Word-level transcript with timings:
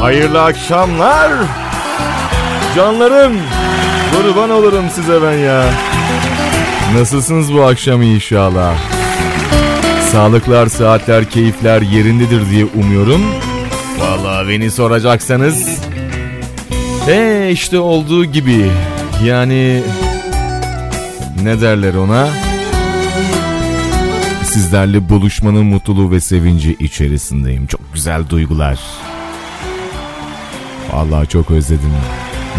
Hayırlı 0.00 0.42
akşamlar. 0.42 1.32
Canlarım. 2.76 3.36
Kurban 4.12 4.50
olurum 4.50 4.84
size 4.94 5.22
ben 5.22 5.38
ya. 5.38 5.64
Nasılsınız 6.94 7.54
bu 7.54 7.62
akşam 7.62 8.02
inşallah? 8.02 8.74
Sağlıklar, 10.12 10.66
saatler, 10.66 11.24
keyifler 11.30 11.82
yerindedir 11.82 12.50
diye 12.50 12.64
umuyorum. 12.64 13.20
Vallahi 13.98 14.48
beni 14.48 14.70
soracaksanız. 14.70 15.68
Ee 17.08 17.48
işte 17.52 17.78
olduğu 17.78 18.24
gibi. 18.24 18.70
Yani 19.24 19.82
ne 21.42 21.60
derler 21.60 21.94
ona? 21.94 22.28
Sizlerle 24.44 25.08
buluşmanın 25.08 25.64
mutluluğu 25.64 26.10
ve 26.10 26.20
sevinci 26.20 26.76
içerisindeyim. 26.80 27.66
Çok 27.66 27.94
güzel 27.94 28.28
duygular. 28.28 28.78
Vallahi 30.92 31.28
çok 31.28 31.50
özledim. 31.50 31.90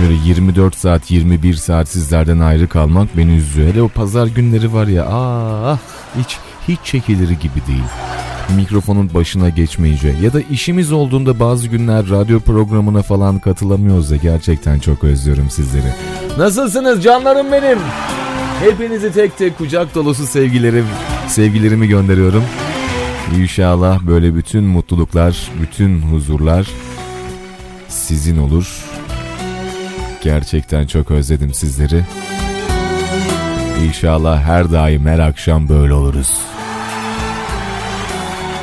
Böyle 0.02 0.14
24 0.26 0.76
saat 0.76 1.12
21 1.12 1.54
saat 1.54 1.88
sizlerden 1.88 2.40
ayrı 2.40 2.68
kalmak 2.68 3.18
beni 3.18 3.36
üzüyor. 3.36 3.68
Hele 3.68 3.82
o 3.82 3.88
pazar 3.88 4.28
günleri 4.28 4.74
var 4.74 4.88
ya 4.88 5.08
ah 5.10 5.78
hiç 6.20 6.38
hiç 6.68 6.80
çekilir 6.84 7.30
gibi 7.30 7.68
değil. 7.68 7.84
Mikrofonun 8.56 9.14
başına 9.14 9.50
geçmeyince 9.50 10.16
ya 10.22 10.34
da 10.34 10.42
işimiz 10.42 10.92
olduğunda 10.92 11.40
bazı 11.40 11.68
günler 11.68 12.10
radyo 12.10 12.40
programına 12.40 13.02
falan 13.02 13.40
katılamıyoruz 13.40 14.12
da 14.12 14.16
gerçekten 14.16 14.80
çok 14.80 15.04
özlüyorum 15.04 15.50
sizleri. 15.50 15.94
Nasılsınız 16.38 17.04
canlarım 17.04 17.52
benim? 17.52 17.78
Hepinizi 18.60 19.12
tek 19.12 19.38
tek 19.38 19.58
kucak 19.58 19.96
dolusu 19.96 20.28
sevgilerim, 20.28 20.86
sevgilerimi 21.28 21.88
gönderiyorum. 21.88 22.44
İnşallah 23.38 24.02
böyle 24.02 24.36
bütün 24.36 24.64
mutluluklar, 24.64 25.52
bütün 25.62 26.02
huzurlar 26.02 26.68
sizin 27.90 28.38
olur. 28.38 28.86
Gerçekten 30.22 30.88
çok 30.88 31.12
özledim 31.12 31.54
sizleri. 31.54 32.04
İnşallah 33.86 34.42
her 34.44 34.72
daim 34.72 35.06
her 35.06 35.20
akşam 35.20 35.70
böyle 35.70 35.94
oluruz. 35.94 36.32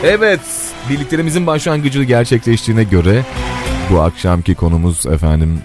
Evet, 0.05 0.41
birliklerimizin 0.91 1.47
başlangıcı 1.47 2.03
gerçekleştiğine 2.03 2.84
göre 2.84 3.25
bu 3.91 4.01
akşamki 4.03 4.55
konumuz 4.55 5.06
efendim 5.06 5.61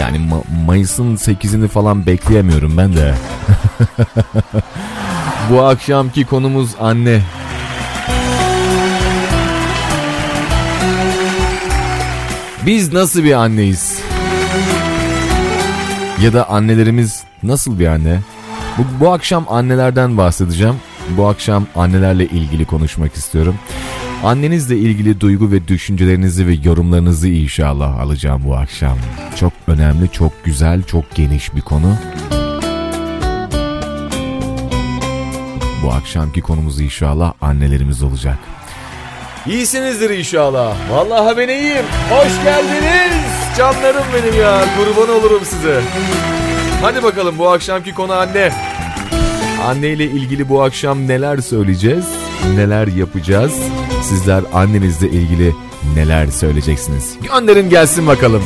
yani 0.00 0.16
Ma- 0.16 0.64
Mayıs'ın 0.66 1.16
8'ini 1.16 1.68
falan 1.68 2.06
bekleyemiyorum 2.06 2.76
ben 2.76 2.96
de. 2.96 3.14
bu 5.50 5.62
akşamki 5.62 6.24
konumuz 6.24 6.70
anne. 6.80 7.22
Biz 12.66 12.92
nasıl 12.92 13.24
bir 13.24 13.32
anneyiz? 13.32 14.00
Ya 16.22 16.32
da 16.32 16.48
annelerimiz 16.50 17.22
nasıl 17.42 17.78
bir 17.78 17.86
anne? 17.86 18.20
Bu, 18.78 18.82
bu 19.00 19.12
akşam 19.12 19.46
annelerden 19.48 20.16
bahsedeceğim. 20.16 20.74
Bu 21.16 21.26
akşam 21.28 21.66
annelerle 21.76 22.26
ilgili 22.26 22.64
konuşmak 22.64 23.14
istiyorum. 23.14 23.54
Annenizle 24.24 24.78
ilgili 24.78 25.20
duygu 25.20 25.50
ve 25.52 25.68
düşüncelerinizi 25.68 26.46
ve 26.46 26.52
yorumlarınızı 26.64 27.28
inşallah 27.28 28.00
alacağım 28.00 28.42
bu 28.46 28.56
akşam. 28.56 28.98
Çok 29.36 29.52
önemli, 29.66 30.12
çok 30.12 30.44
güzel, 30.44 30.82
çok 30.82 31.14
geniş 31.14 31.54
bir 31.54 31.60
konu. 31.60 31.96
Bu 35.82 35.92
akşamki 35.92 36.40
konumuz 36.40 36.80
inşallah 36.80 37.32
annelerimiz 37.40 38.02
olacak. 38.02 38.38
İyisinizdir 39.46 40.10
inşallah. 40.10 40.76
Vallahi 40.90 41.36
ben 41.36 41.48
iyiyim. 41.48 41.84
Hoş 42.10 42.44
geldiniz. 42.44 43.24
Canlarım 43.58 44.04
benim 44.14 44.40
ya. 44.40 44.64
Kurban 44.76 45.16
olurum 45.16 45.44
size. 45.44 45.80
Hadi 46.82 47.02
bakalım 47.02 47.38
bu 47.38 47.48
akşamki 47.48 47.94
konu 47.94 48.12
anne. 48.12 48.52
Anne 49.66 49.88
ile 49.88 50.04
ilgili 50.04 50.48
bu 50.48 50.62
akşam 50.62 51.08
neler 51.08 51.38
söyleyeceğiz? 51.38 52.04
Neler 52.54 52.86
yapacağız? 52.86 53.52
Sizler 54.02 54.42
annenizle 54.54 55.08
ilgili 55.08 55.54
neler 55.96 56.26
söyleyeceksiniz? 56.26 57.14
Gönderin 57.22 57.70
gelsin 57.70 58.06
bakalım. 58.06 58.42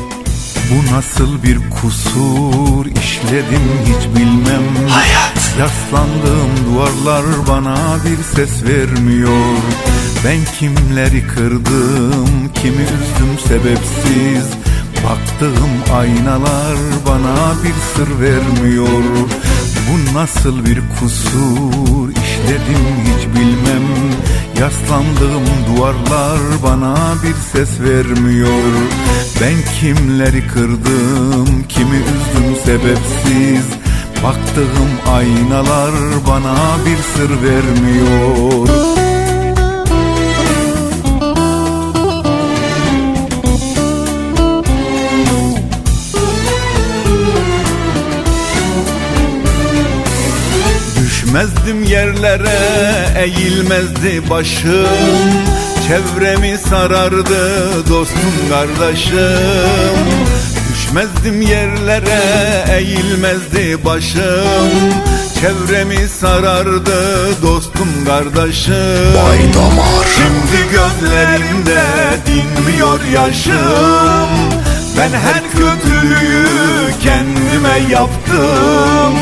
Bu 0.70 0.94
nasıl 0.96 1.42
bir 1.42 1.58
kusur 1.70 2.86
işledim 2.86 3.70
hiç 3.86 4.18
bilmem 4.18 4.88
Hayat 4.88 5.54
Yaslandığım 5.58 6.50
duvarlar 6.66 7.24
bana 7.48 7.76
bir 8.04 8.22
ses 8.36 8.64
vermiyor 8.64 9.56
Ben 10.24 10.38
kimleri 10.58 11.26
kırdım 11.26 12.50
kimi 12.54 12.82
üzdüm 12.82 13.38
sebepsiz. 13.48 14.50
Baktığım 15.04 15.96
aynalar 15.96 16.76
bana 17.06 17.54
bir 17.64 17.74
sır 17.94 18.20
vermiyor. 18.20 19.02
Bu 19.88 20.18
nasıl 20.18 20.64
bir 20.64 20.80
kusur 21.00 22.08
işledim 22.10 22.84
hiç 23.04 23.26
bilmem. 23.26 23.82
Yaslandığım 24.60 25.46
duvarlar 25.66 26.40
bana 26.62 26.96
bir 27.22 27.34
ses 27.52 27.80
vermiyor. 27.80 28.72
Ben 29.40 29.54
kimleri 29.80 30.46
kırdım 30.46 31.64
kimi 31.68 31.96
üzdüm 31.96 32.56
sebepsiz. 32.64 33.66
Baktığım 34.24 35.12
aynalar 35.14 35.92
bana 36.26 36.56
bir 36.86 36.96
sır 36.96 37.30
vermiyor 37.42 39.13
Düşmezdim 51.44 51.84
yerlere 51.84 52.58
eğilmezdi 53.18 54.30
başım. 54.30 54.86
Çevremi 55.88 56.58
sarardı 56.58 57.88
dostum 57.88 58.34
kardeşim. 58.50 59.18
Düşmezdim 60.72 61.42
yerlere 61.42 62.20
eğilmezdi 62.76 63.84
başım. 63.84 64.80
Çevremi 65.40 66.08
sarardı 66.08 67.42
dostum 67.42 68.04
kardeşim. 68.06 68.74
Bay 69.24 69.54
damar. 69.54 70.06
Şimdi 70.16 70.62
gözlerimde 70.72 71.82
dinmiyor 72.26 73.00
yaşım. 73.14 74.28
Ben 74.98 75.10
her 75.10 75.42
kötülüğü 75.50 76.46
kendime 77.02 77.92
yaptım 77.92 79.14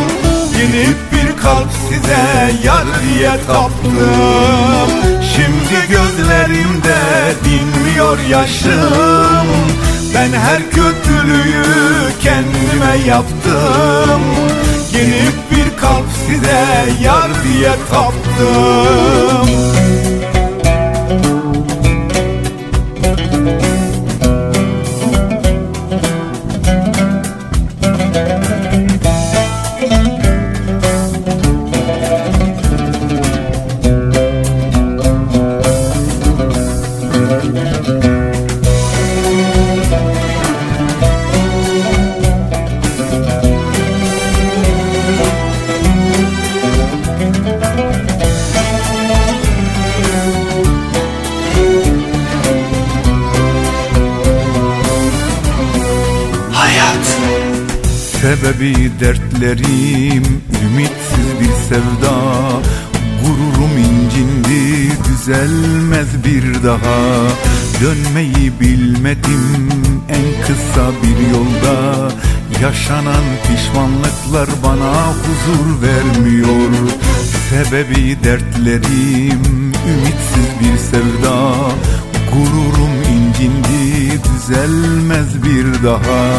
Yenip 0.62 0.96
bir 1.12 1.42
kalp 1.42 1.68
size 1.88 2.52
yar 2.64 2.84
diye 3.02 3.30
taptım. 3.46 4.90
Şimdi 5.34 5.88
gözlerimde 5.90 6.98
dinmiyor 7.44 8.18
yaşım. 8.30 9.48
Ben 10.14 10.32
her 10.32 10.70
kötülüğü 10.70 12.12
kendime 12.20 13.06
yaptım. 13.06 14.22
Yenip 14.94 15.34
bir 15.50 15.80
kalp 15.80 16.06
size 16.26 16.64
yar 17.04 17.30
diye 17.44 17.72
taptım 17.90 19.48
Sebebi 58.62 58.90
dertlerim 59.00 60.42
ümitsiz 60.64 61.28
bir 61.40 61.68
sevda. 61.68 62.14
Gururum 63.22 63.78
incindi 63.78 64.92
düzelmez 65.04 66.06
bir 66.24 66.62
daha. 66.64 67.28
Dönmeyi 67.80 68.52
bilmedim 68.60 69.68
en 70.08 70.46
kısa 70.46 70.90
bir 71.02 71.30
yolda. 71.32 72.08
Yaşanan 72.62 73.24
pişmanlıklar 73.42 74.48
bana 74.64 75.06
huzur 75.06 75.82
vermiyor. 75.82 76.70
Sebebi 77.50 78.24
dertlerim 78.24 79.72
ümitsiz 79.88 80.48
bir 80.60 80.78
sevda. 80.78 81.54
Gururum 82.32 83.02
incindi 83.02 84.20
düzelmez 84.24 85.42
bir 85.44 85.84
daha 85.84 86.32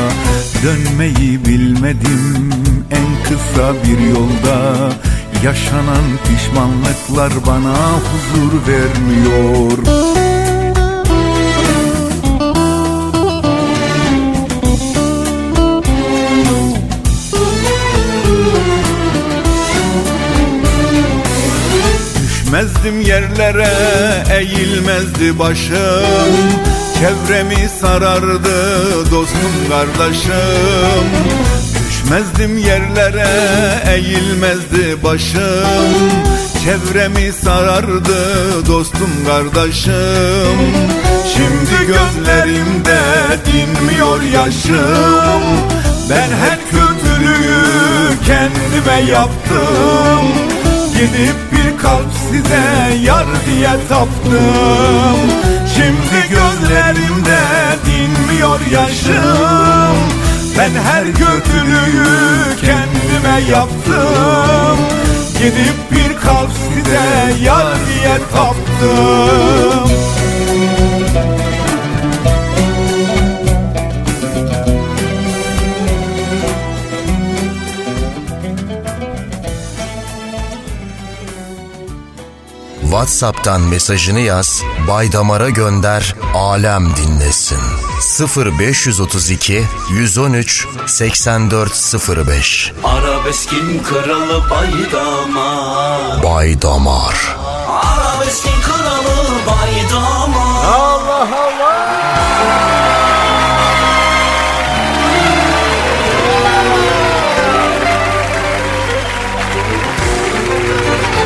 Dönmeyi 0.64 1.46
bilmedim. 1.46 2.50
En 2.92 3.24
kısa 3.24 3.74
bir 3.74 4.00
yolda 4.10 4.90
Yaşanan 5.44 6.06
pişmanlıklar 6.24 7.34
bana 7.48 7.74
huzur 7.74 8.68
vermiyor. 8.68 9.78
Düşmezdim 22.24 23.02
yerlere 23.02 23.68
eğilmezdi 24.40 25.40
başım 25.40 26.74
Çevremi 27.04 27.70
sarardı 27.82 29.12
dostum 29.12 29.54
kardeşim. 29.70 31.08
Düşmezdim 31.88 32.58
yerlere 32.58 33.28
eğilmezdi 33.92 35.04
başım. 35.04 35.42
Çevremi 36.64 37.34
sarardı 37.34 38.18
dostum 38.68 39.12
kardeşim. 39.28 39.94
Şimdi 41.34 41.88
gözlerimde 41.88 43.00
dinmiyor 43.46 44.22
yaşım. 44.22 45.44
Ben 46.10 46.28
hep 46.28 46.60
kötülüğü 46.72 47.64
kendime 48.26 49.12
yaptım. 49.12 50.28
Gidip 50.94 51.36
bir 51.52 51.82
kalp 51.82 52.14
size 52.32 52.96
yar 53.04 53.26
diye 53.46 53.72
taptım 53.90 55.63
Şimdi 55.76 56.30
gözlerimde 56.30 57.40
dinmiyor 57.86 58.60
yaşım. 58.72 59.98
Ben 60.58 60.70
her 60.70 61.04
kötülüğü 61.06 62.56
kendime 62.62 63.52
yaptım. 63.52 64.78
Gidip 65.38 65.92
bir 65.92 66.18
kalp 66.18 66.52
size 66.52 67.44
yar 67.44 67.76
diye 67.76 68.18
taptım 68.34 70.23
WhatsApp'tan 83.04 83.62
mesajını 83.62 84.20
yaz, 84.20 84.64
Baydamar'a 84.88 85.50
gönder, 85.50 86.16
alem 86.34 86.96
dinlesin. 86.96 87.60
0532 88.38 89.64
113 89.90 90.68
8405 90.86 92.72
Arabeskin 92.84 93.84
kralı 93.84 94.50
Baydamar. 94.50 96.24
Baydamar. 96.24 97.38
Arabeskin 97.68 98.62
kralı 98.62 99.30
Baydamar 99.48 100.53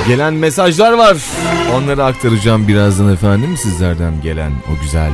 Gelen 0.07 0.33
mesajlar 0.33 0.93
var. 0.93 1.17
Onları 1.75 2.03
aktaracağım 2.03 2.67
birazdan 2.67 3.13
efendim 3.13 3.57
sizlerden 3.57 4.21
gelen 4.21 4.51
o 4.51 4.81
güzel 4.81 5.11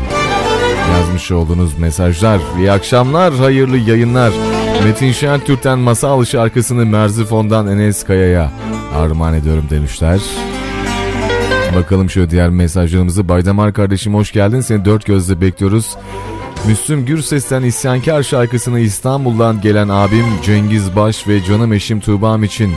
yazmış 0.91 1.31
olduğunuz 1.31 1.77
mesajlar. 1.77 2.39
İyi 2.57 2.71
akşamlar, 2.71 3.33
hayırlı 3.33 3.77
yayınlar. 3.77 4.33
Metin 4.83 5.11
Şentürk'ten 5.11 5.79
masal 5.79 6.25
şarkısını 6.25 6.85
Merzifon'dan 6.85 7.67
Enes 7.67 8.03
Kaya'ya 8.03 8.51
armağan 8.95 9.33
ediyorum 9.33 9.65
demişler. 9.69 10.21
Bakalım 11.75 12.09
şöyle 12.09 12.29
diğer 12.29 12.49
mesajlarımızı. 12.49 13.29
Baydamar 13.29 13.73
kardeşim 13.73 14.13
hoş 14.13 14.31
geldin. 14.31 14.61
Seni 14.61 14.85
dört 14.85 15.05
gözle 15.05 15.41
bekliyoruz. 15.41 15.95
Müslüm 16.67 17.05
Gürses'ten 17.05 17.63
İsyankar 17.63 18.23
şarkısını 18.23 18.79
İstanbul'dan 18.79 19.61
gelen 19.61 19.89
abim 19.89 20.25
Cengiz 20.43 20.95
Baş 20.95 21.27
ve 21.27 21.43
canım 21.43 21.73
eşim 21.73 21.99
Tuğba'm 21.99 22.43
için 22.43 22.73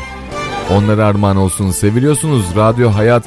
onlara 0.71 1.07
armağan 1.07 1.37
olsun. 1.37 1.71
Seviliyorsunuz. 1.71 2.45
Radyo 2.57 2.91
Hayat 2.95 3.25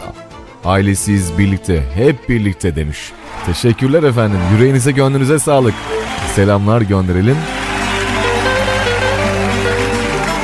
ailesiyiz 0.65 1.37
birlikte. 1.37 1.83
Hep 1.95 2.29
birlikte 2.29 2.75
demiş. 2.75 3.11
Teşekkürler 3.45 4.03
efendim. 4.03 4.39
Yüreğinize 4.53 4.91
gönlünüze 4.91 5.39
sağlık. 5.39 5.73
Selamlar 6.35 6.81
gönderelim. 6.81 7.37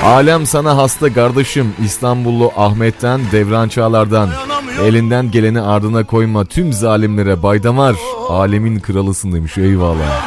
Alem 0.06 0.46
sana 0.46 0.78
hasta 0.78 1.14
kardeşim 1.14 1.74
İstanbullu 1.86 2.52
Ahmet'ten 2.58 3.22
Devran 3.32 3.70
Çağlar'dan 3.70 4.30
Elinden 4.84 5.32
geleni 5.32 5.62
ardına 5.62 6.04
koyma 6.04 6.46
tüm 6.46 6.74
zalimlere 6.74 7.44
baydamar 7.44 7.96
Alemin 8.30 8.80
kralısın 8.80 9.32
demiş 9.32 9.58
eyvallah 9.58 10.26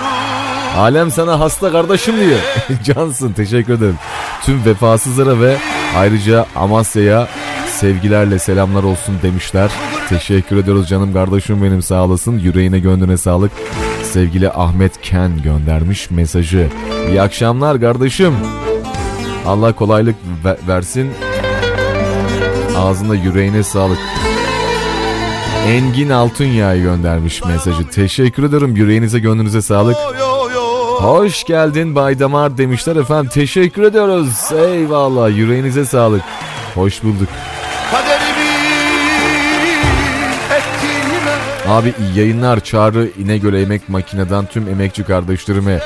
Alem 0.77 1.11
sana 1.11 1.41
hasta 1.41 1.73
kardeşim 1.73 2.15
diyor 2.17 2.39
Cansın 2.85 3.33
teşekkür 3.33 3.73
ederim 3.73 3.99
Tüm 4.45 4.65
vefasızlara 4.65 5.41
ve 5.41 5.57
ayrıca 5.97 6.47
Amasya'ya 6.57 7.29
sevgilerle 7.67 8.39
selamlar 8.39 8.83
olsun 8.83 9.15
demişler 9.23 9.71
Teşekkür 10.09 10.57
ediyoruz 10.57 10.89
canım 10.89 11.13
kardeşim 11.13 11.63
benim 11.63 11.83
sağ 11.83 12.05
olasın 12.05 12.39
Yüreğine 12.39 12.79
gönlüne 12.79 13.17
sağlık 13.17 13.53
Sevgili 14.13 14.51
Ahmet 14.51 15.01
Ken 15.03 15.43
göndermiş 15.43 16.11
mesajı 16.11 16.69
İyi 17.09 17.23
akşamlar 17.23 17.81
kardeşim 17.81 18.35
Allah 19.47 19.73
kolaylık 19.73 20.15
ve- 20.45 20.57
versin. 20.69 21.11
Ağzına 22.77 23.15
yüreğine 23.15 23.63
sağlık. 23.63 23.99
Engin 25.69 26.11
Altunyağ'ı 26.11 26.79
göndermiş 26.79 27.45
mesajı. 27.45 27.89
Teşekkür 27.91 28.43
ederim. 28.43 28.77
Yüreğinize 28.77 29.19
gönlünüze 29.19 29.63
sağlık. 29.63 29.97
Hoş 30.99 31.45
geldin 31.45 31.95
Bay 31.95 32.19
Damar 32.19 32.59
demişler 32.59 32.97
efendim. 32.97 33.31
Teşekkür 33.35 33.83
ediyoruz. 33.83 34.53
Eyvallah. 34.53 35.37
Yüreğinize 35.37 35.85
sağlık. 35.85 36.23
Hoş 36.75 37.03
bulduk. 37.03 37.29
Abi 41.69 41.95
iyi 41.99 42.19
yayınlar 42.19 42.61
Çağrı 42.61 43.11
İnegöl 43.19 43.55
Emek 43.55 43.89
Makineden 43.89 44.47
tüm 44.47 44.69
emekçi 44.69 45.05
kardeşlerime 45.05 45.81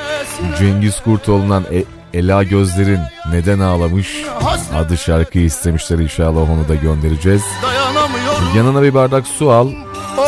Cengiz 0.59 1.00
Kurtoğlu'ndan 1.00 1.64
e- 1.73 1.85
Ela 2.19 2.42
Gözler'in 2.42 3.00
Neden 3.33 3.59
Ağlamış 3.59 4.25
adı 4.75 4.99
şarkıyı 4.99 5.45
istemişler 5.45 5.99
inşallah 5.99 6.50
onu 6.50 6.69
da 6.69 6.75
göndereceğiz. 6.75 7.42
Yanına 8.57 8.83
bir 8.83 8.95
bardak 8.95 9.26
su 9.26 9.50
al 9.50 9.71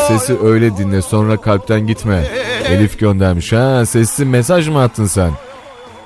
sesi 0.08 0.38
öyle 0.44 0.76
dinle 0.76 1.02
sonra 1.02 1.36
kalpten 1.36 1.86
gitme. 1.86 2.24
Elif 2.68 2.98
göndermiş 2.98 3.52
ha 3.52 3.86
sesli 3.86 4.24
mesaj 4.24 4.68
mı 4.68 4.82
attın 4.82 5.06
sen? 5.06 5.30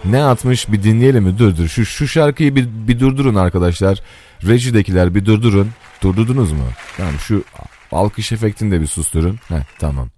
Ne 0.04 0.22
atmış 0.24 0.72
bir 0.72 0.82
dinleyelim 0.82 1.24
mi? 1.24 1.38
Dur 1.38 1.56
dur 1.56 1.68
şu, 1.68 1.86
şu 1.86 2.08
şarkıyı 2.08 2.56
bir, 2.56 2.68
bir 2.88 3.00
durdurun 3.00 3.34
arkadaşlar. 3.34 4.02
Rejidekiler 4.46 5.14
bir 5.14 5.24
durdurun. 5.24 5.70
Durdurdunuz 6.02 6.52
mu? 6.52 6.64
Tamam 6.96 7.14
şu 7.18 7.44
alkış 7.92 8.32
efektini 8.32 8.70
de 8.70 8.80
bir 8.80 8.86
susturun. 8.86 9.38
Heh, 9.48 9.62
tamam. 9.78 10.08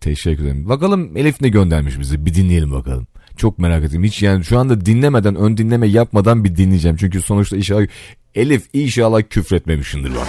Teşekkür 0.00 0.42
ederim. 0.42 0.68
Bakalım 0.68 1.16
Elif 1.16 1.40
ne 1.40 1.48
göndermiş 1.48 1.98
bize 1.98 2.26
bir 2.26 2.34
dinleyelim 2.34 2.72
bakalım. 2.72 3.06
Çok 3.36 3.58
merak 3.58 3.84
ettim. 3.84 4.04
Hiç 4.04 4.22
yani 4.22 4.44
şu 4.44 4.58
anda 4.58 4.86
dinlemeden 4.86 5.34
ön 5.34 5.56
dinleme 5.56 5.88
yapmadan 5.88 6.44
bir 6.44 6.56
dinleyeceğim. 6.56 6.96
Çünkü 6.96 7.22
sonuçta 7.22 7.56
inşallah 7.56 7.86
Elif 8.34 8.62
inşallah 8.72 9.22
küfretmemişindir 9.30 10.12
bak. 10.14 10.28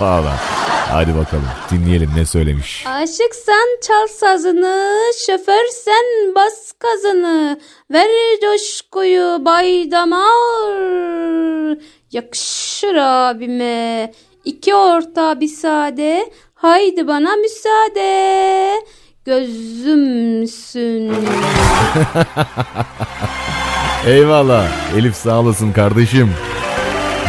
Valla. 0.00 0.38
Hadi 0.90 1.16
bakalım 1.16 1.44
dinleyelim 1.70 2.10
ne 2.16 2.26
söylemiş. 2.26 2.86
Aşıksan 2.86 3.80
çal 3.82 4.06
sazını, 4.06 5.00
şoförsen 5.26 6.34
bas 6.34 6.72
gazını, 6.80 7.60
ver 7.90 8.08
coşkuyu 8.42 9.44
bay 9.44 9.90
damar. 9.90 11.78
Yakışır 12.12 12.94
abime, 12.94 14.12
iki 14.44 14.74
orta 14.74 15.40
bir 15.40 15.48
sade, 15.48 16.32
haydi 16.54 17.08
bana 17.08 17.36
müsaade. 17.36 18.72
Gözümsün. 19.24 21.12
Eyvallah. 24.06 24.68
Elif 24.96 25.16
sağ 25.16 25.40
olasın 25.40 25.72
kardeşim. 25.72 26.34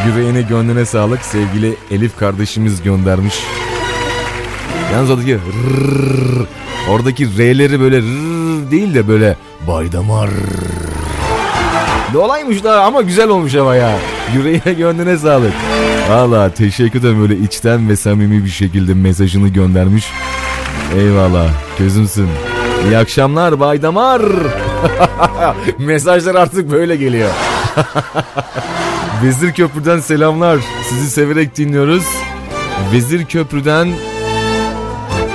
Yüreğine 0.07 0.41
gönlüne 0.41 0.85
sağlık. 0.85 1.21
Sevgili 1.21 1.75
Elif 1.91 2.17
kardeşimiz 2.17 2.83
göndermiş. 2.83 3.35
Yalnız 4.93 5.09
oradaki 5.09 5.35
rrrr, 5.35 6.45
oradaki 6.89 7.37
R'leri 7.37 7.79
böyle 7.79 8.01
değil 8.71 8.93
de 8.93 9.07
böyle 9.07 9.37
baydamar. 9.67 10.29
Ne 12.13 12.17
olaymış 12.19 12.63
da 12.63 12.83
ama 12.83 13.01
güzel 13.01 13.29
olmuş 13.29 13.55
ama 13.55 13.75
ya. 13.75 13.91
Yüreğine 14.35 14.73
gönlüne 14.77 15.17
sağlık. 15.17 15.53
Valla 16.09 16.49
teşekkür 16.53 16.99
ederim 16.99 17.21
böyle 17.21 17.37
içten 17.37 17.89
ve 17.89 17.95
samimi 17.95 18.43
bir 18.45 18.49
şekilde 18.49 18.93
mesajını 18.93 19.47
göndermiş. 19.47 20.05
Eyvallah 20.97 21.47
gözümsün. 21.79 22.27
İyi 22.87 22.97
akşamlar 22.97 23.59
Bay 23.59 23.81
Damar. 23.81 24.21
Mesajlar 25.79 26.35
artık 26.35 26.71
böyle 26.71 26.95
geliyor. 26.95 27.29
Vezir 29.23 29.53
Köprü'den 29.53 29.99
selamlar. 29.99 30.59
Sizi 30.89 31.09
severek 31.09 31.57
dinliyoruz. 31.57 32.03
Vezir 32.93 33.25
Köprü'den 33.25 33.89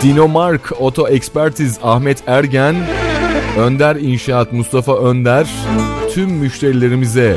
Dinomark 0.02 0.72
Oto 0.80 1.08
Ekspertiz 1.08 1.78
Ahmet 1.82 2.22
Ergen, 2.26 2.76
Önder 3.58 3.96
İnşaat 3.96 4.52
Mustafa 4.52 4.96
Önder, 4.98 5.46
tüm 6.14 6.30
müşterilerimize 6.30 7.36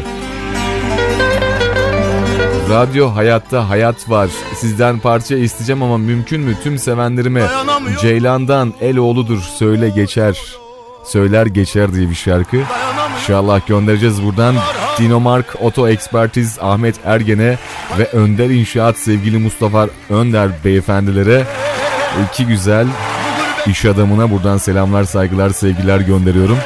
Radyo 2.69 3.15
Hayatta 3.15 3.69
Hayat 3.69 4.09
var. 4.09 4.29
Sizden 4.55 4.99
parça 4.99 5.35
isteyeceğim 5.35 5.83
ama 5.83 5.97
mümkün 5.97 6.41
mü 6.41 6.55
tüm 6.63 6.77
sevenlerime 6.77 7.43
Ceylan'dan 8.01 8.73
El 8.81 8.97
oğludur 8.97 9.39
söyle 9.39 9.89
geçer. 9.89 10.37
Söyler 11.05 11.45
geçer 11.45 11.93
diye 11.93 12.09
bir 12.09 12.15
şarkı. 12.15 12.57
İnşallah 13.19 13.67
göndereceğiz 13.67 14.23
buradan. 14.23 14.55
Dinomark 14.99 15.55
Oto 15.61 15.87
Ekspertiz 15.89 16.57
Ahmet 16.61 16.95
Ergen'e 17.05 17.57
ve 17.99 18.05
Önder 18.05 18.49
İnşaat 18.49 18.97
sevgili 18.97 19.37
Mustafa 19.37 19.87
Önder 20.09 20.49
beyefendilere 20.65 21.43
iki 22.31 22.45
güzel 22.45 22.87
iş 23.67 23.85
adamına 23.85 24.31
buradan 24.31 24.57
selamlar, 24.57 25.03
saygılar, 25.03 25.49
sevgiler 25.49 25.99
gönderiyorum. 25.99 26.57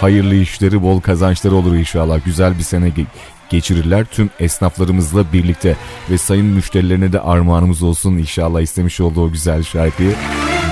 Hayırlı 0.00 0.34
işleri, 0.34 0.82
bol 0.82 1.00
kazançları 1.00 1.54
olur 1.54 1.74
inşallah. 1.74 2.24
Güzel 2.24 2.58
bir 2.58 2.62
sene 2.62 2.88
ge- 2.88 3.06
geçirirler 3.48 4.04
tüm 4.04 4.30
esnaflarımızla 4.40 5.32
birlikte. 5.32 5.76
Ve 6.10 6.18
sayın 6.18 6.46
müşterilerine 6.46 7.12
de 7.12 7.20
armağanımız 7.20 7.82
olsun 7.82 8.18
inşallah 8.18 8.60
istemiş 8.60 9.00
olduğu 9.00 9.32
güzel 9.32 9.62
şarkıyı. 9.62 10.14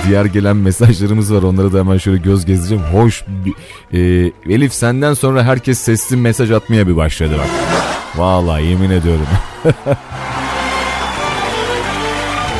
Diğer 0.07 0.25
gelen 0.25 0.55
mesajlarımız 0.55 1.33
var 1.33 1.43
onlara 1.43 1.73
da 1.73 1.79
hemen 1.79 1.97
şöyle 1.97 2.17
göz 2.17 2.45
gezdireceğim. 2.45 2.83
Hoş 2.83 3.23
e, 3.93 3.99
Elif 4.49 4.73
senden 4.73 5.13
sonra 5.13 5.43
herkes 5.43 5.79
sesli 5.79 6.17
mesaj 6.17 6.51
atmaya 6.51 6.87
bir 6.87 6.95
başladı 6.95 7.33
bak. 7.37 7.47
Vallahi 8.15 8.65
yemin 8.65 8.89
ediyorum. 8.89 9.25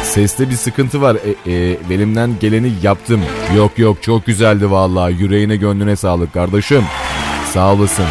Seste 0.04 0.50
bir 0.50 0.56
sıkıntı 0.56 1.02
var. 1.02 1.18
E, 1.46 1.52
e, 1.52 1.78
elimden 1.94 2.36
geleni 2.40 2.72
yaptım. 2.84 3.22
Yok 3.58 3.80
yok 3.80 4.04
çok 4.04 4.26
güzeldi 4.26 4.72
vallahi. 4.72 5.16
Yüreğine 5.22 5.56
gönlüne 5.56 5.96
sağlık 5.96 6.34
kardeşim. 6.34 6.84
Sağ 7.54 7.74
olasın. 7.74 8.06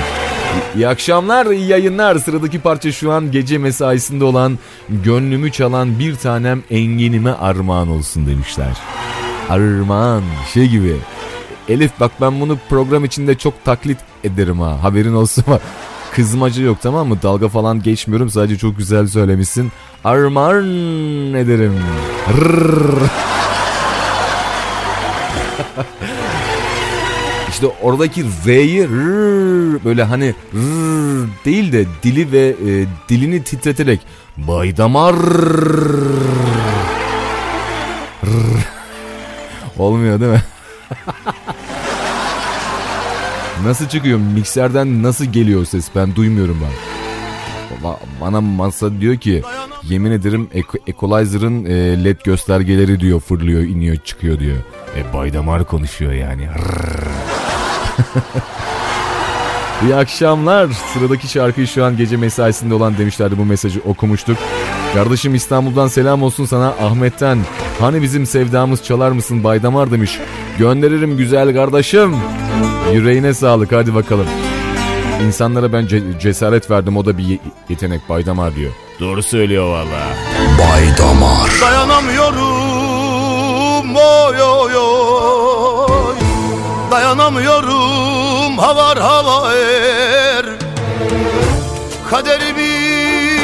İyi 0.76 0.88
akşamlar, 0.88 1.46
iyi 1.46 1.66
yayınlar. 1.66 2.16
Sıradaki 2.16 2.60
parça 2.60 2.92
şu 2.92 3.12
an 3.12 3.30
gece 3.30 3.58
mesaisinde 3.58 4.24
olan 4.24 4.58
gönlümü 4.88 5.52
çalan 5.52 5.98
bir 5.98 6.16
tanem 6.16 6.62
enginime 6.70 7.30
armağan 7.30 7.88
olsun 7.88 8.26
demişler. 8.26 8.76
Armağan 9.50 10.22
şey 10.54 10.68
gibi. 10.68 10.96
Elif 11.68 12.00
bak 12.00 12.12
ben 12.20 12.40
bunu 12.40 12.58
program 12.68 13.04
içinde 13.04 13.38
çok 13.38 13.64
taklit 13.64 13.98
ederim 14.24 14.60
ha. 14.60 14.82
Haberin 14.82 15.14
olsun 15.14 15.44
ama 15.46 15.58
kızmaca 16.12 16.62
yok 16.62 16.78
tamam 16.82 17.08
mı? 17.08 17.18
Dalga 17.22 17.48
falan 17.48 17.82
geçmiyorum. 17.82 18.30
Sadece 18.30 18.58
çok 18.58 18.78
güzel 18.78 19.06
söylemişsin. 19.06 19.72
Armağan 20.04 20.64
ederim. 21.34 21.72
İşte 27.50 27.66
oradaki 27.82 28.24
R'yi 28.46 28.88
böyle 29.84 30.02
hani 30.02 30.34
değil 31.44 31.72
de 31.72 31.84
dili 32.02 32.32
ve 32.32 32.46
e, 32.48 32.86
dilini 33.08 33.42
titreterek 33.42 34.00
baydamar 34.36 35.16
Rrr. 38.24 38.73
Olmuyor 39.78 40.20
değil 40.20 40.32
mi? 40.32 40.42
nasıl 43.64 43.88
çıkıyor 43.88 44.18
mikserden 44.18 45.02
nasıl 45.02 45.24
geliyor 45.24 45.64
ses 45.64 45.88
ben 45.94 46.14
duymuyorum 46.16 46.58
ben. 46.62 46.70
Ba- 47.88 47.98
Bana 48.20 48.40
masa 48.40 49.00
diyor 49.00 49.16
ki 49.16 49.42
yemin 49.82 50.10
ederim 50.10 50.48
Equalizer'ın 50.86 51.64
e, 51.64 52.04
led 52.04 52.16
göstergeleri 52.24 53.00
diyor 53.00 53.20
fırlıyor 53.20 53.60
iniyor 53.62 53.96
çıkıyor 53.96 54.38
diyor. 54.38 54.56
E 54.96 55.12
Baydamar 55.12 55.64
konuşuyor 55.64 56.12
yani. 56.12 56.48
İyi 59.84 59.94
akşamlar. 59.94 60.68
Sıradaki 60.92 61.28
şarkıyı 61.28 61.66
şu 61.66 61.84
an 61.84 61.96
gece 61.96 62.16
mesaisinde 62.16 62.74
olan 62.74 62.98
demişlerdi 62.98 63.38
bu 63.38 63.44
mesajı 63.44 63.80
okumuştuk. 63.86 64.36
Kardeşim 64.94 65.34
İstanbul'dan 65.34 65.88
selam 65.88 66.22
olsun 66.22 66.44
sana 66.44 66.68
Ahmet'ten. 66.68 67.38
Hani 67.80 68.02
bizim 68.02 68.26
sevdamız 68.26 68.82
çalar 68.84 69.10
mısın 69.10 69.44
Baydamar 69.44 69.90
demiş. 69.90 70.18
Gönderirim 70.58 71.16
güzel 71.16 71.54
kardeşim. 71.54 72.16
Yüreğine 72.92 73.34
sağlık 73.34 73.72
hadi 73.72 73.94
bakalım. 73.94 74.26
İnsanlara 75.26 75.72
ben 75.72 75.84
ce- 75.86 76.18
cesaret 76.20 76.70
verdim 76.70 76.96
o 76.96 77.04
da 77.06 77.18
bir 77.18 77.24
ye- 77.24 77.38
yetenek 77.68 78.08
Baydamar 78.08 78.54
diyor. 78.56 78.72
Doğru 79.00 79.22
söylüyor 79.22 79.68
valla. 79.68 80.02
Bay 80.58 80.84
Damar. 80.98 81.50
Dayanamıyorum 81.60 83.96
oy 83.96 84.42
oy 84.42 84.76
oy 84.76 86.14
Dayanamıyorum 86.90 88.03
havar 88.58 88.98
havar 88.98 90.46
Kaderimin 92.10 93.34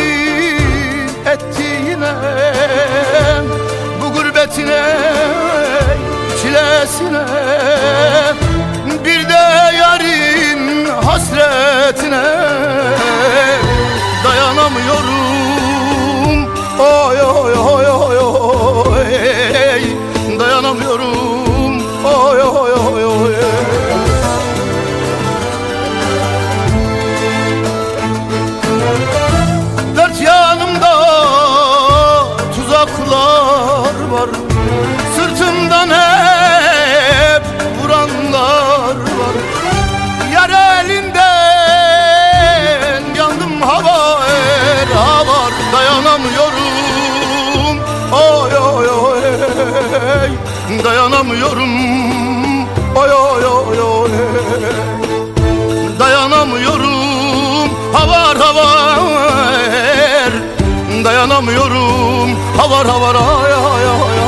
ettiğine 1.26 2.12
Bu 4.02 4.12
gurbetine 4.12 4.83
çilesine. 6.43 7.25
Bir 9.05 9.29
de 9.29 9.43
yarın 9.79 10.85
hasretine. 11.05 12.25
Dayanamıyorum. 14.25 15.21
Oy 16.79 17.23
oy 17.23 17.52
oy 17.59 17.87
oy 17.87 18.19
oy. 18.19 19.83
Dayanamıyorum 20.38 21.20
Dayanamıyorum. 51.21 51.71
Oy 52.97 53.12
oy 53.12 53.47
oy 53.47 53.81
oy. 53.81 54.11
Dayanamıyorum. 55.99 57.71
Havar 57.93 58.37
havar. 58.37 60.33
Dayanamıyorum. 61.05 62.31
Havar 62.57 62.87
havar. 62.87 63.15
Ay 63.15 63.53
ay 63.53 63.85
ay 63.87 64.20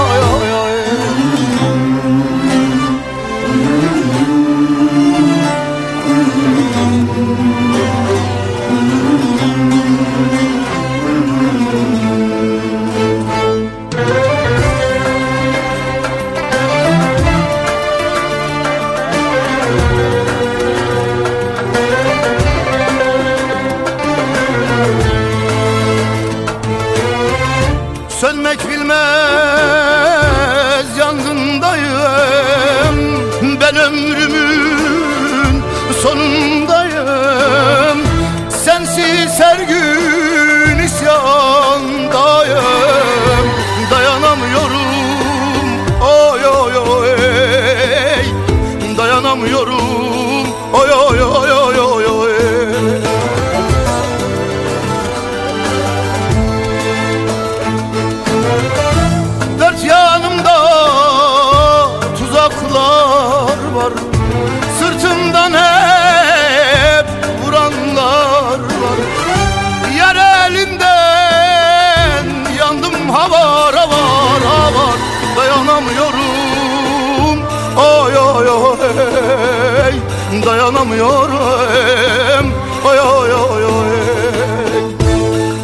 Dayanamıyorum. 80.83 82.53
Oy 82.85 83.01
oy 83.01 83.35
oy 83.35 83.65
oy. 83.65 83.93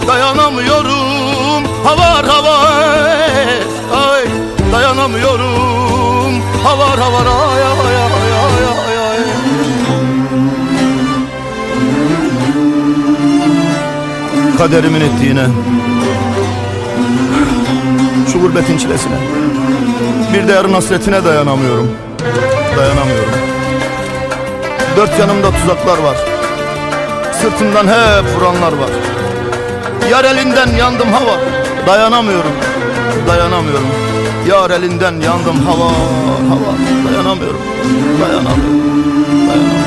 Dayanamıyorum. 0.07 1.65
Havar 1.85 2.25
havar 2.25 2.67
Ay 3.93 4.25
Dayanamıyorum. 4.73 6.43
Havar 6.65 6.99
havar 6.99 7.27
ay 7.27 7.63
ay 7.63 7.69
ay 7.87 7.97
ay 7.97 8.33
ay 8.47 8.99
ay 9.09 9.19
Kaderimin 14.59 15.01
ettiğine. 15.01 15.47
Şu 18.33 18.41
gurbetin 18.41 18.79
çilesine. 18.79 19.17
Bir 20.33 20.49
de 20.49 20.53
yarın 20.53 20.73
hasretine 20.75 21.25
dayanamıyorum. 21.25 21.91
Dayanamıyorum 22.77 23.28
Dört 24.99 25.19
yanımda 25.19 25.51
tuzaklar 25.51 25.99
var. 25.99 26.17
Sırtımdan 27.33 27.87
hep 27.87 28.37
vuranlar 28.37 28.73
var. 28.73 28.91
Yar 30.11 30.25
elinden 30.25 30.77
yandım 30.77 31.13
hava. 31.13 31.39
Dayanamıyorum 31.87 32.53
Dayanamıyorum. 33.29 33.87
Yar 34.49 34.71
elinden 34.71 35.21
yandım 35.21 35.67
hava 35.67 35.85
Hava. 35.85 36.73
Dayanamıyorum 37.13 37.61
Dayanamıyorum 38.21 38.83
Dayanamıyorum 39.49 39.78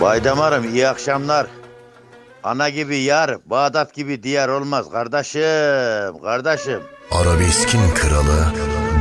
Baydamarım 0.00 0.74
iyi 0.74 0.88
akşamlar. 0.88 1.46
Ana 2.44 2.68
gibi 2.68 2.96
yar, 2.96 3.36
Bağdat 3.46 3.94
gibi 3.94 4.22
diyar 4.22 4.48
olmaz 4.48 4.90
kardeşim, 4.92 6.22
kardeşim. 6.22 6.80
Arabeskin 7.10 7.80
kralı 7.94 8.44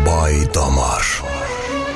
Bay 0.06 0.54
Damar. 0.56 1.22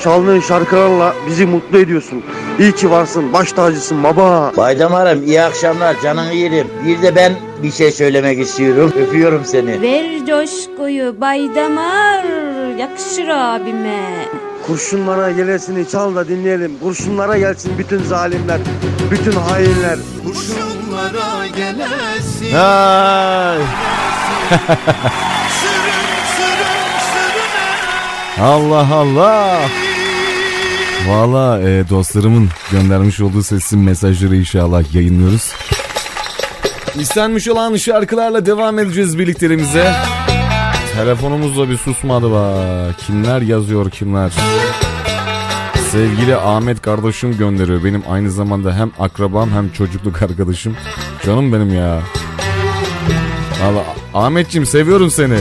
Çaldığın 0.04 0.40
şarkılarla 0.40 1.14
bizi 1.28 1.46
mutlu 1.46 1.78
ediyorsun. 1.78 2.24
İyi 2.60 2.76
ki 2.76 2.92
varsın, 2.92 3.34
baş 3.34 3.52
tacısın 3.52 4.04
baba. 4.04 4.52
Baydamarım 4.58 5.24
iyi 5.24 5.42
akşamlar, 5.42 6.02
canını 6.02 6.34
yerim. 6.34 6.68
Bir 6.86 7.02
de 7.02 7.16
ben 7.16 7.34
bir 7.64 7.72
şey 7.72 7.92
söylemek 7.92 8.40
istiyorum. 8.40 8.94
Öpüyorum 9.08 9.46
seni. 9.46 9.82
Ver 9.82 10.26
coşkuyu 10.26 11.22
baydamar 11.22 12.24
yakışır 12.78 13.28
abime. 13.28 14.26
Kurşunlara 14.68 15.32
gelesini 15.32 15.90
çal 15.90 16.16
da 16.16 16.28
dinleyelim. 16.28 16.72
Kurşunlara 16.80 17.38
gelsin 17.38 17.78
bütün 17.78 18.04
zalimler, 18.04 18.60
bütün 19.12 19.32
hainler. 19.32 20.00
Kurşunlara 20.26 21.48
gelesin 21.48 22.56
Ay. 22.56 23.58
Allah 28.42 28.88
Allah. 28.96 29.60
Valla 31.08 31.62
e, 31.62 31.90
dostlarımın 31.90 32.50
göndermiş 32.72 33.22
olduğu 33.22 33.44
sesin 33.44 33.80
mesajları 33.80 34.36
inşallah 34.36 34.96
yayınlıyoruz. 34.96 35.54
İstenmiş 37.00 37.48
olan 37.48 37.76
şarkılarla 37.76 38.46
devam 38.46 38.80
edeceğiz 38.80 39.20
birliklerimize. 39.20 39.94
Telefonumuz 40.96 41.58
da 41.58 41.70
bir 41.70 41.78
susmadı 41.78 42.32
bak. 42.32 43.00
Kimler 43.00 43.42
yazıyor 43.42 43.90
kimler. 43.90 44.32
Sevgili 45.92 46.36
Ahmet 46.36 46.82
kardeşim 46.82 47.38
gönderiyor. 47.38 47.84
Benim 47.84 48.04
aynı 48.10 48.32
zamanda 48.32 48.76
hem 48.76 48.92
akrabam 49.00 49.50
hem 49.52 49.70
çocukluk 49.70 50.22
arkadaşım. 50.22 50.76
Canım 51.26 51.54
benim 51.54 51.74
ya. 51.74 52.02
Valla 53.64 53.84
Ahmetciğim 54.14 54.66
seviyorum 54.66 55.12
seni. 55.12 55.38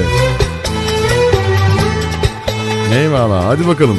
Eyvallah 2.94 3.44
hadi 3.46 3.66
bakalım. 3.68 3.96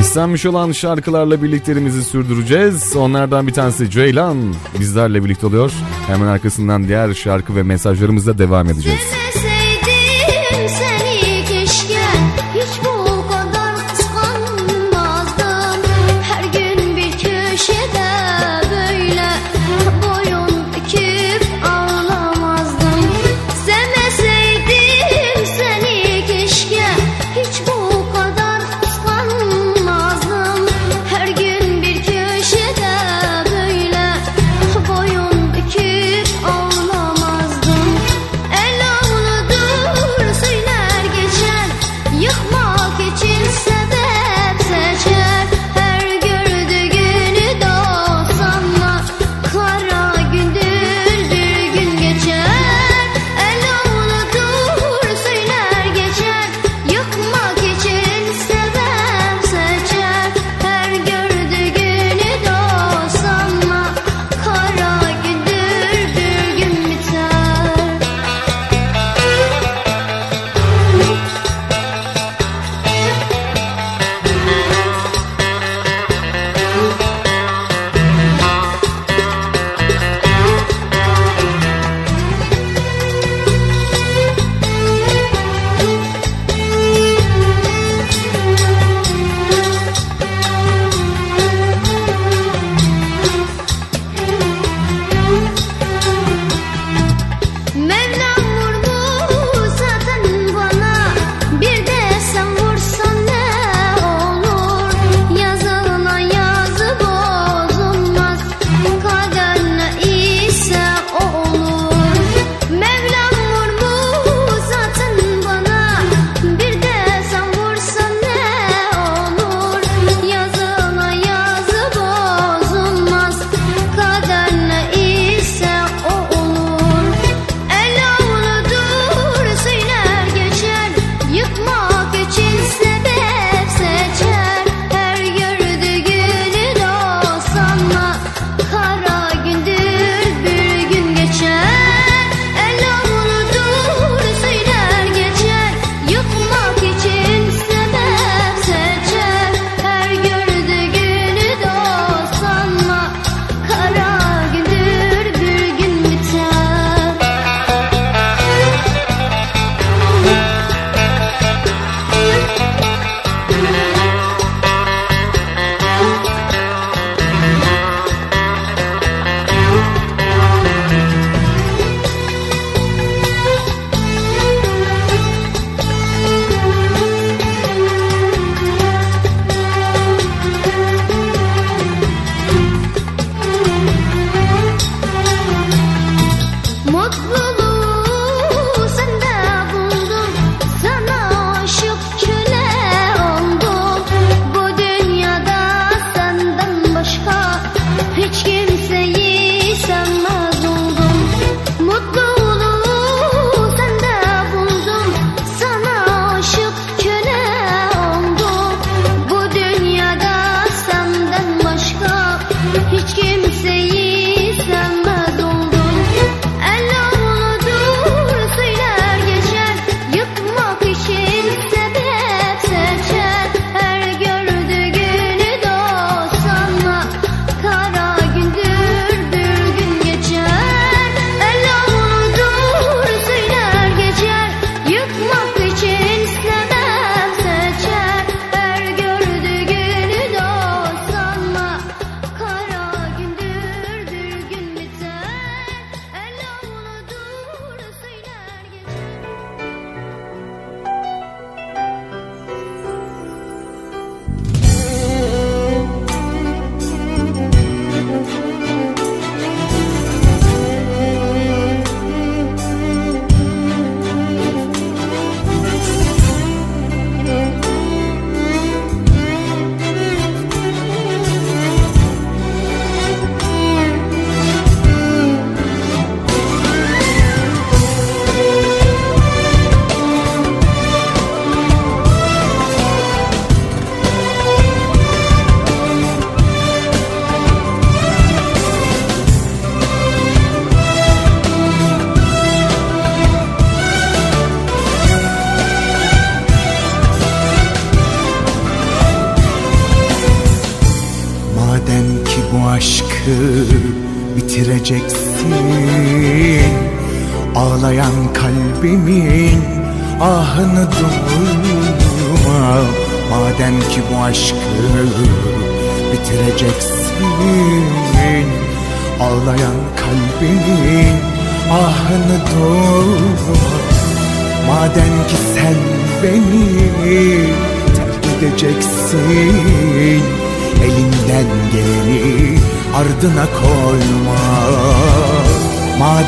İstenmiş 0.00 0.46
olan 0.46 0.72
şarkılarla 0.72 1.42
birliklerimizi 1.42 2.04
sürdüreceğiz. 2.04 2.96
Onlardan 2.96 3.46
bir 3.46 3.52
tanesi 3.52 3.90
Ceylan 3.90 4.54
bizlerle 4.80 5.24
birlikte 5.24 5.46
oluyor. 5.46 5.72
Hemen 6.06 6.26
arkasından 6.26 6.88
diğer 6.88 7.14
şarkı 7.14 7.56
ve 7.56 7.62
mesajlarımızla 7.62 8.38
devam 8.38 8.66
edeceğiz. 8.66 9.17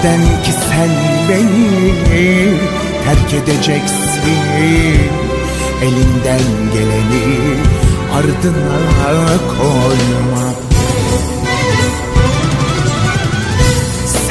Madem 0.00 0.20
ki 0.44 0.52
sen 0.52 0.90
beni 1.28 2.44
terk 3.04 3.34
edeceksin. 3.34 5.10
Elinden 5.82 6.46
geleni 6.72 7.26
ardına 8.16 8.78
koyma. 9.48 10.48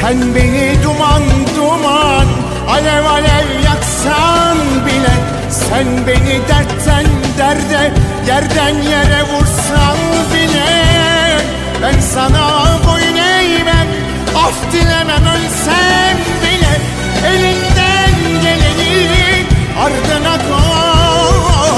Sen 0.00 0.34
beni 0.34 0.82
duman 0.82 1.22
duman 1.56 2.26
alev 2.68 3.04
alev 3.04 3.64
yaksan 3.64 4.58
bile 4.86 5.14
Sen 5.50 6.06
beni 6.06 6.40
dertten 6.48 7.06
derde 7.38 7.92
yerden 8.26 8.74
yere 8.82 9.22
vursan 9.22 9.96
bile 10.34 10.70
Ben 11.82 12.00
sana 12.00 12.50
af 14.46 14.72
dilemem 14.72 15.26
ölsem 15.34 16.18
bile 16.42 16.74
Elinden 17.26 18.14
geleni 18.42 19.46
ardına 19.84 20.36
koyma. 20.48 21.70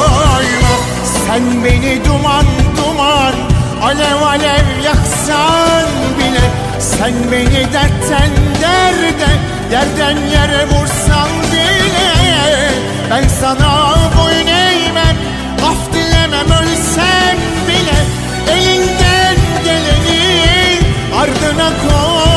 Sen 1.27 1.65
beni 1.65 2.05
duman 2.05 2.47
duman 2.77 3.35
alev 3.83 4.23
alev 4.23 4.67
yaksan 4.85 5.89
bile 6.19 6.45
Sen 6.79 7.15
beni 7.33 7.73
dertten 7.73 8.31
derde 8.61 9.33
yerden 9.73 10.17
yere 10.17 10.67
vursan 10.67 11.29
bile 11.53 12.13
Ben 13.11 13.29
sana 13.41 13.95
boyun 14.17 14.47
eğmem. 14.47 15.17
Af 15.69 15.93
dilemem 15.93 16.51
ölsem 16.61 17.39
bile 17.69 17.99
Elinden 18.53 19.37
geleni 19.65 20.81
ardına 21.21 21.69
koyma 21.69 22.32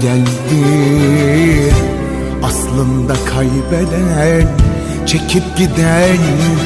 engeldir 0.00 1.74
Aslında 2.42 3.14
kaybeden 3.34 4.48
çekip 5.06 5.56
giden 5.56 6.18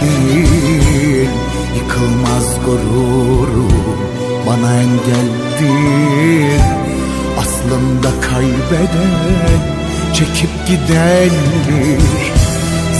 değil. 0.02 1.28
Yıkılmaz 1.76 2.56
gururun 2.66 3.72
bana 4.46 4.74
engeldir 4.74 6.60
Aslında 7.40 8.20
kaybeden 8.20 9.60
çekip 10.14 10.66
gidendir 10.66 12.02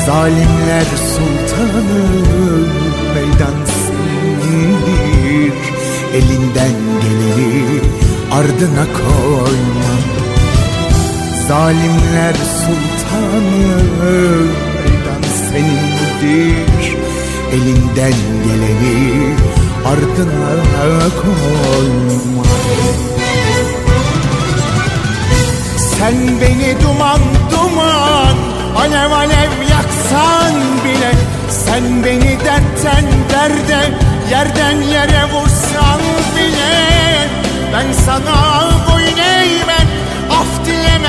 Zalimler 0.06 0.84
sultanı 0.84 2.00
meydan 3.14 3.64
sindir 3.66 5.52
Elinden 6.14 6.74
geleni 7.02 7.80
ardına 8.32 8.84
koyma 8.84 10.13
Zalimler 11.48 12.34
sultanı 12.34 13.82
meydan 14.74 15.22
senindir. 15.50 16.96
Elinden 17.52 18.12
geleni 18.44 19.34
ardına 19.84 21.10
koyma 21.22 22.44
Sen 25.76 26.14
beni 26.40 26.82
duman 26.82 27.20
duman 27.50 28.36
alev 28.76 29.12
alev 29.12 29.70
yaksan 29.70 30.54
bile 30.84 31.12
Sen 31.50 32.04
beni 32.04 32.38
dertten 32.44 33.04
derde 33.30 33.94
yerden 34.30 34.82
yere 34.82 35.24
vursan 35.32 36.00
bile 36.36 37.28
Ben 37.72 37.92
sana 37.92 38.70
boyun 38.88 39.18
eğmem 39.18 39.73
af 39.73 39.73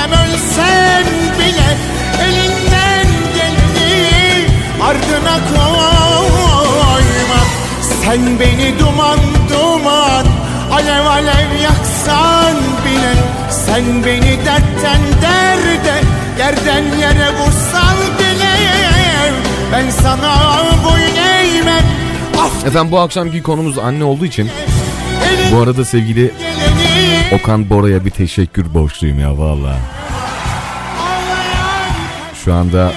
dilemem 0.06 0.28
ölsem 0.28 1.06
bile 1.38 1.76
Elinden 2.22 3.06
geleni 3.34 4.46
ardına 4.82 5.38
koyma. 5.48 7.40
Sen 7.82 8.40
beni 8.40 8.78
duman 8.78 9.18
duman 9.50 10.26
alev 10.72 11.06
alev 11.06 11.62
yaksan 11.62 12.56
bile 12.84 13.14
Sen 13.50 14.04
beni 14.04 14.44
dertten 14.44 15.00
derde 15.22 16.00
yerden 16.38 16.98
yere 17.00 17.30
vursan 17.38 17.96
bile 18.18 18.56
Ben 19.72 19.90
sana 19.90 20.62
boyun 20.84 21.16
eğmem. 21.16 21.84
Af. 22.38 22.66
Efendim 22.66 22.92
bu 22.92 22.98
akşamki 22.98 23.42
konumuz 23.42 23.78
anne 23.78 24.04
olduğu 24.04 24.24
için 24.24 24.50
bu 25.52 25.56
arada 25.56 25.84
sevgili 25.84 26.32
Okan 27.32 27.70
Bora'ya 27.70 28.04
bir 28.04 28.10
teşekkür 28.10 28.74
borçluyum 28.74 29.20
ya 29.20 29.38
valla. 29.38 29.95
Şu 32.46 32.54
anda 32.54 32.92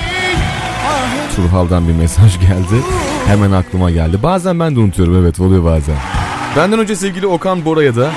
Turhal'dan 1.35 1.88
bir 1.88 1.93
mesaj 1.93 2.39
geldi. 2.39 2.83
Hemen 3.27 3.51
aklıma 3.51 3.91
geldi. 3.91 4.23
Bazen 4.23 4.59
ben 4.59 4.75
de 4.75 4.79
unutuyorum 4.79 5.15
evet 5.15 5.39
oluyor 5.39 5.63
bazen. 5.63 5.95
Benden 6.57 6.79
önce 6.79 6.95
sevgili 6.95 7.27
Okan 7.27 7.65
Bora'ya 7.65 7.95
da 7.95 8.12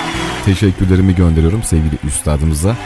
teşekkürlerimi 0.44 1.14
gönderiyorum 1.14 1.62
sevgili 1.62 1.98
üstadımıza. 2.06 2.76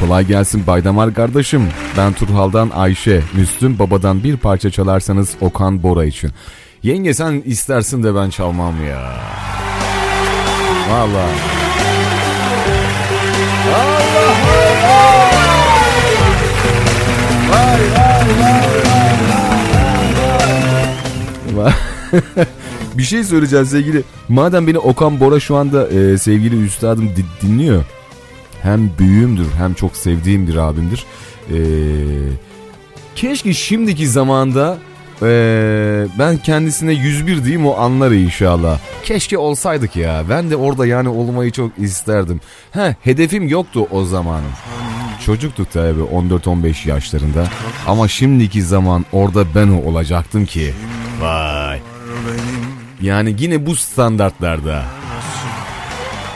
Kolay 0.00 0.26
gelsin 0.26 0.66
Baydamar 0.66 1.14
kardeşim. 1.14 1.68
Ben 1.96 2.12
Turhal'dan 2.12 2.70
Ayşe, 2.70 3.22
Müslüm 3.34 3.78
babadan 3.78 4.24
bir 4.24 4.36
parça 4.36 4.70
çalarsanız 4.70 5.34
Okan 5.40 5.82
Bora 5.82 6.04
için. 6.04 6.30
Yenge 6.82 7.14
sen 7.14 7.42
istersin 7.46 8.02
de 8.02 8.14
ben 8.14 8.30
çalmam 8.30 8.74
ya. 8.86 9.16
Vallahi. 10.90 11.59
bir 22.94 23.02
şey 23.02 23.24
söyleyeceğim 23.24 23.66
sevgili. 23.66 24.02
Madem 24.28 24.66
beni 24.66 24.78
Okan 24.78 25.20
Bora 25.20 25.40
şu 25.40 25.56
anda 25.56 25.88
e, 25.88 26.18
sevgili 26.18 26.64
üstadım 26.64 27.08
di- 27.16 27.46
dinliyor. 27.46 27.84
Hem 28.62 28.90
büyüğümdür 28.98 29.46
hem 29.58 29.74
çok 29.74 29.96
sevdiğim 29.96 30.46
bir 30.48 30.56
abimdir. 30.56 31.04
E, 31.50 31.58
keşke 33.16 33.54
şimdiki 33.54 34.08
zamanda 34.08 34.78
Ee, 35.22 36.06
ben 36.18 36.36
kendisine 36.36 36.92
101 36.92 37.44
diyeyim 37.44 37.66
o 37.66 37.76
anlar 37.76 38.10
inşallah. 38.10 38.78
Keşke 39.04 39.38
olsaydık 39.38 39.96
ya. 39.96 40.24
Ben 40.30 40.50
de 40.50 40.56
orada 40.56 40.86
yani 40.86 41.08
olmayı 41.08 41.50
çok 41.50 41.78
isterdim. 41.78 42.40
He, 42.70 42.96
hedefim 43.00 43.48
yoktu 43.48 43.86
o 43.90 44.04
zaman. 44.04 44.40
Çocuktuk 45.26 45.72
tabii 45.72 46.00
14-15 46.00 46.88
yaşlarında. 46.88 47.44
Ama 47.86 48.08
şimdiki 48.08 48.62
zaman 48.62 49.04
orada 49.12 49.44
ben 49.54 49.68
olacaktım 49.68 50.46
ki. 50.46 50.74
Vay. 51.20 51.80
Yani 53.02 53.36
yine 53.38 53.66
bu 53.66 53.76
standartlarda. 53.76 54.82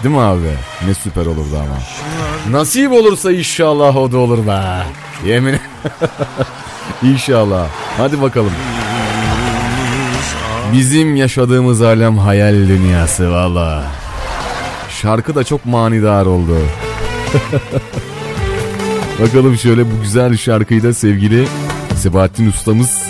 Değil 0.03 0.15
mi 0.15 0.21
abi? 0.21 0.51
Ne 0.87 0.95
süper 0.95 1.27
olurdu 1.27 1.57
ama. 1.57 1.79
Nasip 2.59 2.93
olursa 2.93 3.33
inşallah 3.33 3.97
o 3.97 4.13
da 4.13 4.19
olur 4.19 4.47
be. 4.47 4.63
Yemin 5.27 5.57
İnşallah. 7.03 7.67
Hadi 7.97 8.23
bakalım. 8.23 8.53
Bizim 10.73 11.17
yaşadığımız 11.17 11.83
alem 11.83 12.19
hayal 12.19 12.55
dünyası 12.55 13.33
valla. 13.33 13.85
Şarkı 14.91 15.35
da 15.35 15.45
çok 15.45 15.67
manidar 15.67 16.27
oldu. 16.27 16.57
bakalım 19.23 19.57
şöyle 19.57 19.87
bu 19.87 20.03
güzel 20.03 20.37
şarkıyı 20.37 20.83
da 20.83 20.95
sevgili 20.95 21.47
Sebahattin 21.97 22.47
ustamız 22.47 23.03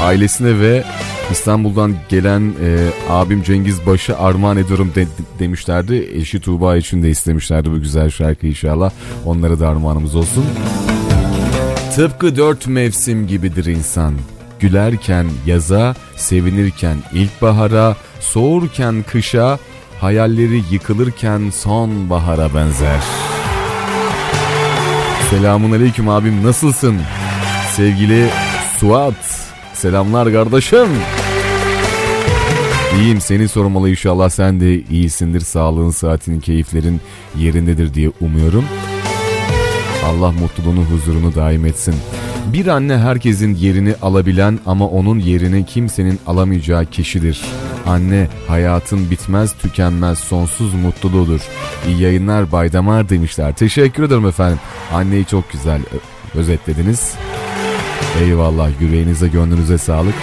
ailesine 0.00 0.60
ve 0.60 0.84
İstanbul'dan 1.30 1.94
gelen 2.08 2.52
e, 2.62 2.88
abim 3.10 3.42
Cengiz 3.42 3.86
Baş'a 3.86 4.18
armağan 4.18 4.56
ediyorum 4.56 4.92
de, 4.94 5.06
demişlerdi. 5.38 6.08
Eşi 6.14 6.40
Tuğba 6.40 6.76
için 6.76 7.02
de 7.02 7.10
istemişlerdi 7.10 7.70
bu 7.70 7.80
güzel 7.80 8.10
şarkı 8.10 8.46
inşallah. 8.46 8.90
Onlara 9.24 9.60
da 9.60 9.68
armağanımız 9.68 10.14
olsun. 10.14 10.44
Tıpkı 11.94 12.36
dört 12.36 12.66
mevsim 12.66 13.26
gibidir 13.26 13.64
insan. 13.64 14.14
Gülerken 14.60 15.26
yaza, 15.46 15.94
sevinirken 16.16 16.96
ilkbahara, 17.12 17.96
soğurken 18.20 19.04
kışa, 19.10 19.58
hayalleri 20.00 20.62
yıkılırken 20.70 21.50
sonbahara 21.50 22.54
benzer. 22.54 23.00
Selamun 25.30 25.72
aleyküm 25.72 26.08
abim 26.08 26.44
nasılsın? 26.44 27.00
Sevgili 27.70 28.28
Suat, 28.78 29.50
selamlar 29.74 30.32
kardeşim. 30.32 30.88
İyiyim 32.98 33.20
seni 33.20 33.48
sormalı 33.48 33.90
inşallah 33.90 34.28
sen 34.28 34.60
de 34.60 34.80
iyisindir. 34.80 35.40
Sağlığın, 35.40 35.90
saatin, 35.90 36.40
keyiflerin 36.40 37.00
yerindedir 37.38 37.94
diye 37.94 38.10
umuyorum. 38.20 38.64
Allah 40.06 40.32
mutluluğunu, 40.32 40.84
huzurunu 40.84 41.34
daim 41.34 41.66
etsin. 41.66 41.94
Bir 42.52 42.66
anne 42.66 42.98
herkesin 42.98 43.54
yerini 43.54 43.94
alabilen 44.02 44.58
ama 44.66 44.88
onun 44.88 45.18
yerini 45.18 45.66
kimsenin 45.66 46.20
alamayacağı 46.26 46.86
kişidir. 46.86 47.42
Anne 47.86 48.28
hayatın 48.48 49.10
bitmez 49.10 49.52
tükenmez 49.52 50.18
sonsuz 50.18 50.74
mutluluğudur. 50.74 51.40
İyi 51.88 52.00
yayınlar 52.00 52.52
Baydamar 52.52 53.08
demişler. 53.08 53.56
Teşekkür 53.56 54.02
ederim 54.02 54.26
efendim. 54.26 54.58
Anneyi 54.92 55.24
çok 55.24 55.52
güzel 55.52 55.80
özetlediniz. 56.34 57.14
Eyvallah 58.20 58.80
yüreğinize 58.80 59.28
gönlünüze 59.28 59.78
sağlık. 59.78 60.14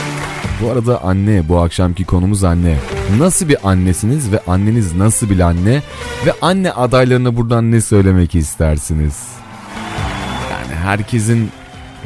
Bu 0.61 0.71
arada 0.71 1.03
anne 1.03 1.49
bu 1.49 1.59
akşamki 1.59 2.05
konumuz 2.05 2.43
anne. 2.43 2.77
Nasıl 3.17 3.49
bir 3.49 3.57
annesiniz 3.69 4.31
ve 4.31 4.39
anneniz 4.47 4.95
nasıl 4.95 5.29
bir 5.29 5.39
anne 5.39 5.81
ve 6.25 6.33
anne 6.41 6.71
adaylarına 6.71 7.35
buradan 7.35 7.71
ne 7.71 7.81
söylemek 7.81 8.35
istersiniz? 8.35 9.23
Yani 10.51 10.75
herkesin 10.75 11.49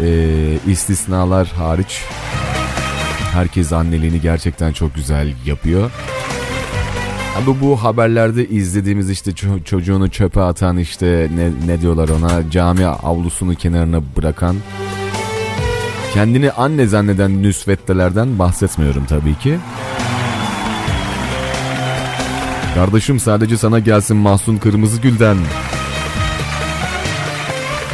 e, 0.04 0.08
istisnalar 0.68 1.48
hariç 1.48 2.02
herkes 3.34 3.74
anneliğini 3.74 4.22
gerçekten 4.22 4.72
çok 4.74 4.96
güzel 4.96 5.34
yapıyor. 5.46 5.92
Ama 7.38 7.62
bu 7.62 7.84
haberlerde 7.84 8.48
izlediğimiz 8.48 9.10
işte 9.10 9.32
ço- 9.32 9.64
çocuğunu 9.64 10.10
çöpe 10.10 10.42
atan 10.42 10.78
işte 10.78 11.30
ne, 11.36 11.74
ne 11.74 11.82
diyorlar 11.82 12.10
ona 12.10 12.50
cami 12.52 12.86
avlusunu 12.86 13.56
kenarına 13.56 14.02
bırakan 14.18 14.56
kendini 16.14 16.52
anne 16.52 16.88
zanneden 16.88 17.44
nüsvettelerden 17.44 18.40
bahsetmiyorum 18.40 19.06
tabii 19.06 19.36
ki. 19.36 19.58
Kardeşim 22.76 23.20
sadece 23.20 23.58
sana 23.58 23.80
gelsin 23.80 24.18
Mahsun 24.18 24.58
Kırmızı 24.58 25.02
Gül'den. 25.02 25.38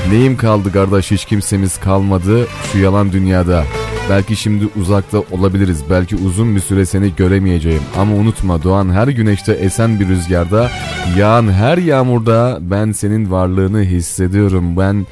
Neyim 0.10 0.38
kaldı 0.38 0.72
kardeş 0.72 1.12
hiç 1.12 1.26
kimsemiz 1.26 1.78
kalmadı 1.78 2.48
şu 2.72 2.80
yalan 2.80 3.12
dünyada. 3.12 3.64
Belki 4.10 4.36
şimdi 4.36 4.68
uzakta 4.80 5.20
olabiliriz. 5.32 5.84
Belki 5.90 6.16
uzun 6.16 6.56
bir 6.56 6.62
süre 6.62 6.86
seni 6.86 7.16
göremeyeceğim. 7.16 7.82
Ama 7.98 8.16
unutma 8.16 8.64
doğan 8.64 8.90
her 8.92 9.08
güneşte 9.08 9.54
esen 9.54 10.00
bir 10.00 10.08
rüzgarda, 10.08 10.70
yağan 11.18 11.52
her 11.52 11.78
yağmurda 11.78 12.58
ben 12.62 12.92
senin 12.92 13.32
varlığını 13.32 13.84
hissediyorum. 13.84 14.78
Ben 14.78 15.06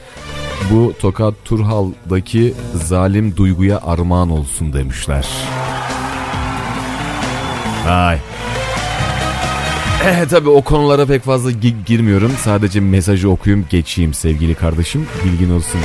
bu 0.71 0.93
Tokat 0.99 1.33
Turhal'daki 1.45 2.53
zalim 2.73 3.35
duyguya 3.37 3.79
armağan 3.81 4.29
olsun 4.29 4.73
demişler. 4.73 5.27
Ay. 7.87 8.17
Eh 10.05 10.25
tabi 10.29 10.49
o 10.49 10.61
konulara 10.61 11.05
pek 11.05 11.23
fazla 11.23 11.51
gi- 11.51 11.83
girmiyorum. 11.85 12.31
Sadece 12.39 12.79
mesajı 12.79 13.29
okuyayım 13.29 13.65
geçeyim 13.69 14.13
sevgili 14.13 14.55
kardeşim. 14.55 15.07
Bilgin 15.25 15.49
olsun. 15.53 15.79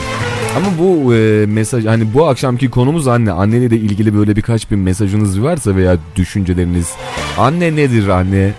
Ama 0.56 0.66
bu 0.78 1.14
e, 1.14 1.46
mesaj 1.46 1.86
hani 1.86 2.14
bu 2.14 2.26
akşamki 2.28 2.70
konumuz 2.70 3.08
anne. 3.08 3.32
Anneyle 3.32 3.76
ilgili 3.76 4.14
böyle 4.14 4.36
birkaç 4.36 4.70
bir 4.70 4.76
mesajınız 4.76 5.42
varsa 5.42 5.76
veya 5.76 5.96
düşünceleriniz. 6.16 6.90
Anne 7.38 7.76
nedir 7.76 8.08
anne? 8.08 8.52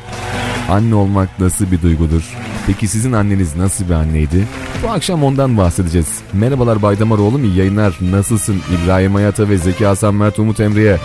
Anne 0.69 0.95
olmak 0.95 1.39
nasıl 1.39 1.71
bir 1.71 1.81
duygudur? 1.81 2.23
Peki 2.67 2.87
sizin 2.87 3.11
anneniz 3.13 3.55
nasıl 3.55 3.85
bir 3.89 3.93
anneydi? 3.93 4.47
Bu 4.83 4.89
akşam 4.89 5.23
ondan 5.23 5.57
bahsedeceğiz. 5.57 6.07
Merhabalar 6.33 6.81
Baydamar 6.81 7.17
oğlum 7.17 7.55
yayınlar. 7.57 7.97
Nasılsın 8.11 8.55
İbrahim 8.75 9.13
Hayata 9.15 9.49
ve 9.49 9.57
Zeki 9.57 9.85
Hasan 9.85 10.15
Mert 10.15 10.39
Umut 10.39 10.59
Emre'ye? 10.59 10.97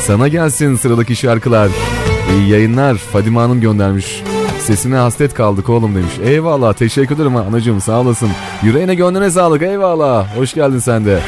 Sana 0.00 0.28
gelsin 0.28 0.76
sıradaki 0.76 1.16
şarkılar. 1.16 1.70
İyi 2.32 2.48
yayınlar 2.48 2.94
Fadime 2.94 3.38
Hanım 3.38 3.60
göndermiş. 3.60 4.22
Sesine 4.60 4.96
hasret 4.96 5.34
kaldık 5.34 5.68
oğlum 5.68 5.94
demiş. 5.94 6.12
Eyvallah 6.24 6.72
teşekkür 6.72 7.14
ederim 7.14 7.36
anacığım 7.36 7.80
sağ 7.80 8.00
olasın. 8.00 8.30
Yüreğine 8.62 8.94
gönlüne 8.94 9.30
sağlık 9.30 9.62
eyvallah. 9.62 10.36
Hoş 10.36 10.54
geldin 10.54 10.78
sen 10.78 11.04
de. 11.04 11.20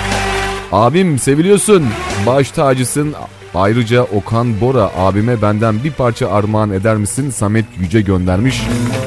Abim 0.73 1.19
seviliyorsun. 1.19 1.87
Baş 2.27 2.51
tacısın. 2.51 3.15
Ayrıca 3.55 4.03
Okan 4.03 4.61
Bora 4.61 4.91
abime 4.97 5.43
benden 5.43 5.85
bir 5.85 5.93
parça 5.93 6.31
armağan 6.31 6.71
eder 6.71 6.97
misin? 6.97 7.31
Samet 7.31 7.65
Yüce 7.81 8.01
göndermiş. 8.01 8.63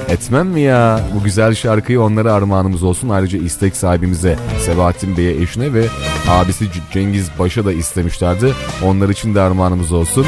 Etmem 0.09 0.47
mi 0.47 0.61
ya? 0.61 0.99
Bu 1.15 1.23
güzel 1.23 1.55
şarkıyı 1.55 2.01
onlara 2.01 2.33
armağanımız 2.33 2.83
olsun. 2.83 3.09
Ayrıca 3.09 3.39
istek 3.39 3.75
sahibimize 3.75 4.37
Sebahattin 4.59 5.17
Bey'e 5.17 5.41
eşine 5.41 5.73
ve 5.73 5.85
abisi 6.29 6.65
Cengiz 6.93 7.29
Baş'a 7.39 7.65
da 7.65 7.73
istemişlerdi. 7.73 8.53
Onlar 8.85 9.09
için 9.09 9.35
de 9.35 9.41
armağanımız 9.41 9.91
olsun. 9.91 10.25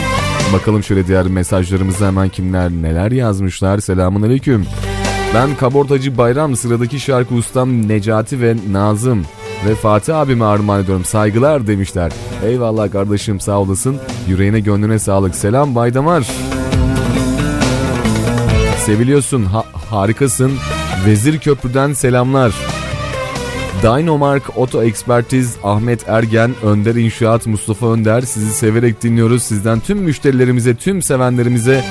Bakalım 0.53 0.83
şöyle 0.83 1.07
diğer 1.07 1.27
mesajlarımıza 1.27 2.07
hemen 2.07 2.29
kimler 2.29 2.71
neler 2.71 3.11
yazmışlar. 3.11 3.79
Selamun 3.79 4.21
Aleyküm. 4.21 4.65
Ben 5.33 5.55
Kabortacı 5.55 6.17
Bayram 6.17 6.55
sıradaki 6.55 6.99
şarkı 6.99 7.35
ustam 7.35 7.87
Necati 7.87 8.41
ve 8.41 8.55
Nazım 8.71 9.25
ve 9.67 9.75
Fatih 9.75 10.17
abime 10.17 10.45
armağan 10.45 10.83
ediyorum. 10.83 11.05
Saygılar 11.05 11.67
demişler. 11.67 12.11
Eyvallah 12.45 12.91
kardeşim 12.91 13.39
sağ 13.39 13.59
olasın. 13.59 13.97
Yüreğine 14.27 14.59
gönlüne 14.59 14.99
sağlık. 14.99 15.35
Selam 15.35 15.75
Baydamar. 15.75 16.27
Seviliyorsun, 18.85 19.45
ha- 19.45 19.65
harikasın. 19.89 20.51
Vezir 21.05 21.39
Köprü'den 21.39 21.93
selamlar. 21.93 22.53
Dynomark 23.83 24.57
Oto 24.57 24.83
Ekspertiz 24.83 25.55
Ahmet 25.63 26.09
Ergen, 26.09 26.51
Önder 26.63 26.95
İnşaat 26.95 27.47
Mustafa 27.47 27.91
Önder 27.91 28.21
sizi 28.21 28.53
severek 28.53 29.03
dinliyoruz. 29.03 29.43
Sizden 29.43 29.79
tüm 29.79 29.97
müşterilerimize, 29.97 30.75
tüm 30.75 31.01
sevenlerimize 31.01 31.83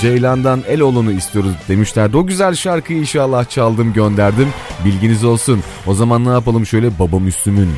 Ceylan'dan 0.00 0.62
el 0.68 0.80
olunu 0.80 1.12
istiyoruz 1.12 1.52
demişlerdi. 1.68 2.16
O 2.16 2.26
güzel 2.26 2.54
şarkıyı 2.54 2.98
inşallah 2.98 3.48
çaldım 3.48 3.92
gönderdim. 3.92 4.48
Bilginiz 4.84 5.24
olsun. 5.24 5.62
O 5.86 5.94
zaman 5.94 6.24
ne 6.24 6.28
yapalım 6.28 6.66
şöyle 6.66 6.98
Baba 6.98 7.18
Müslüm'ün. 7.18 7.70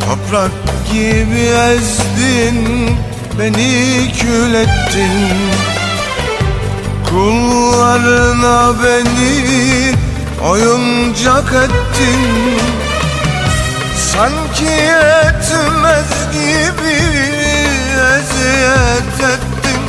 Toprak 0.06 0.52
gibi 0.92 1.40
ezdin 1.40 2.60
Beni 3.40 4.12
kül 4.20 4.54
ettin 4.54 5.71
Kullarına 7.12 8.74
beni 8.84 9.96
oyuncak 10.50 11.54
ettin. 11.54 12.60
Sanki 14.14 14.64
yetmez 14.64 16.12
gibi 16.34 16.98
eziyet 18.16 19.20
ettin. 19.34 19.82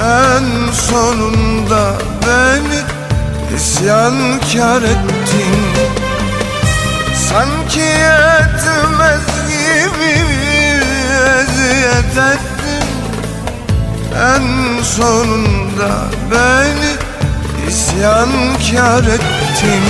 En 0.00 0.72
sonunda 0.72 1.92
beni 2.26 2.80
isyankar 3.56 4.82
ettin. 4.82 5.60
Sanki 7.30 7.80
yetmez 7.80 9.26
gibi 9.48 10.24
eziyet 11.40 12.16
ettin 12.16 12.55
En 14.16 14.82
sonunda 14.82 16.08
beni 16.30 16.92
isyankar 17.68 19.04
ettin 19.04 19.84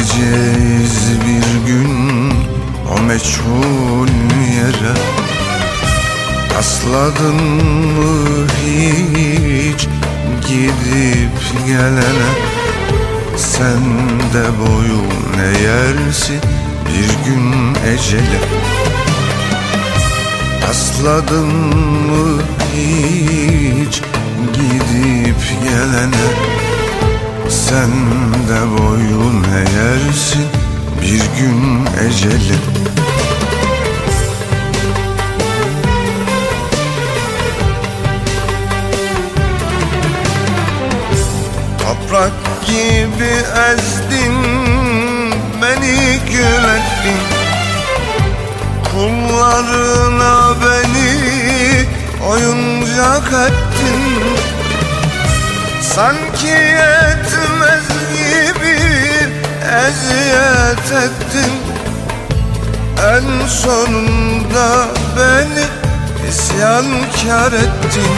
Gideceğiz 0.00 1.10
bir 1.26 1.72
gün 1.72 2.32
o 2.96 3.02
meçhul 3.02 4.08
yere. 4.56 4.94
Asladın 6.58 7.34
mı 7.34 8.46
hiç 8.66 9.88
gidip 10.48 11.66
gelene? 11.66 12.30
Sen 13.36 13.82
de 14.34 14.44
boyun 14.60 15.38
eğersin 15.38 16.40
bir 16.86 17.30
gün 17.30 17.74
ecele. 17.92 18.40
Asladın 20.70 21.46
mı 21.46 22.42
hiç 22.74 24.02
gidip 24.54 25.36
gelene 25.64 26.59
Sen 27.70 27.90
de 28.48 28.78
boyun 28.78 29.44
eğersin 29.44 30.46
bir 31.02 31.22
gün 31.38 31.86
ecele 32.06 32.56
Toprak 41.78 42.32
gibi 42.66 43.34
ezdin 43.70 44.34
beni 45.62 46.18
gül 46.30 46.64
ettin. 46.64 47.20
Kullarına 48.92 50.54
beni 50.62 51.86
oyuncak 52.30 53.32
ettin. 53.32 54.02
Sanki 55.94 56.48
gibi 56.48 57.49
eziyet 59.70 60.92
ettin 61.04 61.52
En 63.14 63.46
sonunda 63.48 64.86
beni 65.16 65.66
isyankar 66.30 67.52
ettin. 67.52 68.16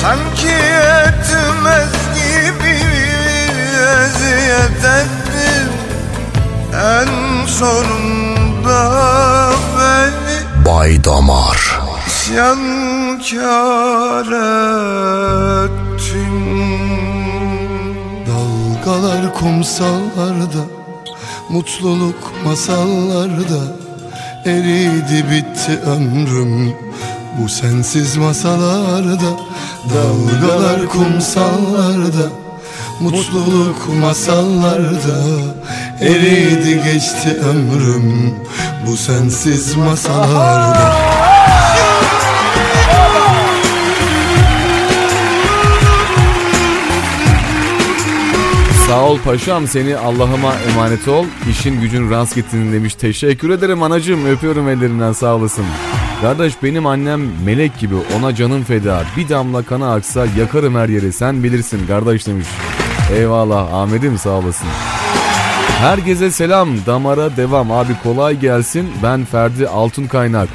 Sanki 0.00 0.46
yetmez 0.46 1.94
gibi 2.14 2.76
eziyet 4.02 4.84
ettin 4.84 5.68
En 6.74 7.12
sonunda 7.46 8.82
beni 9.76 10.38
Bay 10.66 11.04
Damar. 11.04 11.80
isyankar 12.06 13.42
ettin 15.64 15.81
kumsallarda 19.42 20.64
Mutluluk 21.50 22.32
masallarda. 22.44 23.62
Eridi 24.44 25.24
bitti 25.30 25.78
ömrüm 25.86 26.74
Bu 27.38 27.48
sensiz 27.48 28.16
masalarda. 28.16 29.32
Dalgalar 29.94 30.86
kumsallarda 30.86 32.28
Mutluluk 33.00 33.88
masallarda. 34.00 35.18
Eridi 36.00 36.82
geçti 36.84 37.38
ömrüm 37.50 38.34
Bu 38.86 38.96
sensiz 38.96 39.76
masalarda 39.76 41.01
Sağ 48.92 49.04
ol 49.04 49.18
paşam 49.24 49.66
seni 49.66 49.96
Allah'ıma 49.96 50.54
emanet 50.54 51.08
ol. 51.08 51.26
İşin 51.50 51.80
gücün 51.80 52.10
rast 52.10 52.34
gittin 52.34 52.72
demiş. 52.72 52.94
Teşekkür 52.94 53.50
ederim 53.50 53.82
anacığım 53.82 54.26
öpüyorum 54.26 54.68
ellerinden 54.68 55.12
sağ 55.12 55.34
olasın. 55.34 55.64
Kardeş 56.20 56.62
benim 56.62 56.86
annem 56.86 57.20
melek 57.44 57.78
gibi 57.78 57.94
ona 58.18 58.34
canım 58.34 58.64
feda. 58.64 59.04
Bir 59.16 59.28
damla 59.28 59.62
kana 59.62 59.94
aksa 59.94 60.26
yakarım 60.38 60.74
her 60.74 60.88
yeri 60.88 61.12
sen 61.12 61.42
bilirsin 61.42 61.86
kardeş 61.86 62.26
demiş. 62.26 62.46
Eyvallah 63.14 63.74
Ahmet'im 63.74 64.18
sağ 64.18 64.30
olasın. 64.30 64.68
Herkese 65.78 66.30
selam 66.30 66.68
damara 66.86 67.36
devam 67.36 67.72
abi 67.72 67.92
kolay 68.02 68.40
gelsin 68.40 68.90
ben 69.02 69.24
Ferdi 69.24 69.68
Altun 69.68 70.06
Kaynak. 70.06 70.48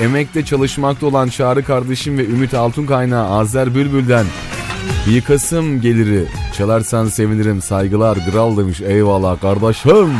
Emekte 0.00 0.44
çalışmakta 0.44 1.06
olan 1.06 1.28
Çağrı 1.28 1.64
kardeşim 1.64 2.18
ve 2.18 2.26
Ümit 2.26 2.54
Altun 2.54 2.86
Kaynağı 2.86 3.38
Azer 3.38 3.74
Bülbül'den 3.74 4.26
Yıkasım 5.08 5.80
geliri 5.80 6.24
çalarsan 6.56 7.06
sevinirim 7.06 7.62
saygılar 7.62 8.18
kral 8.30 8.56
demiş 8.56 8.80
eyvallah 8.80 9.40
kardeşim. 9.40 10.12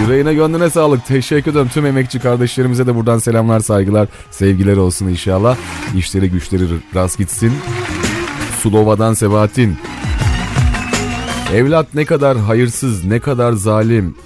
Yüreğine 0.00 0.34
gönlüne 0.34 0.70
sağlık 0.70 1.06
teşekkür 1.06 1.50
ederim 1.50 1.68
tüm 1.68 1.86
emekçi 1.86 2.20
kardeşlerimize 2.20 2.86
de 2.86 2.94
buradan 2.94 3.18
selamlar 3.18 3.60
saygılar 3.60 4.08
sevgiler 4.30 4.76
olsun 4.76 5.08
inşallah. 5.08 5.56
İşleri 5.96 6.30
güçleri 6.30 6.64
rast 6.94 7.18
gitsin. 7.18 7.52
Sulova'dan 8.62 9.14
Sebahattin. 9.14 9.78
Evlat 11.54 11.86
ne 11.94 12.04
kadar 12.04 12.38
hayırsız 12.38 13.04
ne 13.04 13.20
kadar 13.20 13.52
zalim 13.52 14.16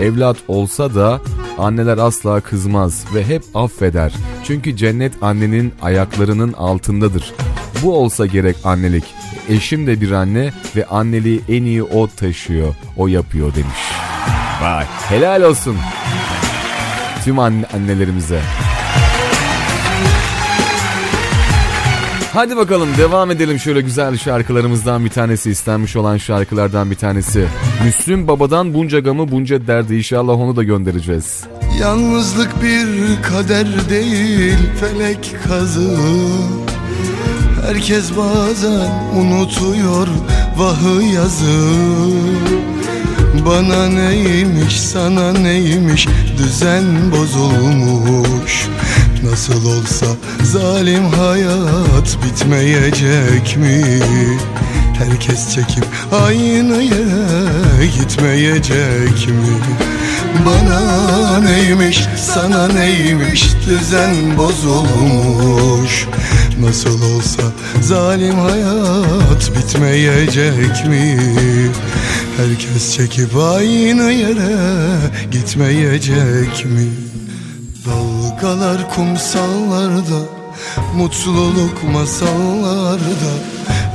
evlat 0.00 0.36
olsa 0.48 0.94
da 0.94 1.20
anneler 1.58 1.98
asla 1.98 2.40
kızmaz 2.40 3.04
ve 3.14 3.24
hep 3.24 3.42
affeder. 3.54 4.14
Çünkü 4.44 4.76
cennet 4.76 5.12
annenin 5.22 5.72
ayaklarının 5.82 6.52
altındadır. 6.52 7.34
Bu 7.82 7.98
olsa 7.98 8.26
gerek 8.26 8.56
annelik. 8.64 9.04
Eşim 9.48 9.86
de 9.86 10.00
bir 10.00 10.10
anne 10.10 10.52
ve 10.76 10.86
anneliği 10.86 11.40
en 11.48 11.64
iyi 11.64 11.82
o 11.82 12.08
taşıyor, 12.08 12.74
o 12.96 13.06
yapıyor 13.06 13.54
demiş. 13.54 13.78
Vay 14.62 14.84
helal 15.08 15.42
olsun. 15.42 15.76
Tüm 17.24 17.38
anne, 17.38 17.66
annelerimize. 17.74 18.40
Hadi 22.36 22.56
bakalım 22.56 22.88
devam 22.98 23.30
edelim 23.30 23.58
şöyle 23.58 23.80
güzel 23.80 24.16
şarkılarımızdan 24.16 25.04
bir 25.04 25.10
tanesi 25.10 25.50
istenmiş 25.50 25.96
olan 25.96 26.16
şarkılardan 26.16 26.90
bir 26.90 26.96
tanesi. 26.96 27.46
Müslüm 27.84 28.28
Baba'dan 28.28 28.74
bunca 28.74 28.98
gamı 28.98 29.30
bunca 29.30 29.66
derdi 29.66 29.96
inşallah 29.96 30.32
onu 30.32 30.56
da 30.56 30.62
göndereceğiz. 30.62 31.44
Yalnızlık 31.80 32.62
bir 32.62 32.86
kader 33.22 33.66
değil 33.90 34.58
felek 34.80 35.34
kazı 35.48 35.96
Herkes 37.66 38.10
bazen 38.16 38.90
unutuyor 39.16 40.08
vahı 40.56 41.02
yazı 41.02 41.70
Bana 43.46 43.86
neymiş 43.86 44.80
sana 44.80 45.32
neymiş 45.32 46.06
düzen 46.38 46.84
bozulmuş 47.12 48.66
Nasıl 49.24 49.66
olsa 49.66 50.06
zalim 50.42 51.04
hayat 51.04 52.18
bitmeyecek 52.24 53.56
mi? 53.56 54.00
Herkes 54.98 55.54
çekip 55.54 55.84
aynı 56.12 56.82
yere 56.82 57.86
gitmeyecek 57.86 59.28
mi? 59.28 59.56
Bana 60.46 61.40
neymiş 61.40 62.04
sana 62.34 62.68
neymiş 62.68 63.44
düzen 63.66 64.38
bozulmuş 64.38 66.06
Nasıl 66.60 67.16
olsa 67.16 67.42
zalim 67.80 68.38
hayat 68.38 69.50
bitmeyecek 69.56 70.86
mi? 70.86 71.18
Herkes 72.36 72.96
çekip 72.96 73.36
aynı 73.36 74.12
yere 74.12 74.56
gitmeyecek 75.30 76.64
mi? 76.64 76.88
Dalgalar 77.86 78.90
kumsallarda 78.90 80.20
Mutluluk 80.96 81.84
masallarda 81.92 83.32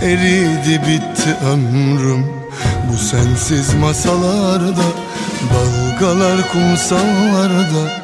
Eridi 0.01 0.81
bitti 0.87 1.37
ömrüm 1.45 2.25
Bu 2.91 2.97
sensiz 2.97 3.73
masalarda 3.73 4.83
Dalgalar 5.53 6.51
kumsallarda 6.51 8.01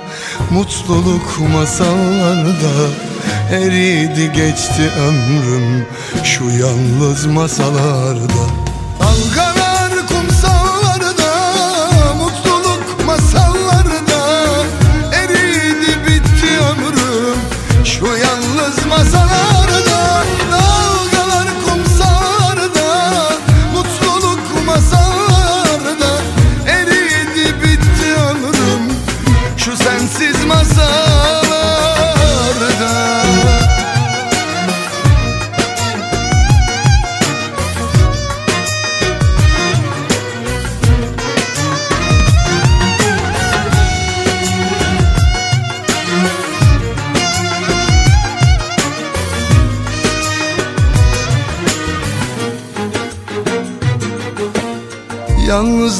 Mutluluk 0.52 1.40
masallarda 1.54 2.90
Eridi 3.52 4.32
geçti 4.32 4.92
ömrüm 5.00 5.86
Şu 6.24 6.44
yalnız 6.44 7.26
masalarda. 7.26 8.46
Dalgalar 9.00 9.47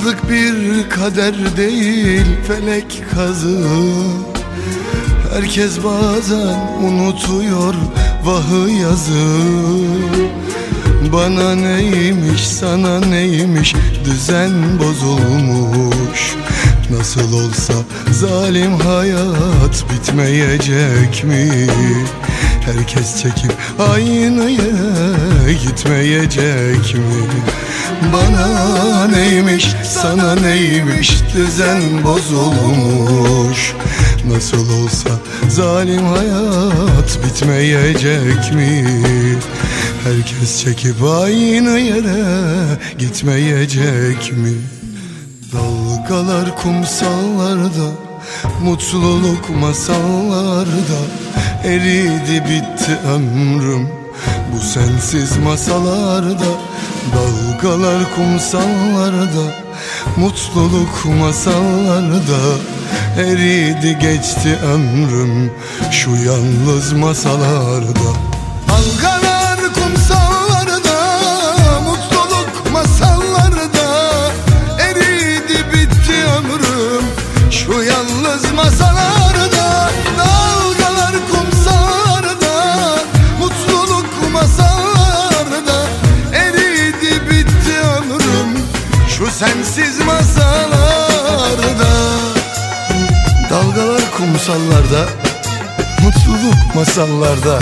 Yalnızlık 0.08 0.30
bir 0.30 0.90
kader 0.90 1.58
değil 1.58 2.26
felek 2.48 3.04
kazı 3.16 3.68
Herkes 5.34 5.84
bazen 5.84 6.60
unutuyor 6.84 7.74
vahı 8.24 8.70
yazı 8.70 9.28
Bana 11.14 11.56
neymiş 11.56 12.48
sana 12.48 13.00
neymiş 13.00 13.76
düzen 14.06 14.80
bozulmuş 14.80 16.36
Nasıl 16.92 17.34
olsa 17.34 17.74
zalim 18.12 18.80
hayat 18.80 19.86
bitmeyecek 19.94 21.24
mi? 21.24 21.68
Herkes 22.66 23.22
çekip 23.22 23.54
aynı 23.80 24.50
yere 24.50 25.54
gitmeyecek 25.54 26.96
mi? 26.96 27.28
Bana 28.14 29.08
neymiş 29.08 29.76
sana 29.84 30.36
neymiş 30.36 31.14
düzen 31.36 32.04
bozulmuş 32.04 33.74
Nasıl 34.28 34.84
olsa 34.84 35.10
zalim 35.50 36.06
hayat 36.06 37.20
bitmeyecek 37.26 38.54
mi? 38.54 38.86
Herkes 40.04 40.64
çekip 40.64 41.04
aynı 41.04 41.80
yere 41.80 42.26
gitmeyecek 42.98 44.34
mi? 44.38 44.54
Dalgalar 45.54 46.56
kumsallarda 46.56 47.92
Mutluluk 48.64 49.50
masallarda 49.50 51.00
Eridi 51.64 52.44
bitti 52.44 52.98
ömrüm 53.08 53.90
Bu 54.54 54.60
sensiz 54.60 55.38
masalarda 55.38 56.67
Dalgalar 57.16 58.16
kumsallarda 58.16 59.56
Mutluluk 60.18 61.06
masallarda. 61.20 62.40
Eridi 63.18 64.00
geçti 64.00 64.58
ömrüm 64.74 65.52
Şu 65.92 66.10
yalnız 66.10 66.94
masalarda. 66.94 68.10
Dalgalar 68.70 69.60
kumsallarda 69.74 70.07
sensiz 89.78 90.06
masalarda 90.06 91.94
Dalgalar 93.50 94.12
kumsallarda 94.18 95.10
Mutluluk 96.04 96.76
masallarda 96.76 97.60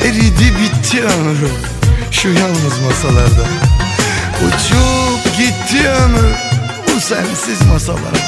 Eridi 0.00 0.54
bitti 0.58 1.02
ömrüm 1.02 1.58
Şu 2.10 2.28
yalnız 2.28 2.78
masalarda. 2.86 3.44
Uçup 4.46 5.36
gitti 5.38 5.88
ömür 5.88 6.34
Bu 6.86 7.00
sensiz 7.00 7.62
masalarda 7.72 8.18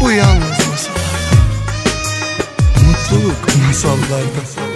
Bu 0.00 0.10
yalnız 0.10 0.58
masalarda. 0.70 1.02
Mutluluk 2.86 3.66
masallarda 3.66 4.71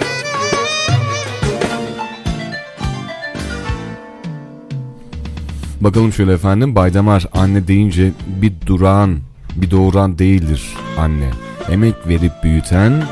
Bakalım 5.87 6.13
şöyle 6.13 6.33
efendim 6.33 6.75
Baydamar 6.75 7.25
anne 7.33 7.67
deyince 7.67 8.11
bir 8.41 8.53
duran 8.65 9.19
bir 9.55 9.71
doğuran 9.71 10.19
değildir 10.19 10.73
anne. 10.99 11.29
Emek 11.69 11.95
verip 12.07 12.31
büyüten 12.43 13.03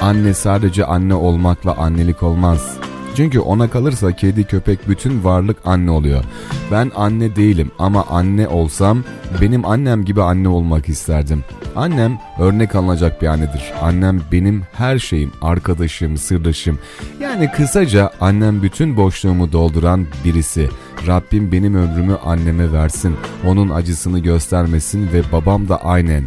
anne 0.00 0.34
sadece 0.34 0.84
anne 0.84 1.14
olmakla 1.14 1.76
annelik 1.76 2.22
olmaz. 2.22 2.76
Çünkü 3.16 3.40
ona 3.40 3.70
kalırsa 3.70 4.12
kedi 4.12 4.44
köpek 4.44 4.88
bütün 4.88 5.24
varlık 5.24 5.56
anne 5.64 5.90
oluyor. 5.90 6.24
Ben 6.72 6.92
anne 6.96 7.36
değilim 7.36 7.70
ama 7.78 8.06
anne 8.10 8.48
olsam 8.48 9.04
benim 9.40 9.64
annem 9.64 10.04
gibi 10.04 10.22
anne 10.22 10.48
olmak 10.48 10.88
isterdim. 10.88 11.44
Annem 11.76 12.18
örnek 12.38 12.74
alınacak 12.74 13.22
bir 13.22 13.26
annedir. 13.26 13.72
Annem 13.82 14.20
benim 14.32 14.62
her 14.72 14.98
şeyim, 14.98 15.32
arkadaşım, 15.42 16.16
sırdaşım. 16.16 16.78
Yani 17.20 17.50
kısaca 17.50 18.10
annem 18.20 18.62
bütün 18.62 18.96
boşluğumu 18.96 19.52
dolduran 19.52 20.06
birisi. 20.24 20.68
Rabbim 21.06 21.52
benim 21.52 21.74
ömrümü 21.74 22.14
anneme 22.24 22.72
versin. 22.72 23.16
Onun 23.46 23.70
acısını 23.70 24.18
göstermesin 24.18 25.12
ve 25.12 25.22
babam 25.32 25.68
da 25.68 25.84
aynen. 25.84 26.24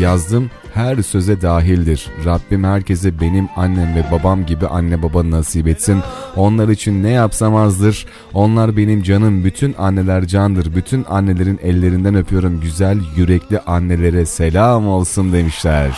Yazdım 0.00 0.50
her 0.74 1.02
söze 1.02 1.42
dahildir. 1.42 2.06
Rabbim 2.24 2.64
herkese 2.64 3.20
benim 3.20 3.48
annem 3.56 3.94
ve 3.94 4.04
babam 4.12 4.46
gibi 4.46 4.66
anne 4.66 5.02
baba 5.02 5.30
nasip 5.30 5.66
etsin. 5.66 6.00
Onlar 6.36 6.68
için 6.68 7.02
ne 7.02 7.10
yapsam 7.10 7.56
azdır. 7.56 8.06
Onlar 8.34 8.76
benim 8.76 9.02
canım. 9.02 9.44
Bütün 9.44 9.74
anneler 9.78 10.26
candır. 10.26 10.74
Bütün 10.74 11.04
annelerin 11.08 11.60
ellerinden 11.62 12.14
öpüyorum. 12.14 12.60
Güzel 12.60 12.98
yürekli 13.16 13.58
annelere 13.58 14.26
selam 14.26 14.88
olsun 14.88 15.32
demişler. 15.32 15.90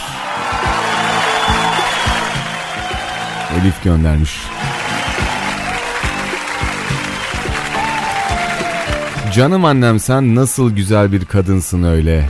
Elif 3.60 3.84
göndermiş. 3.84 4.38
Canım 9.34 9.64
annem 9.64 10.00
sen 10.00 10.34
nasıl 10.34 10.70
güzel 10.70 11.12
bir 11.12 11.24
kadınsın 11.24 11.82
öyle. 11.82 12.28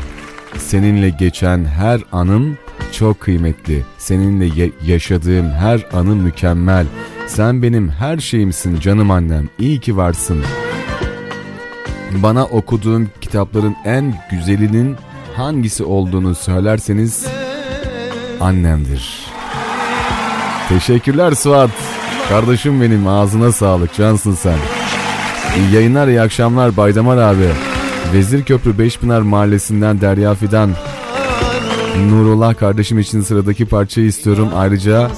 Seninle 0.58 1.10
geçen 1.10 1.64
her 1.64 2.00
anım 2.12 2.58
çok 2.92 3.20
kıymetli. 3.20 3.82
Seninle 3.98 4.70
yaşadığım 4.86 5.50
her 5.50 5.86
anı 5.92 6.16
mükemmel. 6.16 6.86
Sen 7.26 7.62
benim 7.62 7.88
her 7.88 8.18
şeyimsin 8.18 8.80
canım 8.80 9.10
annem. 9.10 9.48
İyi 9.58 9.80
ki 9.80 9.96
varsın. 9.96 10.44
Bana 12.22 12.44
okuduğum 12.44 13.10
kitapların 13.20 13.76
en 13.84 14.14
güzelinin 14.30 14.96
hangisi 15.36 15.84
olduğunu 15.84 16.34
söylerseniz 16.34 17.26
annemdir. 18.40 19.26
Teşekkürler 20.68 21.32
Suat. 21.32 21.70
Kardeşim 22.28 22.80
benim 22.80 23.06
ağzına 23.06 23.52
sağlık 23.52 23.94
cansın 23.94 24.34
sen. 24.34 24.58
İyi 25.58 25.74
yayınlar 25.74 26.08
iyi 26.08 26.20
akşamlar 26.20 26.76
Baydamar 26.76 27.16
abi. 27.16 27.48
Vezir 28.12 28.44
Köprü 28.44 28.78
Beşpınar 28.78 29.20
Mahallesi'nden 29.20 30.00
Derya 30.00 30.34
Fidan. 30.34 30.70
Nurullah 32.08 32.56
kardeşim 32.56 32.98
için 32.98 33.20
sıradaki 33.20 33.66
parçayı 33.66 34.06
istiyorum. 34.06 34.48
Ayrıca 34.54 35.10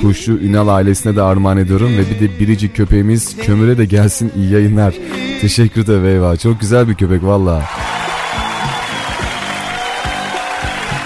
Kuşçu 0.00 0.32
Ünal 0.32 0.68
ailesine 0.68 1.16
de 1.16 1.22
armağan 1.22 1.58
ediyorum. 1.58 1.98
Ve 1.98 2.10
bir 2.10 2.20
de 2.20 2.40
biricik 2.40 2.76
köpeğimiz 2.76 3.36
Kömür'e 3.36 3.78
de 3.78 3.84
gelsin 3.84 4.32
iyi 4.36 4.50
yayınlar. 4.50 4.94
Teşekkür 5.40 5.82
ederim 5.82 6.04
eyvah. 6.04 6.38
Çok 6.38 6.60
güzel 6.60 6.88
bir 6.88 6.94
köpek 6.94 7.24
valla. 7.24 7.62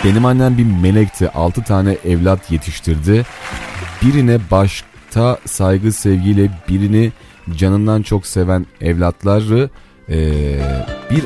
Benim 0.04 0.24
annem 0.24 0.58
bir 0.58 0.66
melekti. 0.82 1.30
6 1.30 1.62
tane 1.62 1.96
evlat 2.04 2.50
yetiştirdi. 2.50 3.26
Birine 4.02 4.38
başta 4.50 5.38
saygı 5.44 5.92
sevgiyle 5.92 6.50
birini 6.68 7.12
canından 7.56 8.02
çok 8.02 8.26
seven 8.26 8.66
evlatları 8.80 9.70
e, 10.08 10.58
bir 11.10 11.24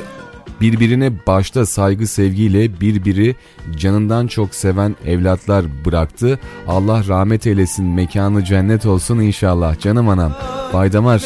birbirine 0.60 1.12
başta 1.26 1.66
saygı 1.66 2.06
sevgiyle 2.06 2.80
birbiri 2.80 3.36
canından 3.76 4.26
çok 4.26 4.54
seven 4.54 4.96
evlatlar 5.06 5.84
bıraktı. 5.84 6.38
Allah 6.68 7.02
rahmet 7.08 7.46
eylesin 7.46 7.86
mekanı 7.86 8.44
cennet 8.44 8.86
olsun 8.86 9.18
inşallah 9.18 9.80
canım 9.80 10.08
anam. 10.08 10.32
Baydamar. 10.72 11.22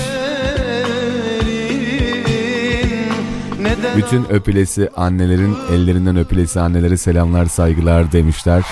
Bütün 3.97 4.25
öpülesi 4.31 4.91
annelerin 4.97 5.57
ellerinden 5.73 6.17
öpülesi 6.17 6.61
annelere 6.61 6.97
selamlar 6.97 7.47
saygılar 7.47 8.13
demişler. 8.13 8.63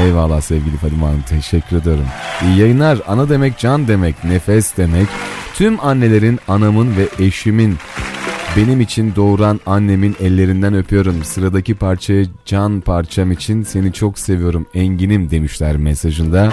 Eyvallah 0.00 0.40
sevgili 0.40 0.76
Fadime 0.76 1.04
Hanım 1.04 1.22
teşekkür 1.28 1.76
ederim. 1.76 2.06
İyi 2.44 2.58
yayınlar 2.58 2.98
ana 3.08 3.28
demek 3.28 3.58
can 3.58 3.88
demek 3.88 4.24
nefes 4.24 4.76
demek. 4.76 5.08
Tüm 5.54 5.84
annelerin 5.84 6.38
anamın 6.48 6.96
ve 6.96 7.24
eşimin 7.24 7.78
benim 8.56 8.80
için 8.80 9.14
doğuran 9.16 9.60
annemin 9.66 10.16
ellerinden 10.20 10.74
öpüyorum. 10.74 11.24
Sıradaki 11.24 11.74
parçaya 11.74 12.24
can 12.44 12.80
parçam 12.80 13.32
için 13.32 13.62
seni 13.62 13.92
çok 13.92 14.18
seviyorum 14.18 14.66
Enginim 14.74 15.30
demişler 15.30 15.76
mesajında. 15.76 16.52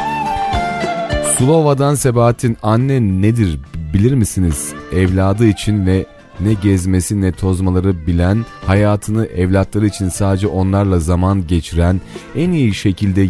Slova'dan 1.37 1.95
Sebahattin 1.95 2.57
anne 2.63 3.01
nedir 3.01 3.59
bilir 3.93 4.13
misiniz? 4.13 4.73
Evladı 4.91 5.47
için 5.47 5.85
ve 5.85 6.05
ne 6.41 6.53
gezmesi 6.53 7.21
ne 7.21 7.31
tozmaları 7.31 8.07
bilen, 8.07 8.45
hayatını 8.65 9.25
evlatları 9.25 9.87
için 9.87 10.09
sadece 10.09 10.47
onlarla 10.47 10.99
zaman 10.99 11.47
geçiren, 11.47 12.01
en 12.35 12.51
iyi 12.51 12.73
şekilde 12.73 13.27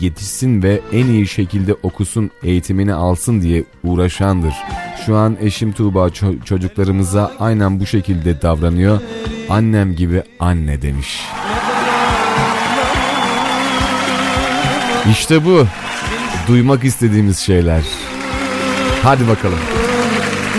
yetişsin 0.00 0.62
ve 0.62 0.80
en 0.92 1.06
iyi 1.06 1.26
şekilde 1.26 1.74
okusun, 1.82 2.30
eğitimini 2.42 2.94
alsın 2.94 3.42
diye 3.42 3.64
uğraşandır. 3.84 4.54
Şu 5.06 5.16
an 5.16 5.36
eşim 5.40 5.72
Tuğba 5.72 6.06
ço- 6.06 6.44
çocuklarımıza 6.44 7.32
aynen 7.40 7.80
bu 7.80 7.86
şekilde 7.86 8.42
davranıyor. 8.42 9.00
Annem 9.50 9.96
gibi 9.96 10.22
anne 10.40 10.82
demiş. 10.82 11.20
İşte 15.10 15.44
bu. 15.44 15.66
Duymak 16.48 16.84
istediğimiz 16.84 17.38
şeyler. 17.38 17.82
Hadi 19.02 19.28
bakalım. 19.28 19.58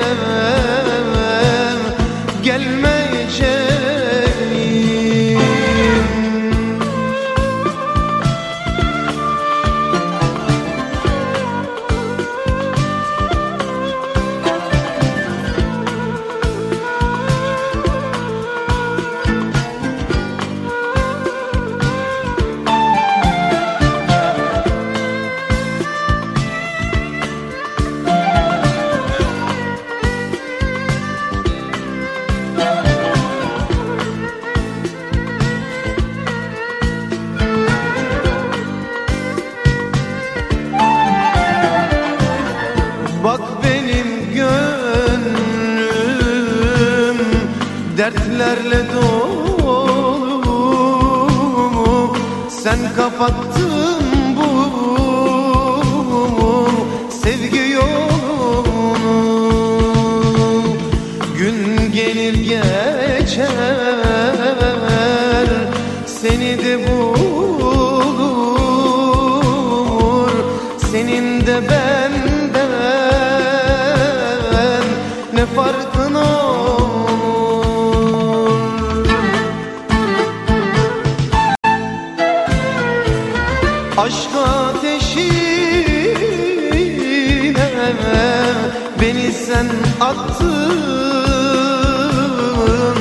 attın 92.17 92.97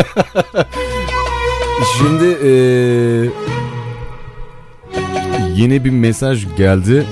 Şimdi 1.98 2.24
eee, 2.24 3.30
yeni 5.57 5.84
bir 5.84 5.90
mesaj 5.90 6.57
geldi. 6.57 7.07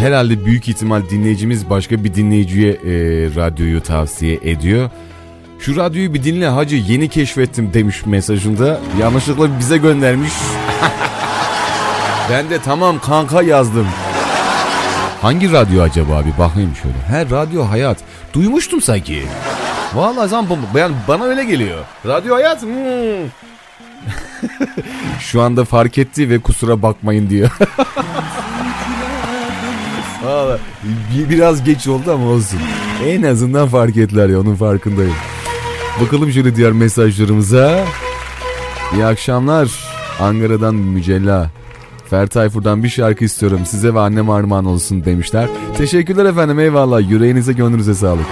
Herhalde 0.00 0.44
büyük 0.44 0.68
ihtimal 0.68 1.02
dinleyicimiz 1.10 1.70
başka 1.70 2.04
bir 2.04 2.14
dinleyiciye 2.14 2.72
eee, 2.72 3.34
radyoyu 3.36 3.82
tavsiye 3.82 4.38
ediyor. 4.42 4.90
Şu 5.60 5.76
radyoyu 5.76 6.14
bir 6.14 6.22
dinle 6.24 6.48
hacı 6.48 6.76
yeni 6.76 7.08
keşfettim 7.08 7.74
demiş 7.74 8.06
mesajında. 8.06 8.80
Yanlışlıkla 9.00 9.58
bize 9.58 9.76
göndermiş. 9.76 10.32
ben 12.30 12.50
de 12.50 12.58
tamam 12.58 12.98
kanka 12.98 13.42
yazdım. 13.42 13.86
Hangi 15.22 15.52
radyo 15.52 15.82
acaba 15.82 16.22
bir 16.26 16.38
bakayım 16.38 16.70
şöyle. 16.82 17.18
He 17.18 17.30
radyo 17.30 17.70
hayat. 17.70 17.98
Duymuştum 18.32 18.80
sanki. 18.82 19.22
Vallahi 19.96 20.28
zaman 20.28 20.58
yani 20.76 20.94
bana 21.08 21.24
öyle 21.24 21.44
geliyor. 21.44 21.78
Radyo 22.06 22.34
hayat. 22.34 22.62
hmm. 22.62 22.70
Şu 25.20 25.42
anda 25.42 25.64
fark 25.64 25.98
etti 25.98 26.30
ve 26.30 26.38
kusura 26.38 26.82
bakmayın 26.82 27.30
diyor. 27.30 27.50
Vallahi 30.24 30.60
bir- 31.18 31.30
biraz 31.30 31.64
geç 31.64 31.88
oldu 31.88 32.12
ama 32.12 32.26
olsun. 32.26 32.60
En 33.06 33.22
azından 33.22 33.68
fark 33.68 33.96
ettiler 33.96 34.28
ya 34.28 34.40
onun 34.40 34.54
farkındayım. 34.54 35.14
Bakalım 36.00 36.32
şöyle 36.32 36.56
diğer 36.56 36.72
mesajlarımıza. 36.72 37.84
İyi 38.94 39.04
akşamlar. 39.04 39.68
Ankara'dan 40.20 40.74
Mücella. 40.74 41.50
Fer 42.10 42.26
Tayfur'dan 42.26 42.82
bir 42.82 42.88
şarkı 42.88 43.24
istiyorum. 43.24 43.60
Size 43.66 43.94
ve 43.94 44.00
annem 44.00 44.30
armağan 44.30 44.64
olsun 44.64 45.04
demişler. 45.04 45.48
Teşekkürler 45.78 46.24
efendim 46.24 46.58
eyvallah. 46.60 47.10
Yüreğinize 47.10 47.52
gönlünüze 47.52 47.94
sağlık. 47.94 48.26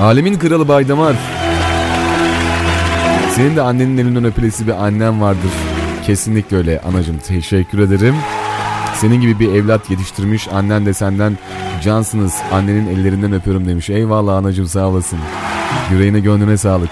Alemin 0.00 0.38
kralı 0.38 0.68
Baydamar. 0.68 1.16
Senin 3.30 3.56
de 3.56 3.62
annenin 3.62 3.98
elinden 3.98 4.24
öpülesi 4.24 4.66
bir 4.66 4.84
annen 4.84 5.20
vardır. 5.20 5.50
Kesinlikle 6.06 6.56
öyle 6.56 6.80
anacım 6.80 7.18
teşekkür 7.18 7.78
ederim. 7.78 8.14
Senin 8.94 9.20
gibi 9.20 9.38
bir 9.38 9.52
evlat 9.52 9.90
yetiştirmiş 9.90 10.48
annen 10.48 10.86
de 10.86 10.94
senden 10.94 11.38
cansınız 11.82 12.34
annenin 12.52 12.86
ellerinden 12.86 13.32
öpüyorum 13.32 13.68
demiş. 13.68 13.90
Eyvallah 13.90 14.36
anacım 14.36 14.66
sağ 14.66 14.86
olasın. 14.86 15.18
Yüreğine 15.92 16.20
gönlüne 16.20 16.56
sağlık. 16.56 16.90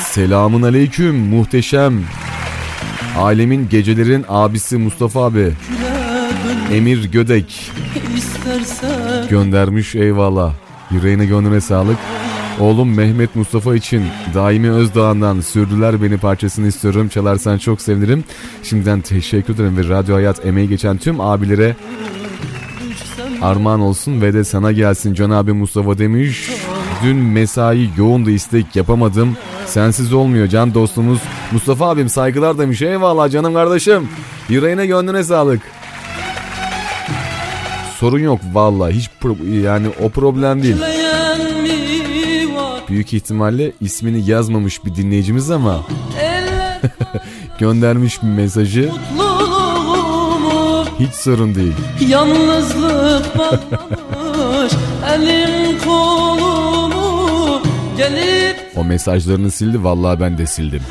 Selamun 0.00 0.62
aleyküm 0.62 1.16
muhteşem. 1.16 2.02
Ailemin 3.18 3.68
gecelerin 3.68 4.24
abisi 4.28 4.76
Mustafa 4.76 5.24
abi. 5.24 5.52
Emir 6.72 7.04
Gödek 7.04 7.72
göndermiş 9.30 9.94
eyvallah. 9.94 10.54
Yüreğine 10.90 11.26
gönlüne 11.26 11.60
sağlık. 11.60 11.98
Oğlum 12.60 12.94
Mehmet 12.94 13.36
Mustafa 13.36 13.74
için 13.74 14.04
Daimi 14.34 14.70
Özdağ'ından 14.70 15.40
Sürdüler 15.40 16.02
Beni 16.02 16.18
parçasını 16.18 16.66
istiyorum. 16.66 17.08
Çalarsan 17.08 17.58
çok 17.58 17.80
sevinirim. 17.80 18.24
Şimdiden 18.62 19.00
teşekkür 19.00 19.54
ederim 19.54 19.76
ve 19.76 19.88
Radyo 19.88 20.14
Hayat 20.14 20.46
emeği 20.46 20.68
geçen 20.68 20.98
tüm 20.98 21.20
abilere 21.20 21.76
armağan 23.42 23.80
olsun 23.80 24.20
ve 24.20 24.32
de 24.32 24.44
sana 24.44 24.72
gelsin 24.72 25.14
Can 25.14 25.30
abi 25.30 25.52
Mustafa 25.52 25.98
demiş. 25.98 26.50
Dün 27.04 27.16
mesai 27.16 27.90
yoğundu 27.96 28.30
istek 28.30 28.76
yapamadım. 28.76 29.36
Sensiz 29.66 30.12
olmuyor 30.12 30.46
can 30.46 30.74
dostumuz. 30.74 31.18
Mustafa 31.52 31.88
abim 31.88 32.08
saygılar 32.08 32.58
demiş. 32.58 32.82
Eyvallah 32.82 33.30
canım 33.30 33.54
kardeşim. 33.54 34.08
Yüreğine 34.48 34.86
gönlüne 34.86 35.24
sağlık. 35.24 35.60
Sorun 38.00 38.18
yok 38.18 38.40
vallahi 38.52 38.92
hiç 38.94 39.10
yani 39.62 39.88
o 40.02 40.08
problem 40.08 40.62
değil. 40.62 40.76
Büyük 42.88 43.12
ihtimalle 43.12 43.72
ismini 43.80 44.30
yazmamış 44.30 44.84
bir 44.84 44.94
dinleyicimiz 44.94 45.50
ama 45.50 45.80
göndermiş 47.58 48.22
bir 48.22 48.28
mesajı 48.28 48.90
hiç 50.98 51.14
sorun 51.14 51.54
değil. 51.54 51.74
Yalnızlık 52.08 53.38
bağlamış 53.38 54.72
Elim 55.14 55.78
kolumu 55.78 57.62
Gelip 57.96 58.56
O 58.76 58.84
mesajlarını 58.84 59.50
sildi 59.50 59.84
vallahi 59.84 60.20
ben 60.20 60.38
de 60.38 60.46
sildim. 60.46 60.82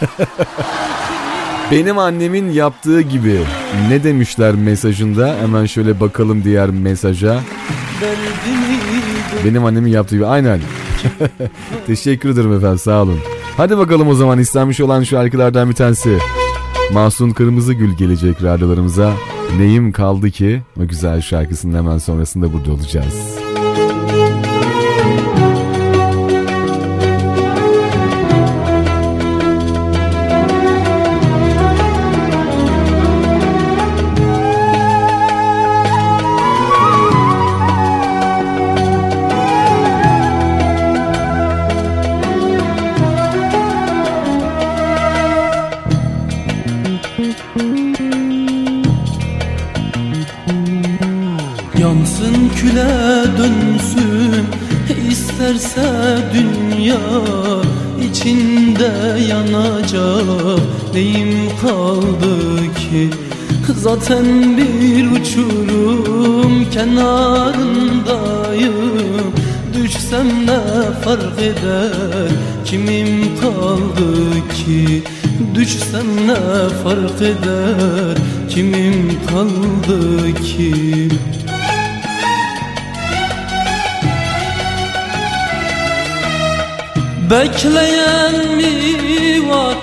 Benim 1.72 1.98
annemin 1.98 2.50
yaptığı 2.50 3.00
gibi 3.00 3.40
ne 3.88 4.04
demişler 4.04 4.54
mesajında 4.54 5.36
hemen 5.40 5.66
şöyle 5.66 6.00
bakalım 6.00 6.44
diğer 6.44 6.70
mesaja. 6.70 7.40
Benim 9.44 9.64
annemin 9.64 9.90
yaptığı 9.90 10.14
gibi 10.14 10.26
aynen. 10.26 10.60
Teşekkür 11.86 12.28
ederim 12.28 12.52
efendim 12.52 12.78
sağ 12.78 13.02
olun. 13.02 13.18
Hadi 13.56 13.78
bakalım 13.78 14.08
o 14.08 14.14
zaman 14.14 14.38
istenmiş 14.38 14.80
olan 14.80 15.02
şarkılardan 15.02 15.70
bir 15.70 15.74
tanesi. 15.74 16.18
Mahsun 16.92 17.30
Kırmızıgül 17.30 17.96
gelecek 17.96 18.42
radyolarımıza. 18.42 19.12
Neyim 19.58 19.92
kaldı 19.92 20.30
ki? 20.30 20.62
O 20.80 20.86
güzel 20.88 21.20
şarkısının 21.20 21.76
hemen 21.78 21.98
sonrasında 21.98 22.52
burada 22.52 22.72
olacağız. 22.72 23.37
Zaten 63.82 64.56
bir 64.56 65.10
uçurum 65.10 66.70
kenarındayım. 66.70 68.74
Düşsem 69.74 70.46
ne 70.46 70.58
fark 71.04 71.38
eder? 71.38 72.28
Kimim 72.64 73.38
kaldı 73.40 74.14
ki? 74.54 75.02
Düşsem 75.54 76.06
ne 76.26 76.34
fark 76.84 77.22
eder? 77.22 78.16
Kimim 78.48 79.12
kaldı 79.30 80.32
ki? 80.42 81.08
Bekleyen 87.30 88.56
mi 88.56 89.48
var 89.48 89.77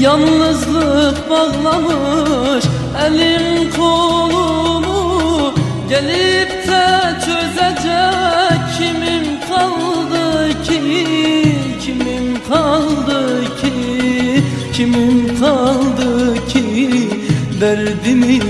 Yalnızlık 0.00 1.30
bağlamış 1.30 2.64
elim 3.06 3.70
kolumu 3.70 5.54
Gelip 5.88 6.50
de 6.68 6.86
çözecek 7.24 8.60
kimim 8.78 9.40
kaldı 9.48 10.48
ki 10.64 10.80
Kimim 11.80 12.36
kaldı 12.48 13.44
ki 13.60 14.42
Kimim 14.72 15.40
kaldı 15.40 16.34
ki 16.48 16.90
Derdimi 17.60 18.40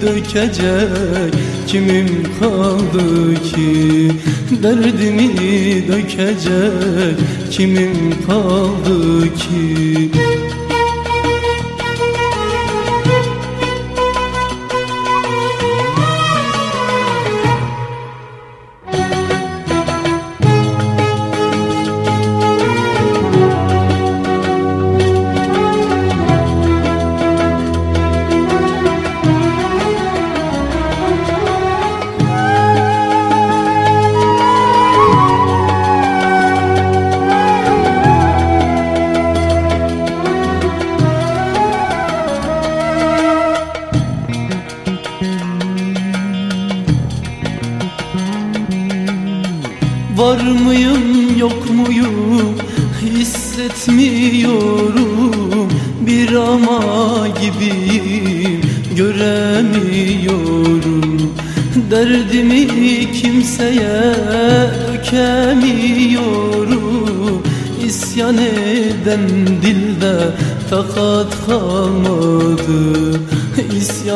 dökecek 0.00 1.34
Kimim 1.66 2.26
kaldı 2.40 3.34
ki 3.34 4.10
Derdimi 4.62 5.28
dökecek 5.88 7.16
Kimim 7.50 8.14
kaldı 8.26 9.22
ki 9.34 10.10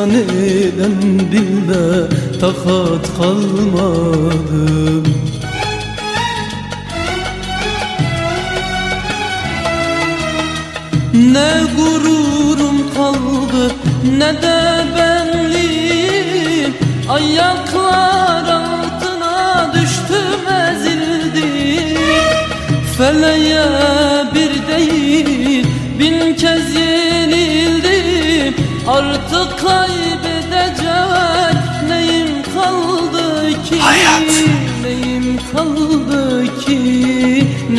Eden 0.09 1.19
dilde 1.31 2.07
takat 2.39 3.17
kalmadı 3.17 4.61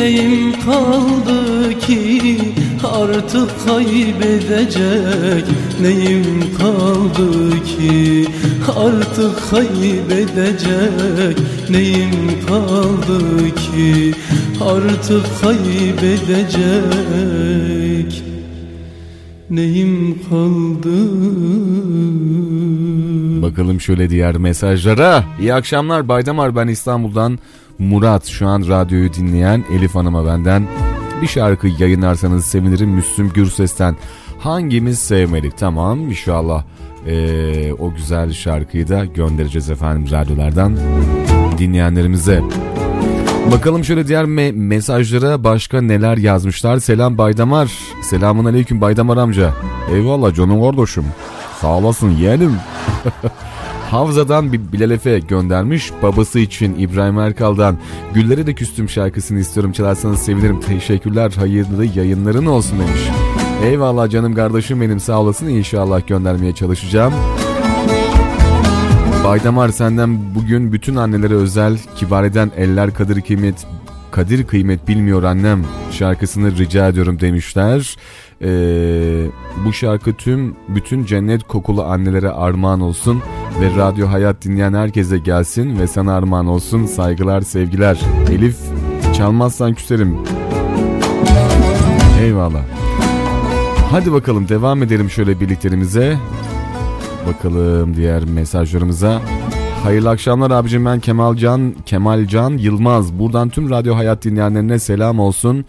Neyim 0.03 0.51
kaldı 0.65 1.79
ki 1.79 2.37
Artık 2.93 3.49
kaybedecek? 3.67 5.45
Neyim 5.81 6.25
kaldı 6.57 7.51
ki 7.63 8.25
Artık 8.77 9.49
kaybedecek? 9.49 11.37
Neyim 11.69 12.45
kaldı 12.47 13.55
ki 13.55 14.13
Artık 14.61 15.25
kaybedecek? 15.41 16.63
Neyim 19.49 20.19
kaldı? 20.29 20.97
Bakalım 23.41 23.81
şöyle 23.81 24.09
diğer 24.09 24.37
mesajlara. 24.37 25.23
İyi 25.39 25.53
akşamlar 25.53 26.07
Baydamar 26.07 26.55
ben 26.55 26.67
İstanbul'dan 26.67 27.39
Murat 27.79 28.25
şu 28.25 28.47
an 28.47 28.67
radyoyu 28.67 29.13
dinleyen 29.13 29.63
Elif 29.73 29.95
Hanım'a 29.95 30.25
benden 30.25 30.67
bir 31.21 31.27
şarkı 31.27 31.67
yayınlarsanız 31.67 32.45
sevinirim 32.45 32.89
Müslüm 32.89 33.29
Gürses'ten. 33.33 33.95
Hangimiz 34.39 34.99
sevmedik 34.99 35.57
tamam 35.57 35.99
inşallah 35.99 36.63
ee, 37.07 37.73
o 37.73 37.93
güzel 37.93 38.33
şarkıyı 38.33 38.87
da 38.87 39.05
göndereceğiz 39.05 39.69
efendim 39.69 40.11
radyolardan 40.11 40.77
dinleyenlerimize. 41.57 42.41
Bakalım 43.51 43.83
şöyle 43.83 44.07
diğer 44.07 44.25
me- 44.25 44.51
mesajlara 44.51 45.43
başka 45.43 45.81
neler 45.81 46.17
yazmışlar. 46.17 46.79
Selam 46.79 47.17
Baydamar. 47.17 47.71
Selamun 48.01 48.45
aleyküm 48.45 48.81
Baydamar 48.81 49.17
amca. 49.17 49.53
Eyvallah 49.91 50.35
canım 50.35 50.61
kardeşim. 50.61 51.05
Sağ 51.61 51.77
olasın 51.77 52.09
yeğenim. 52.09 52.55
Havza'dan 53.91 54.53
bir 54.53 54.59
Bilal 54.71 54.91
Efe 54.91 55.19
göndermiş. 55.19 55.91
Babası 56.03 56.39
için 56.39 56.75
İbrahim 56.79 57.19
Erkal'dan 57.19 57.77
Güllere 58.13 58.47
de 58.47 58.53
Küstüm 58.53 58.89
şarkısını 58.89 59.39
istiyorum 59.39 59.71
çalarsanız 59.71 60.19
sevinirim. 60.19 60.59
Teşekkürler 60.59 61.31
hayırlı 61.31 61.85
yayınların 61.85 62.45
olsun 62.45 62.79
demiş. 62.79 63.01
Eyvallah 63.63 64.09
canım 64.09 64.35
kardeşim 64.35 64.81
benim 64.81 64.99
sağ 64.99 65.21
olasın 65.21 65.47
inşallah 65.47 66.07
göndermeye 66.07 66.55
çalışacağım. 66.55 67.13
Baydamar 69.23 69.69
senden 69.69 70.35
bugün 70.35 70.73
bütün 70.73 70.95
annelere 70.95 71.33
özel 71.33 71.77
kibar 71.95 72.23
eden 72.23 72.51
eller 72.57 72.93
kadir 72.93 73.21
kıymet 73.21 73.67
kadir 74.11 74.47
kıymet 74.47 74.87
bilmiyor 74.87 75.23
annem 75.23 75.65
şarkısını 75.91 76.57
rica 76.57 76.87
ediyorum 76.87 77.19
demişler. 77.19 77.97
Ee, 78.43 79.25
bu 79.65 79.73
şarkı 79.73 80.13
tüm 80.13 80.55
bütün 80.67 81.05
cennet 81.05 81.43
kokulu 81.43 81.83
annelere 81.83 82.29
armağan 82.29 82.81
olsun 82.81 83.21
ve 83.61 83.81
radyo 83.81 84.07
hayat 84.07 84.41
dinleyen 84.43 84.73
herkese 84.73 85.17
gelsin 85.17 85.79
ve 85.79 85.87
sana 85.87 86.13
armağan 86.13 86.47
olsun 86.47 86.85
saygılar 86.85 87.41
sevgiler. 87.41 87.99
Elif 88.31 88.57
çalmazsan 89.17 89.73
küserim. 89.73 90.17
Eyvallah. 92.21 92.63
Hadi 93.91 94.11
bakalım 94.11 94.49
devam 94.49 94.83
edelim 94.83 95.09
şöyle 95.09 95.39
birliklerimize. 95.39 96.17
Bakalım 97.27 97.95
diğer 97.95 98.25
mesajlarımıza. 98.25 99.21
Hayırlı 99.83 100.09
akşamlar 100.09 100.51
abicim 100.51 100.85
ben 100.85 100.99
Kemalcan 100.99 101.75
Kemalcan 101.85 102.57
Yılmaz. 102.57 103.19
Buradan 103.19 103.49
tüm 103.49 103.69
Radyo 103.69 103.95
Hayat 103.95 104.23
dinleyenlerine 104.23 104.79
selam 104.79 105.19
olsun. 105.19 105.65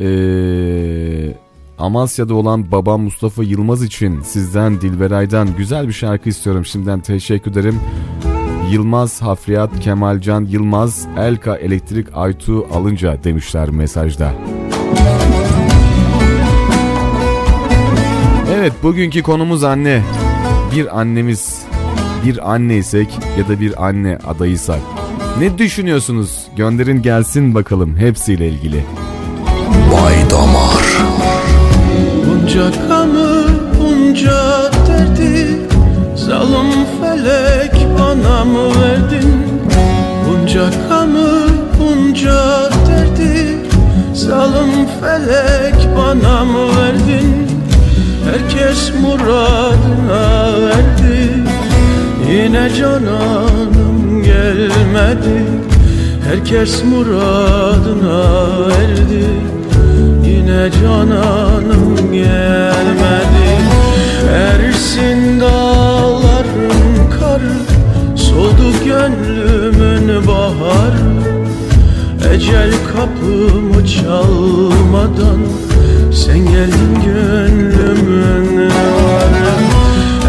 Ee, 0.00 1.36
Amasya'da 1.80 2.34
olan 2.34 2.72
babam 2.72 3.02
Mustafa 3.02 3.42
Yılmaz 3.42 3.82
için 3.82 4.20
sizden 4.22 4.80
Dilberay'dan 4.80 5.48
güzel 5.58 5.88
bir 5.88 5.92
şarkı 5.92 6.28
istiyorum. 6.28 6.64
Şimdiden 6.64 7.00
teşekkür 7.00 7.50
ederim. 7.50 7.80
Yılmaz 8.70 9.22
Hafriyat 9.22 9.80
Kemalcan 9.80 10.44
Yılmaz 10.44 11.06
Elka 11.18 11.56
Elektrik 11.56 12.06
Aytu 12.14 12.66
alınca 12.72 13.24
demişler 13.24 13.70
mesajda. 13.70 14.32
Evet 18.54 18.72
bugünkü 18.82 19.22
konumuz 19.22 19.64
anne. 19.64 20.02
Bir 20.74 21.00
annemiz, 21.00 21.62
bir 22.26 22.52
anneysek 22.52 23.18
ya 23.38 23.48
da 23.48 23.60
bir 23.60 23.86
anne 23.86 24.18
adayıysak. 24.26 24.80
Ne 25.38 25.58
düşünüyorsunuz? 25.58 26.46
Gönderin 26.56 27.02
gelsin 27.02 27.54
bakalım 27.54 27.96
hepsiyle 27.96 28.48
ilgili. 28.48 28.84
Bay 29.92 30.30
Damar 30.30 30.59
Bunca 32.50 32.88
kanı, 32.88 33.46
bunca 33.80 34.70
derdi 34.86 35.58
Zalim 36.16 36.70
felek 37.00 37.86
bana 37.98 38.44
mı 38.44 38.68
verdin? 38.82 39.34
Bunca 40.26 40.70
kanı, 40.88 41.46
bunca 41.80 42.70
derdi 42.86 43.58
Zalim 44.14 44.86
felek 45.00 45.88
bana 45.96 46.44
mı 46.44 46.66
verdin? 46.76 47.46
Herkes 48.24 48.92
muradına 49.02 50.48
erdi 50.72 51.30
Yine 52.32 52.74
cananım 52.74 54.22
gelmedi 54.22 55.44
Herkes 56.28 56.84
muradına 56.84 58.24
erdi 58.74 59.59
yine 60.40 60.70
cananım 60.82 62.12
gelmedi. 62.12 63.50
Ersin 64.32 65.40
dağların 65.40 67.10
kar 67.20 67.42
Soldu 68.16 68.72
gönlümün 68.84 70.26
bahar 70.26 70.94
Ecel 72.34 72.70
kapımı 72.94 73.86
çalmadan 73.86 75.40
Sen 76.12 76.38
geldin 76.38 77.02
gönlümün 77.04 78.70
varı. 78.70 79.50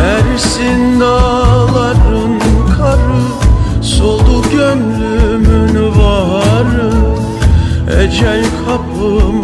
Ersin 0.02 1.00
dağların 1.00 2.40
karı 2.78 3.22
Soldu 3.82 4.42
gönlümün 4.52 6.00
varı 6.00 6.92
Ecel 8.02 8.46
kapımı 8.66 9.41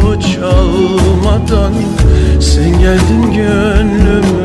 kalmadan 0.57 1.73
Sen 2.39 2.79
geldin 2.79 3.33
gönlüme 3.33 4.36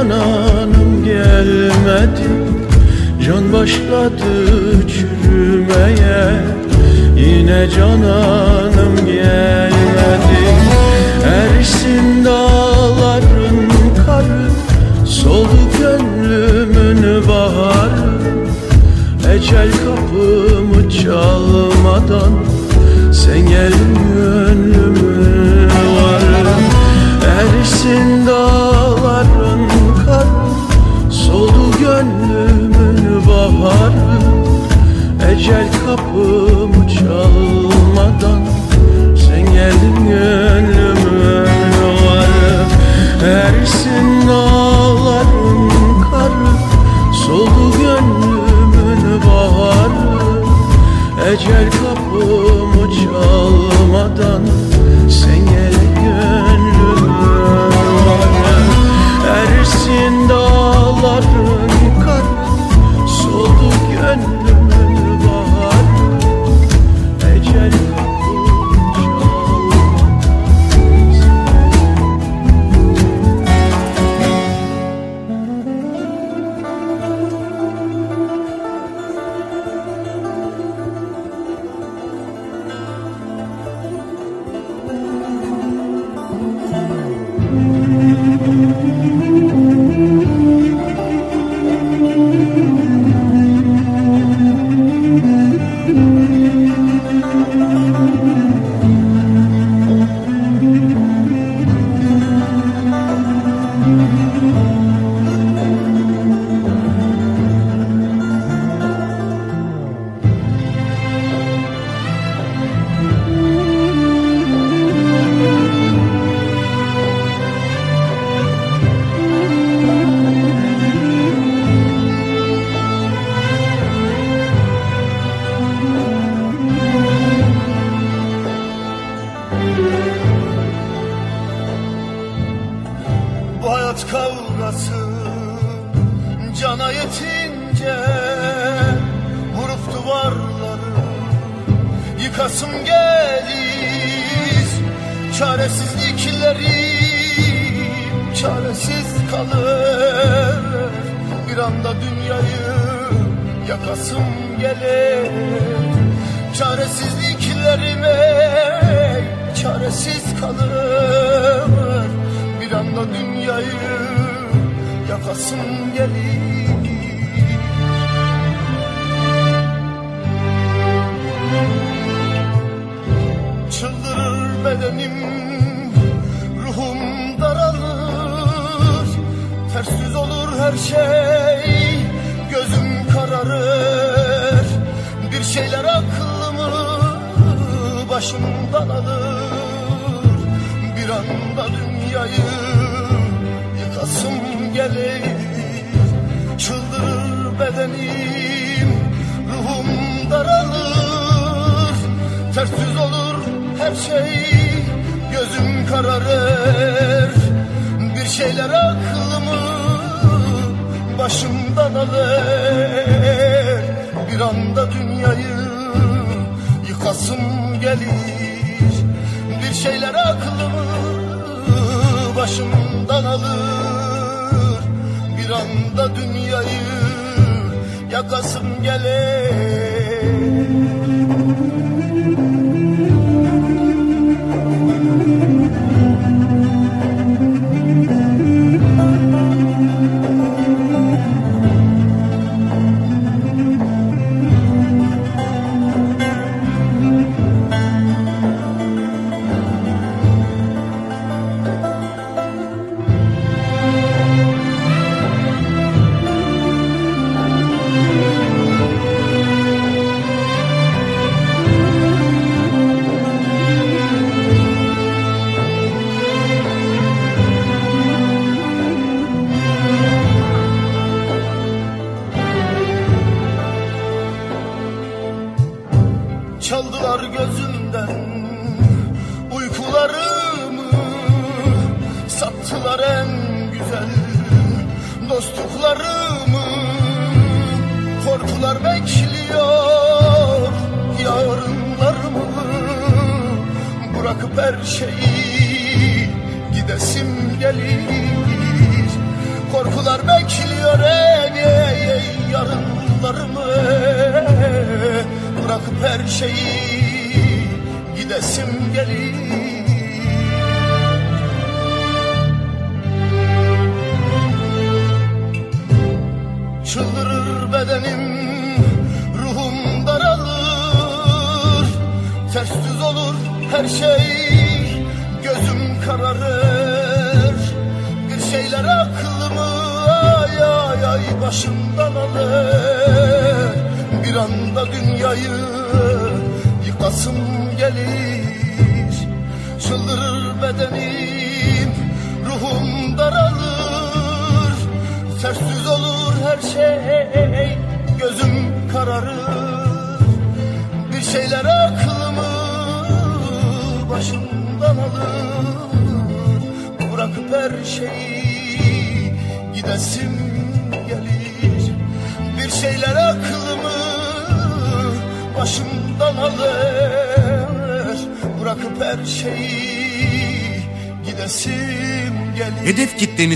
aman 0.00 0.10
hanım 0.10 1.04
gelmedi. 1.04 2.28
Can 3.26 3.52
başladı 3.52 4.32
çürümeye. 4.88 6.40
Yine 7.16 7.70
cananım 7.70 8.96
gelmedi. 9.06 10.42
Ersin 11.24 12.24
dağların 12.24 13.68
karı 14.06 14.50
Soldu 15.06 15.48
gönlümün 15.78 17.28
baharı. 17.28 18.10
Ecel 19.34 19.70
kapımı 19.70 20.90
çalmadan 20.90 22.32
Sen 23.12 23.48
gel 23.48 23.72
gönlümü 24.14 25.66
var 25.96 26.22
Ersin 27.40 28.19
качать 51.40 51.79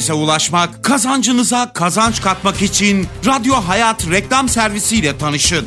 Kitlenize 0.05 0.25
ulaşmak, 0.25 0.85
kazancınıza 0.85 1.73
kazanç 1.73 2.23
katmak 2.23 2.63
için 2.63 3.07
Radyo 3.27 3.55
Hayat 3.55 4.11
reklam 4.11 4.49
servisiyle 4.49 5.19
tanışın. 5.19 5.67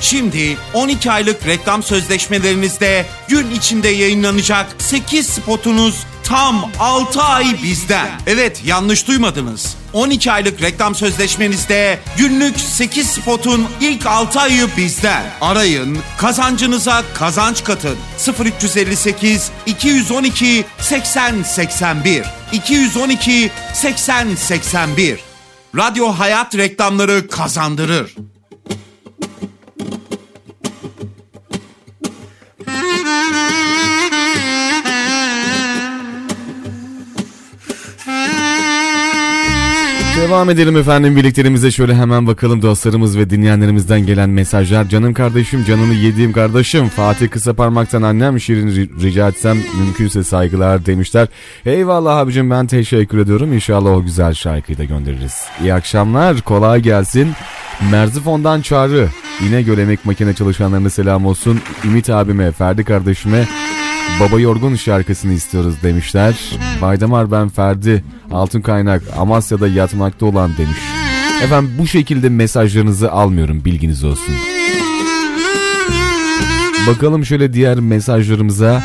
Şimdi 0.00 0.56
12 0.74 1.10
aylık 1.10 1.46
reklam 1.46 1.82
sözleşmelerinizde 1.82 3.06
gün 3.28 3.50
içinde 3.50 3.88
yayınlanacak 3.88 4.66
8 4.78 5.26
spotunuz 5.26 6.06
tam 6.24 6.70
6 6.78 7.22
ay 7.22 7.62
bizden. 7.62 8.08
Evet 8.26 8.62
yanlış 8.64 9.08
duymadınız. 9.08 9.76
12 9.92 10.32
aylık 10.32 10.62
reklam 10.62 10.94
sözleşmenizde 10.94 11.98
günlük 12.16 12.60
8 12.60 13.06
spotun 13.06 13.66
ilk 13.80 14.06
6 14.06 14.40
ayı 14.40 14.68
bizden. 14.76 15.24
Arayın, 15.40 15.98
kazancınıza 16.18 17.02
kazanç 17.14 17.64
katın. 17.64 17.96
0358 18.32 19.50
212 19.66 20.64
80 20.78 21.42
81 21.42 22.24
212 22.52 23.50
80 23.74 24.34
81 24.34 25.20
Radyo 25.76 26.06
Hayat 26.06 26.56
reklamları 26.56 27.28
kazandırır. 27.28 28.14
Devam 40.28 40.50
edelim 40.50 40.76
efendim 40.76 41.16
birliklerimize 41.16 41.70
şöyle 41.70 41.94
hemen 41.94 42.26
bakalım 42.26 42.62
dostlarımız 42.62 43.18
ve 43.18 43.30
dinleyenlerimizden 43.30 44.06
gelen 44.06 44.30
mesajlar. 44.30 44.88
Canım 44.88 45.14
kardeşim, 45.14 45.64
canını 45.64 45.94
yediğim 45.94 46.32
kardeşim. 46.32 46.88
Fatih 46.88 47.28
Kısa 47.30 47.54
Parmak'tan 47.54 48.02
annem 48.02 48.40
Şirin 48.40 48.68
ri- 48.68 49.02
rica 49.02 49.28
etsem 49.28 49.58
mümkünse 49.78 50.24
saygılar 50.24 50.86
demişler. 50.86 51.28
Eyvallah 51.66 52.16
abicim 52.16 52.50
ben 52.50 52.66
teşekkür 52.66 53.18
ediyorum. 53.18 53.52
İnşallah 53.52 53.90
o 53.90 54.02
güzel 54.02 54.34
şarkıyı 54.34 54.78
da 54.78 54.84
göndeririz. 54.84 55.44
İyi 55.62 55.74
akşamlar, 55.74 56.40
kolay 56.40 56.80
gelsin. 56.80 57.32
Merzifon'dan 57.90 58.60
çağrı. 58.60 59.08
İnegöl 59.48 59.78
Emek 59.78 60.04
Makine 60.04 60.34
çalışanlarına 60.34 60.90
selam 60.90 61.26
olsun. 61.26 61.60
Ümit 61.84 62.10
abime, 62.10 62.52
Ferdi 62.52 62.84
kardeşime 62.84 63.48
Baba 64.20 64.40
Yorgun 64.40 64.74
şarkısını 64.74 65.32
istiyoruz 65.32 65.74
demişler. 65.82 66.58
Baydamar 66.82 67.30
ben 67.30 67.48
Ferdi, 67.48 68.04
Altın 68.30 68.60
Kaynak, 68.60 69.02
Amasya'da 69.18 69.68
yatmakta 69.68 70.26
olan 70.26 70.50
demiş. 70.58 70.78
Efendim 71.42 71.70
bu 71.78 71.86
şekilde 71.86 72.28
mesajlarınızı 72.28 73.12
almıyorum 73.12 73.64
bilginiz 73.64 74.04
olsun. 74.04 74.34
Bakalım 76.86 77.24
şöyle 77.24 77.52
diğer 77.52 77.80
mesajlarımıza. 77.80 78.82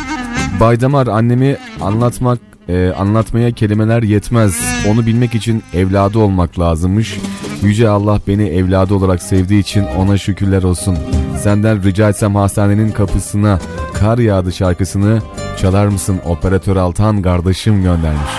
Baydamar 0.60 1.08
annemi 1.08 1.58
anlatmak 1.82 2.40
e, 2.70 2.94
anlatmaya 2.98 3.52
kelimeler 3.52 4.04
yetmez. 4.04 4.84
Onu 4.88 5.06
bilmek 5.06 5.36
için 5.36 5.64
evladı 5.74 6.20
olmak 6.20 6.60
lazımmış. 6.60 7.18
Yüce 7.64 7.90
Allah 7.90 8.20
beni 8.28 8.44
evladı 8.44 8.94
olarak 8.94 9.22
sevdiği 9.22 9.62
için 9.62 9.84
ona 9.84 10.18
şükürler 10.18 10.64
olsun. 10.64 10.98
Senden 11.44 11.84
rica 11.84 12.10
etsem 12.10 12.36
hastanenin 12.36 12.92
kapısına 12.92 13.60
kar 14.04 14.18
yağdı 14.18 14.52
şarkısını 14.54 15.22
çalar 15.62 15.88
mısın 15.88 16.20
operatör 16.26 16.76
Altan 16.76 17.22
kardeşim 17.22 17.84
göndermiş. 17.84 18.32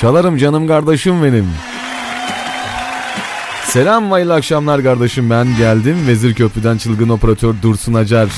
Çalarım 0.00 0.36
canım 0.36 0.68
kardeşim 0.68 1.22
benim. 1.24 1.46
Selam 3.64 4.10
hayırlı 4.10 4.34
akşamlar 4.34 4.82
kardeşim 4.82 5.30
ben 5.30 5.46
geldim. 5.58 6.06
Vezir 6.06 6.34
Köprü'den 6.34 6.78
çılgın 6.78 7.08
operatör 7.08 7.54
Dursun 7.62 7.94
Acar. 7.94 8.28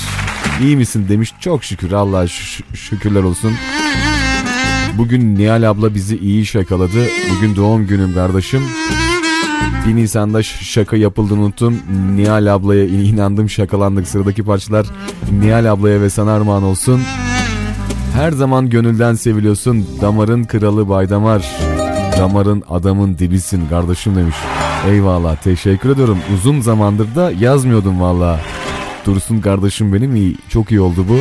İyi 0.61 0.77
misin 0.77 1.05
demiş. 1.09 1.33
Çok 1.39 1.63
şükür 1.63 1.91
Allah'a 1.91 2.23
şü- 2.23 2.75
şükürler 2.75 3.23
olsun. 3.23 3.53
Bugün 4.97 5.35
Nihal 5.35 5.69
abla 5.69 5.95
bizi 5.95 6.17
iyi 6.17 6.45
şakaladı. 6.45 7.05
Bugün 7.35 7.55
doğum 7.55 7.87
günüm 7.87 8.13
kardeşim. 8.13 8.61
1 9.89 9.95
Nisan'da 9.95 10.43
şaka 10.43 10.97
yapıldığını 10.97 11.41
unuttum. 11.41 11.79
Nihal 12.15 12.55
ablaya 12.55 12.85
in- 12.85 13.05
inandım 13.05 13.49
şakalandık. 13.49 14.07
Sıradaki 14.07 14.43
parçalar 14.43 14.85
Nihal 15.41 15.71
ablaya 15.71 16.01
ve 16.01 16.09
sana 16.09 16.31
armağan 16.31 16.63
olsun. 16.63 17.01
Her 18.13 18.31
zaman 18.31 18.69
gönülden 18.69 19.13
seviliyorsun. 19.13 19.87
Damarın 20.01 20.43
kralı 20.43 20.89
Baydamar. 20.89 21.45
Damarın 22.17 22.63
adamın 22.69 23.17
dibisin 23.17 23.67
kardeşim 23.69 24.15
demiş. 24.15 24.35
Eyvallah 24.87 25.35
teşekkür 25.35 25.89
ediyorum. 25.89 26.17
Uzun 26.33 26.61
zamandır 26.61 27.15
da 27.15 27.31
yazmıyordum 27.39 28.01
valla. 28.01 28.39
Dursun 29.05 29.41
kardeşim 29.41 29.93
benim 29.93 30.15
iyi. 30.15 30.35
Çok 30.49 30.71
iyi 30.71 30.81
oldu 30.81 31.05
bu. 31.09 31.17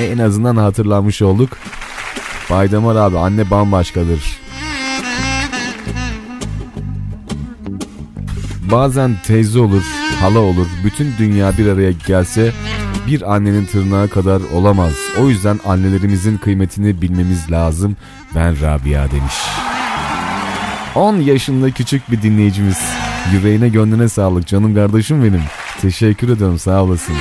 En 0.00 0.18
azından 0.18 0.56
hatırlanmış 0.56 1.22
olduk. 1.22 1.50
Baydamar 2.50 2.96
abi 2.96 3.18
anne 3.18 3.50
bambaşkadır. 3.50 4.43
Bazen 8.74 9.16
teyze 9.26 9.58
olur, 9.58 9.82
hala 10.20 10.38
olur. 10.38 10.66
Bütün 10.84 11.14
dünya 11.18 11.58
bir 11.58 11.66
araya 11.66 11.92
gelse 12.06 12.52
bir 13.06 13.34
annenin 13.34 13.64
tırnağı 13.64 14.08
kadar 14.08 14.42
olamaz. 14.52 14.92
O 15.20 15.28
yüzden 15.28 15.60
annelerimizin 15.66 16.36
kıymetini 16.36 17.02
bilmemiz 17.02 17.50
lazım. 17.50 17.96
Ben 18.34 18.60
Rabia 18.60 19.10
demiş. 19.10 19.34
10 20.94 21.16
yaşında 21.16 21.70
küçük 21.70 22.10
bir 22.10 22.22
dinleyicimiz. 22.22 22.78
Yüreğine 23.32 23.68
gönlüne 23.68 24.08
sağlık 24.08 24.46
canım 24.46 24.74
kardeşim 24.74 25.24
benim. 25.24 25.42
Teşekkür 25.80 26.28
ederim 26.28 26.58
sağ 26.58 26.82
olasın. 26.82 27.14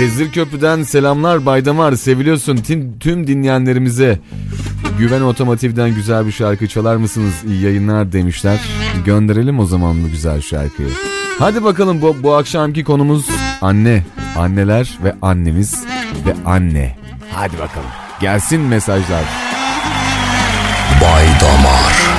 Vezir 0.00 0.32
Köprü'den 0.32 0.82
selamlar 0.82 1.46
Baydamar 1.46 1.92
seviliyorsun 1.92 2.56
tüm, 2.56 2.98
tüm 2.98 3.26
dinleyenlerimize. 3.26 4.18
Güven 4.98 5.20
Otomotiv'den 5.20 5.94
güzel 5.94 6.26
bir 6.26 6.32
şarkı 6.32 6.66
çalar 6.68 6.96
mısınız? 6.96 7.34
İyi 7.46 7.62
yayınlar 7.62 8.12
demişler. 8.12 8.60
Gönderelim 9.04 9.58
o 9.58 9.66
zaman 9.66 10.04
bu 10.04 10.08
güzel 10.08 10.40
şarkıyı. 10.40 10.88
Hadi 11.38 11.64
bakalım 11.64 12.02
bu, 12.02 12.16
bu 12.22 12.34
akşamki 12.34 12.84
konumuz 12.84 13.26
anne, 13.60 14.04
anneler 14.36 14.98
ve 15.04 15.14
annemiz 15.22 15.84
ve 16.26 16.34
anne. 16.44 16.96
Hadi 17.34 17.58
bakalım 17.58 17.90
gelsin 18.20 18.60
mesajlar. 18.60 19.24
Bay 21.02 21.26
Damar. 21.40 22.11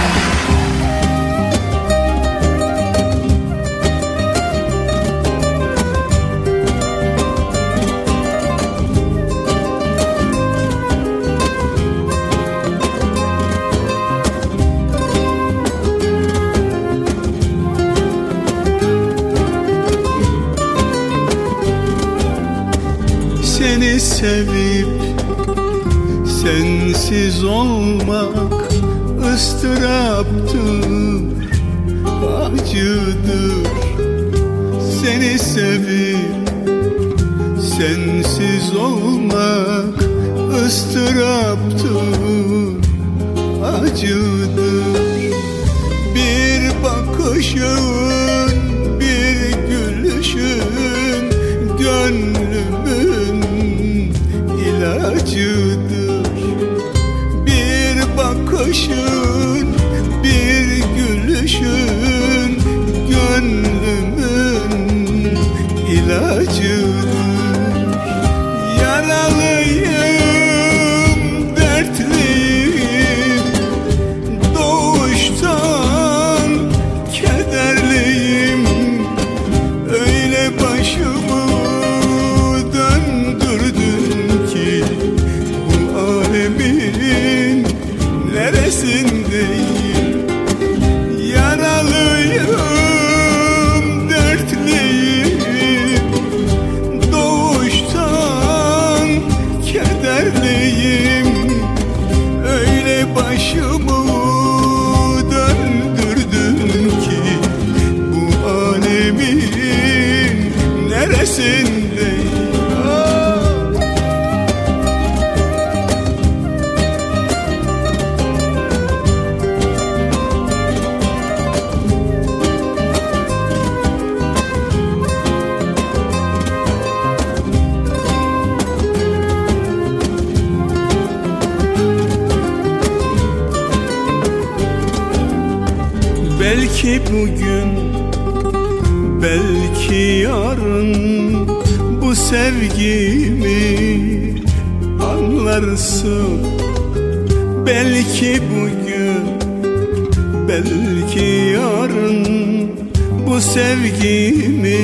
Bu 153.33 153.41
sevgimi 153.41 154.77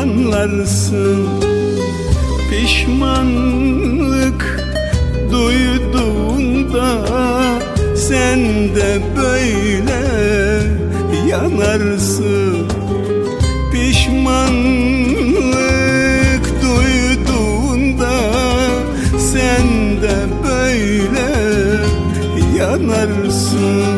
Anlarsın. 0.00 1.28
Pişmanlık 2.50 4.42
duyduğunda 5.32 6.88
sen 7.96 8.40
de 8.76 9.00
böyle 9.16 10.02
yanarsın. 11.28 12.68
Pişmanlık 13.72 14.84
duyduğunda 16.62 18.14
sen 19.18 19.66
de 20.02 20.16
böyle 20.48 21.28
yanarsın 22.58 23.93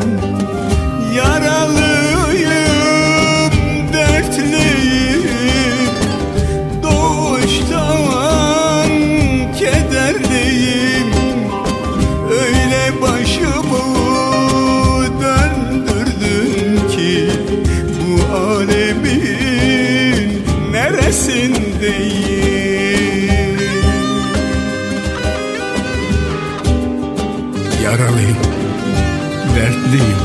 dertliyim 29.96 30.16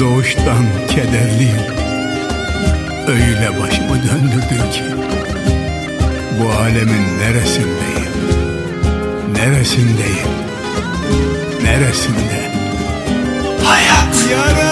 Doğuştan 0.00 0.64
kederliyim. 0.88 1.62
Öyle 3.08 3.60
başımı 3.60 4.02
döndürdün 4.02 4.70
ki 4.70 4.82
Bu 6.40 6.52
alemin 6.52 7.18
neresindeyim? 7.18 8.12
Neresindeyim? 9.34 10.28
Neresinde? 11.62 12.52
Hayat. 13.64 14.30
Yaralıyım 14.30 14.71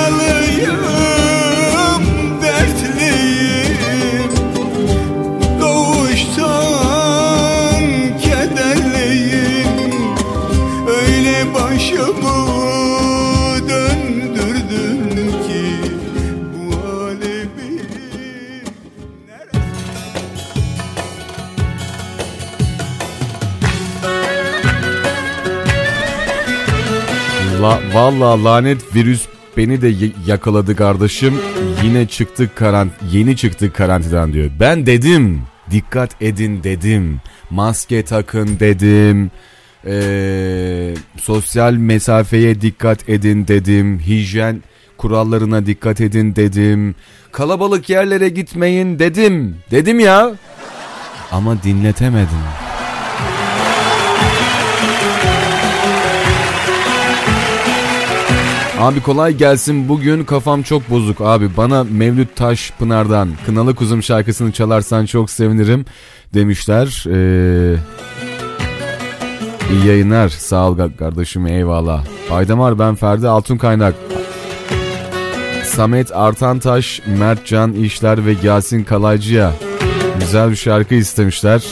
Valla 27.92 28.44
lanet 28.44 28.94
virüs 28.94 29.26
beni 29.56 29.82
de 29.82 29.92
yakaladı 30.26 30.76
kardeşim. 30.76 31.34
Yine 31.82 32.06
çıktık 32.06 32.56
karant 32.56 32.92
yeni 33.12 33.36
çıktık 33.36 33.74
karantinadan 33.74 34.32
diyor. 34.32 34.50
Ben 34.60 34.86
dedim 34.86 35.42
dikkat 35.70 36.22
edin 36.22 36.62
dedim. 36.62 37.20
Maske 37.50 38.04
takın 38.04 38.60
dedim. 38.60 39.30
Ee, 39.86 40.94
sosyal 41.20 41.72
mesafeye 41.72 42.60
dikkat 42.60 43.08
edin 43.08 43.48
dedim. 43.48 44.00
Hijyen 44.00 44.62
kurallarına 44.96 45.66
dikkat 45.66 46.00
edin 46.00 46.36
dedim. 46.36 46.94
Kalabalık 47.32 47.90
yerlere 47.90 48.28
gitmeyin 48.28 48.98
dedim. 48.98 49.56
Dedim 49.70 50.00
ya. 50.00 50.32
Ama 51.32 51.62
dinletemedim. 51.62 52.69
Abi 58.80 59.02
kolay 59.02 59.32
gelsin 59.36 59.88
bugün 59.88 60.24
kafam 60.24 60.62
çok 60.62 60.90
bozuk 60.90 61.20
abi 61.20 61.56
bana 61.56 61.84
Mevlüt 61.84 62.36
Taş 62.36 62.72
Pınar'dan 62.78 63.28
Kınalı 63.46 63.74
Kuzum 63.74 64.02
şarkısını 64.02 64.52
çalarsan 64.52 65.06
çok 65.06 65.30
sevinirim 65.30 65.84
demişler. 66.34 67.04
Ee, 67.06 67.76
iyi 69.72 69.86
yayınlar 69.86 70.28
sağ 70.28 70.68
ol 70.70 70.78
kardeşim 70.98 71.46
eyvallah. 71.46 72.04
Baydamar 72.30 72.78
ben 72.78 72.94
Ferdi 72.94 73.28
Altun 73.28 73.56
Kaynak. 73.56 73.94
Samet 75.64 76.16
Artantaş, 76.16 77.02
Mert 77.18 77.46
Can 77.46 77.72
İşler 77.72 78.26
ve 78.26 78.34
Yasin 78.42 78.84
Kalaycı'ya 78.84 79.52
güzel 80.20 80.50
bir 80.50 80.56
şarkı 80.56 80.94
istemişler. 80.94 81.64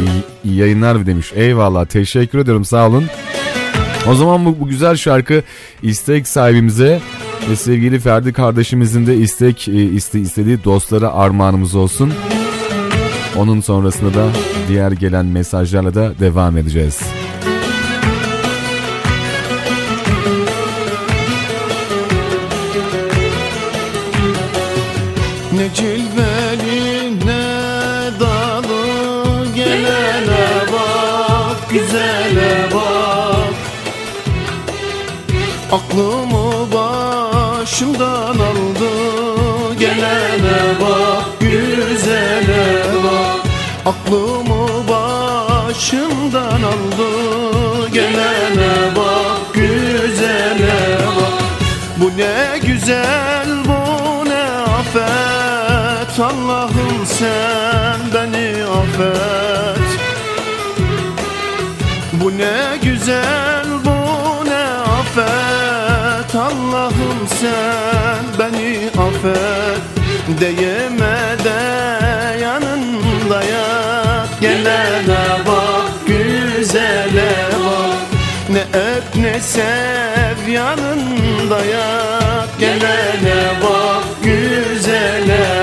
İyi, 0.00 0.22
iyi 0.44 0.56
yayınlar 0.56 1.06
demiş. 1.06 1.32
Eyvallah 1.34 1.84
teşekkür 1.84 2.38
ediyorum 2.38 2.64
sağ 2.64 2.88
olun. 2.88 3.04
O 4.08 4.14
zaman 4.14 4.44
bu, 4.44 4.60
bu 4.60 4.68
güzel 4.68 4.96
şarkı 4.96 5.42
istek 5.82 6.28
sahibimize 6.28 7.00
ve 7.50 7.56
sevgili 7.56 7.98
Ferdi 8.00 8.32
kardeşimizin 8.32 9.06
de 9.06 9.16
istek 9.16 9.68
e, 9.68 9.72
iste, 9.72 10.20
istediği 10.20 10.64
dostlara 10.64 11.12
armağanımız 11.12 11.74
olsun. 11.74 12.12
Onun 13.36 13.60
sonrasında 13.60 14.14
da 14.14 14.28
diğer 14.68 14.92
gelen 14.92 15.26
mesajlarla 15.26 15.94
da 15.94 16.12
devam 16.20 16.56
edeceğiz. 16.56 17.00
Ne 25.52 25.74
cilveli 25.74 26.11
Aklımı 35.72 36.72
başımdan 36.72 38.38
aldı. 38.38 38.92
Gelene 39.78 40.80
bak 40.80 41.40
güzele 41.40 42.84
bak. 43.04 43.46
Aklımı 43.86 44.88
başımdan 44.88 46.62
aldı. 46.62 47.88
Gelene 47.92 48.96
bak 48.96 49.54
güzele 49.54 50.98
bak. 51.16 51.42
Bu 51.96 52.10
ne 52.18 52.58
güzel 52.58 53.48
bu 53.64 54.28
ne 54.28 54.44
afet. 54.78 56.20
Allah'ım 56.20 57.06
sen 57.06 58.00
beni 58.14 58.64
affet. 58.64 59.88
Bu 62.12 62.38
ne 62.38 62.78
güzel 62.82 63.51
sen 67.26 68.24
beni 68.38 68.90
affet 68.98 69.82
Değme 70.40 71.44
de 71.44 72.40
yanında 72.40 73.42
yat. 73.42 74.40
Gelene 74.40 75.46
bak 75.46 76.06
güzele 76.06 77.32
bak 77.64 77.98
Ne 78.48 78.60
öp 78.78 79.16
ne 79.16 79.40
sev 79.40 80.48
yanında 80.50 81.64
yat. 81.64 82.48
Gelene 82.60 83.42
bak 83.62 84.04
güzele 84.22 85.61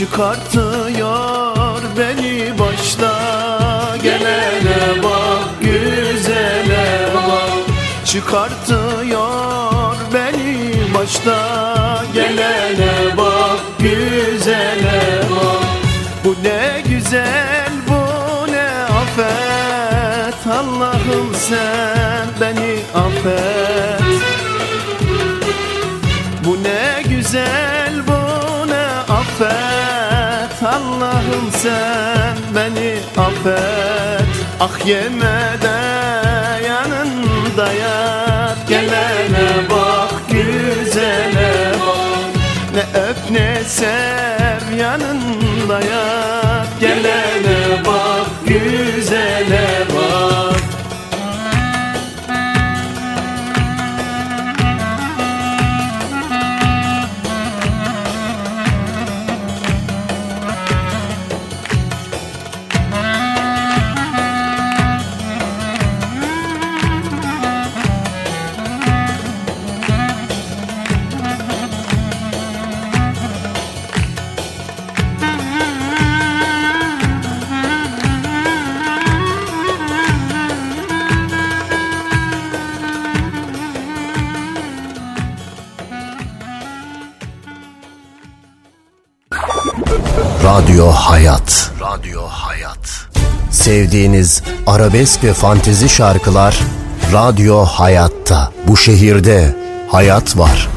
Çıkartıyor 0.00 1.82
beni 1.98 2.58
başta. 2.58 3.12
Gelene 4.02 5.02
bak 5.02 5.60
güzele 5.60 7.08
bak. 7.14 7.50
Çıkartıyor 8.04 8.89
Allah'ım 31.40 31.52
sen 31.52 32.36
beni 32.54 32.98
affet. 33.18 34.26
Ah 34.60 34.86
yeme 34.86 35.40
de 35.62 35.78
yanında 36.68 37.72
yat 37.72 38.68
Gelene 38.68 39.70
bak 39.70 40.12
güzele 40.30 41.72
bak. 41.80 42.42
Ne 42.74 43.00
öp 43.00 43.30
ne 43.30 43.64
sev 43.66 44.76
yanında 44.78 45.80
yat 45.80 46.80
Gelene 46.80 47.84
bak 47.86 48.26
güzele 48.46 48.99
Hayat. 91.10 91.72
Radyo 91.80 92.22
Hayat. 92.22 93.08
Sevdiğiniz 93.50 94.42
arabesk 94.66 95.24
ve 95.24 95.32
fantezi 95.32 95.88
şarkılar 95.88 96.60
Radyo 97.12 97.64
hayatta. 97.64 98.52
Bu 98.68 98.76
şehirde 98.76 99.54
hayat 99.88 100.38
var. 100.38 100.68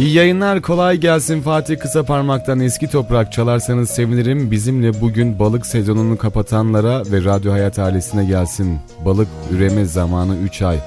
İyi 0.00 0.14
yayınlar 0.14 0.62
kolay 0.62 0.96
gelsin 0.96 1.42
Fatih 1.42 1.78
Kısa 1.78 2.02
Parmak'tan 2.02 2.60
eski 2.60 2.90
toprak 2.90 3.32
çalarsanız 3.32 3.90
sevinirim. 3.90 4.50
Bizimle 4.50 5.00
bugün 5.00 5.38
balık 5.38 5.66
sezonunu 5.66 6.18
kapatanlara 6.18 7.02
ve 7.12 7.24
Radyo 7.24 7.52
Hayat 7.52 7.78
ailesine 7.78 8.24
gelsin. 8.24 8.78
Balık 9.04 9.28
üreme 9.50 9.84
zamanı 9.84 10.36
3 10.36 10.62
ay. 10.62 10.78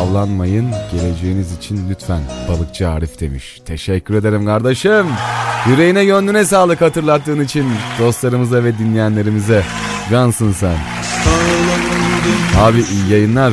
Avlanmayın 0.00 0.70
geleceğiniz 0.92 1.56
için 1.56 1.90
lütfen 1.90 2.20
balıkçı 2.48 2.88
Arif 2.88 3.20
demiş. 3.20 3.60
Teşekkür 3.64 4.14
ederim 4.14 4.46
kardeşim. 4.46 5.06
Yüreğine 5.68 6.04
gönlüne 6.04 6.44
sağlık 6.44 6.80
hatırlattığın 6.80 7.40
için 7.40 7.66
dostlarımıza 7.98 8.64
ve 8.64 8.78
dinleyenlerimize. 8.78 9.64
Cansın 10.10 10.52
sen. 10.52 10.76
Abi 12.58 12.78
iyi 12.78 13.12
yayınlar. 13.12 13.52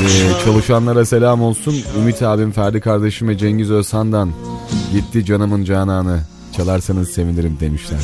Ee, 0.00 0.44
çalışanlara 0.44 1.04
selam 1.04 1.42
olsun. 1.42 1.74
Ümit 1.98 2.22
abim, 2.22 2.52
Ferdi 2.52 2.80
kardeşim 2.80 3.28
ve 3.28 3.38
Cengiz 3.38 3.70
Özhan'dan 3.70 4.32
gitti 4.92 5.24
canımın 5.24 5.64
cananı. 5.64 6.20
Çalarsanız 6.56 7.10
sevinirim 7.10 7.56
demişler. 7.60 8.00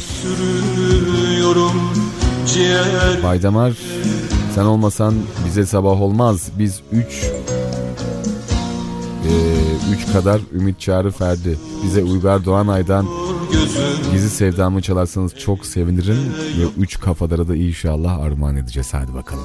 Baydamar 3.23 3.73
sen 4.57 4.65
olmasan 4.65 5.15
bize 5.47 5.66
sabah 5.66 6.03
olmaz. 6.03 6.49
Biz 6.59 6.81
3 6.93 7.31
3 9.93 10.12
kadar 10.12 10.41
Ümit 10.55 10.81
Çağrı 10.81 11.11
Ferdi. 11.11 11.59
Bize 11.85 12.03
Uygar 12.03 12.45
Doğanay'dan 12.45 13.07
Gizli 14.12 14.31
Sevdamı 14.31 14.83
çalarsanız 14.83 15.35
çok 15.39 15.66
sevinirim. 15.66 16.19
Ve 16.59 16.83
3 16.83 17.01
kafalara 17.01 17.49
da 17.49 17.57
inşallah 17.57 18.19
armağan 18.19 18.57
edeceğiz. 18.57 18.89
Hadi 18.93 19.15
bakalım. 19.15 19.45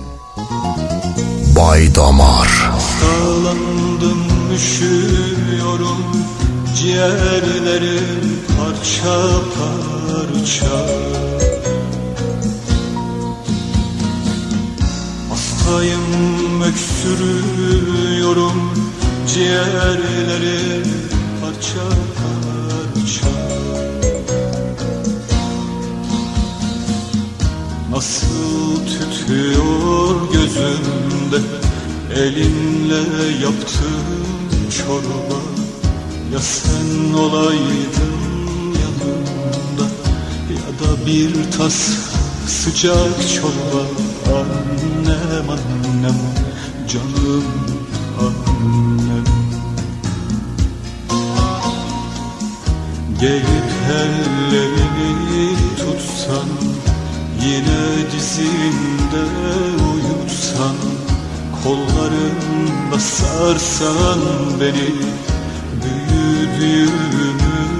Bay 1.55 1.95
Damar 1.95 2.71
Sağlandım 3.01 4.19
üşüyorum 4.55 5.97
Ciğerlerim 6.75 8.39
parça 8.57 9.41
parça 9.57 10.85
Hastayım 15.61 16.61
öksürüyorum 16.61 18.53
Ciğerlerim 19.33 20.93
parça 21.41 21.85
parça. 22.17 23.27
Nasıl 27.91 28.75
tütüyor 28.85 30.31
gözümde 30.33 31.39
Elinle 32.15 33.03
yaptığım 33.43 34.69
çorba. 34.77 35.41
Ya 36.33 36.39
sen 36.39 37.13
olaydın 37.13 38.21
yanımda 38.81 39.87
Ya 40.49 40.69
da 40.79 41.05
bir 41.05 41.33
tas 41.57 41.79
sıcak 42.47 43.29
çorba 43.35 44.10
Annem 44.31 45.49
annem 45.49 46.19
canım 46.87 47.43
annem. 48.19 49.41
Gelip 53.19 53.71
ellerimi 53.89 55.55
tutsan 55.77 56.49
Yine 57.45 58.11
dizimde 58.11 59.23
uyutsan 59.93 60.75
Kollarında 61.63 62.99
sarsan 62.99 64.19
beni 64.59 64.91
Büyüdüğümü 65.81 67.70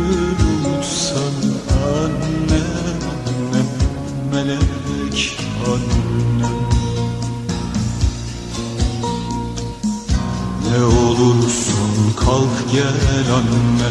olursun 11.11 12.13
kalk 12.15 12.71
gel 12.71 13.31
anne. 13.37 13.89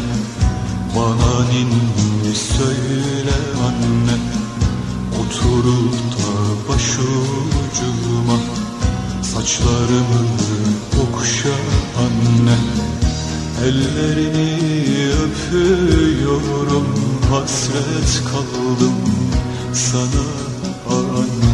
Bana 0.97 1.45
ninni 1.51 2.35
söyle 2.35 3.37
anne. 3.67 4.17
Oturup 5.21 5.95
da 5.95 6.33
başucuma 6.69 8.39
Saçlarımı 9.23 10.23
okşa 11.03 11.57
anne. 11.99 12.59
Ellerini 13.65 14.59
öpüyorum 15.25 16.87
Hasret 17.31 18.23
kaldım 18.33 18.95
sana 19.75 20.25
anne 20.97 21.50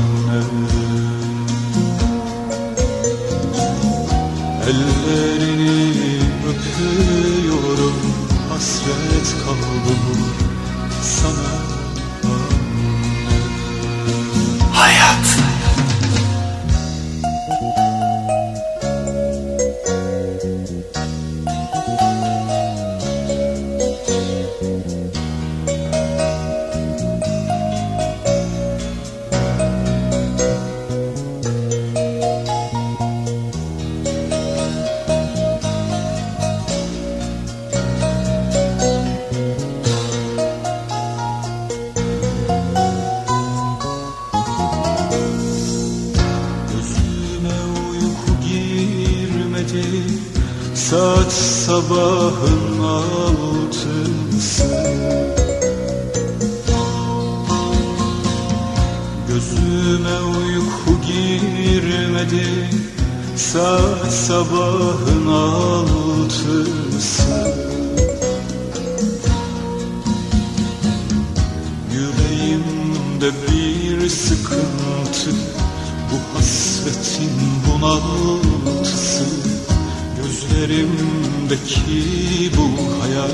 hayal 83.16 83.30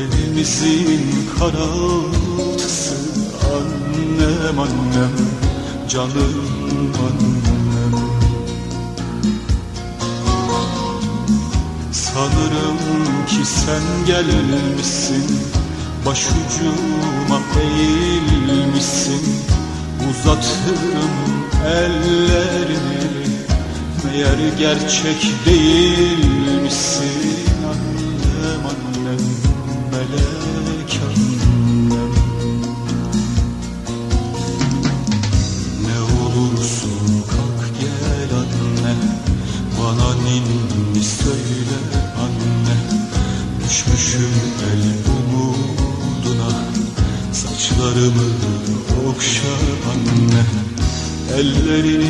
Evimizin 0.00 1.28
karaltısı 1.38 2.94
Annem 3.52 4.58
annem 4.58 5.10
canım 5.88 6.92
annem. 7.06 7.94
Sanırım 11.92 12.78
ki 13.26 13.44
sen 13.44 14.06
gelmişsin 14.06 15.40
Başucuma 16.06 17.40
eğilmişsin. 17.60 19.22
Uzatırım 20.10 21.14
ellerini 21.66 23.10
Meğer 24.04 24.58
gerçek 24.58 25.32
değilmişsin 25.46 27.39
Ellerini 51.70 52.09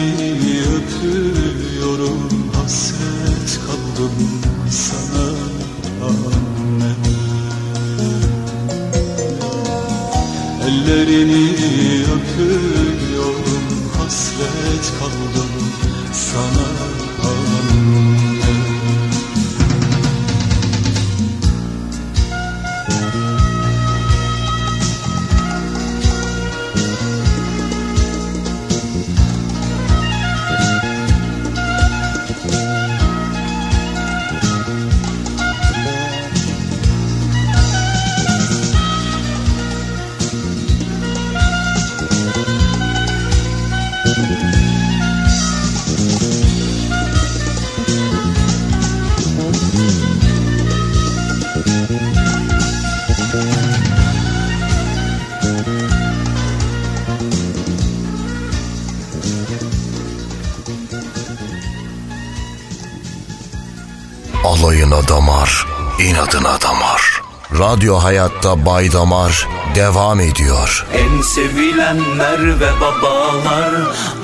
Radyo 67.60 67.96
Hayat'ta 68.04 68.66
Bay 68.66 68.92
Damar 68.92 69.48
devam 69.74 70.20
ediyor. 70.20 70.86
En 70.94 71.22
sevilenler 71.22 72.60
ve 72.60 72.70
babalar 72.80 73.74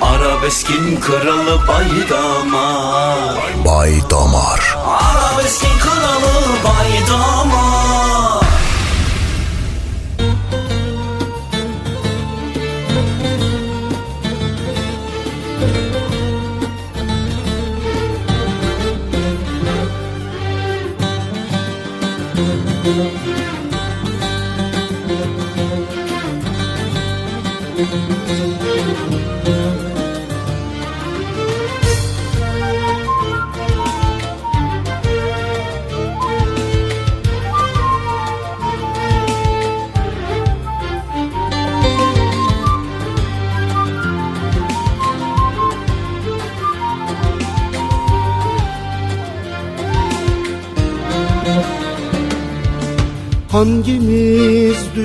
Arabeskin 0.00 1.00
kralı 1.00 1.68
Bay 1.68 2.08
Damar 2.10 3.42
Bay 3.64 4.10
Damar. 4.10 4.78
Arabeskin 4.86 5.78
kralı 5.78 6.44
Bay 6.64 7.08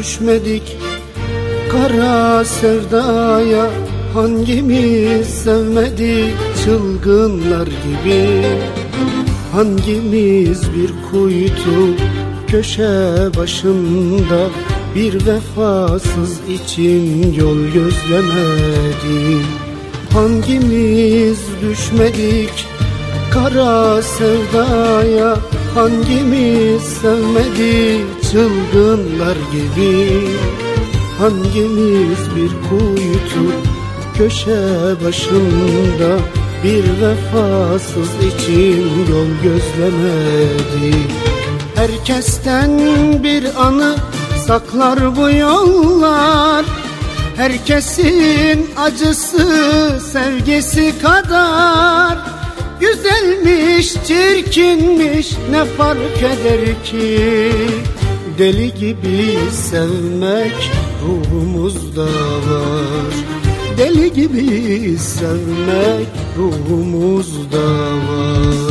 düşmedik 0.02 0.78
kara 1.72 2.46
sevdaya 2.46 3.70
Hangimiz 4.14 5.28
sevmedik 5.28 6.34
çılgınlar 6.64 7.68
gibi? 7.68 8.46
Hangimiz 9.52 10.62
bir 10.76 10.92
kuytu 11.12 11.96
köşe 12.48 13.30
başında 13.38 14.50
Bir 14.96 15.14
vefasız 15.26 16.40
için 16.50 17.34
yol 17.34 17.58
gözlemedi? 17.74 19.46
Hangimiz 20.14 21.40
düşmedik 21.62 22.68
kara 23.34 24.02
sevdaya 24.02 25.38
Hangimiz 25.76 26.82
sevmedi 26.82 28.21
çılgınlar 28.32 29.38
gibi. 29.52 30.28
Hangimiz 31.20 32.36
bir 32.36 32.70
kuytu 32.70 33.52
köşe 34.18 35.04
başında 35.06 36.20
Bir 36.64 36.84
vefasız 36.84 38.10
için 38.34 38.90
yol 39.12 39.28
gözlemedi. 39.44 40.98
Herkesten 41.76 42.80
bir 43.24 43.66
anı 43.66 43.96
saklar 44.48 45.16
bu 45.16 45.30
yollar. 45.30 46.66
Herkesin 47.36 48.70
acısı 48.78 49.48
sevgisi 50.12 50.94
kadar. 51.02 52.18
Güzelmiş, 52.80 53.94
çirkinmiş 54.08 55.32
ne 55.52 55.66
fark 55.66 56.18
eder 56.18 56.84
ki 56.84 57.22
Deli 58.42 58.74
gibi 58.74 59.38
sevmek 59.52 60.72
ruhumuzda 61.06 62.06
var. 62.48 63.14
Deli 63.78 64.14
gibi 64.14 64.98
sevmek 64.98 66.08
ruhumuzda 66.38 67.68
var 68.10 68.71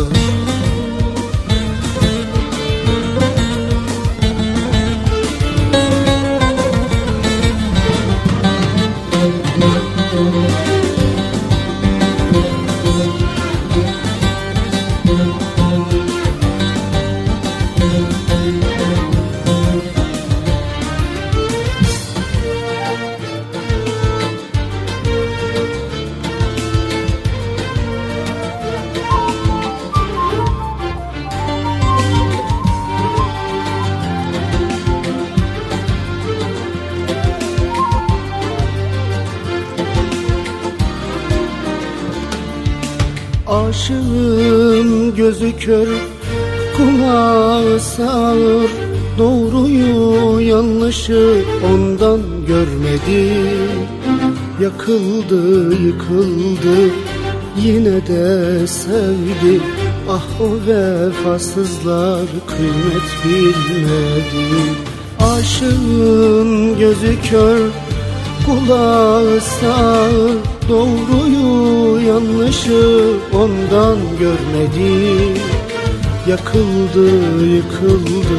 Ah 60.21 60.41
o 60.41 60.49
vefasızlar 60.67 62.27
kıymet 62.47 63.09
bilmedi. 63.25 64.77
Aşığın 65.21 66.79
gözü 66.79 67.23
kör 67.23 67.61
kulağı 68.47 69.41
sağır. 69.41 70.37
Doğruyu 70.69 72.07
yanlışı 72.09 73.13
ondan 73.33 73.99
görmedi. 74.19 75.41
Yakıldı 76.29 77.45
yıkıldı 77.45 78.39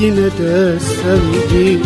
yine 0.00 0.26
de 0.38 0.80
sevdi. 0.80 1.80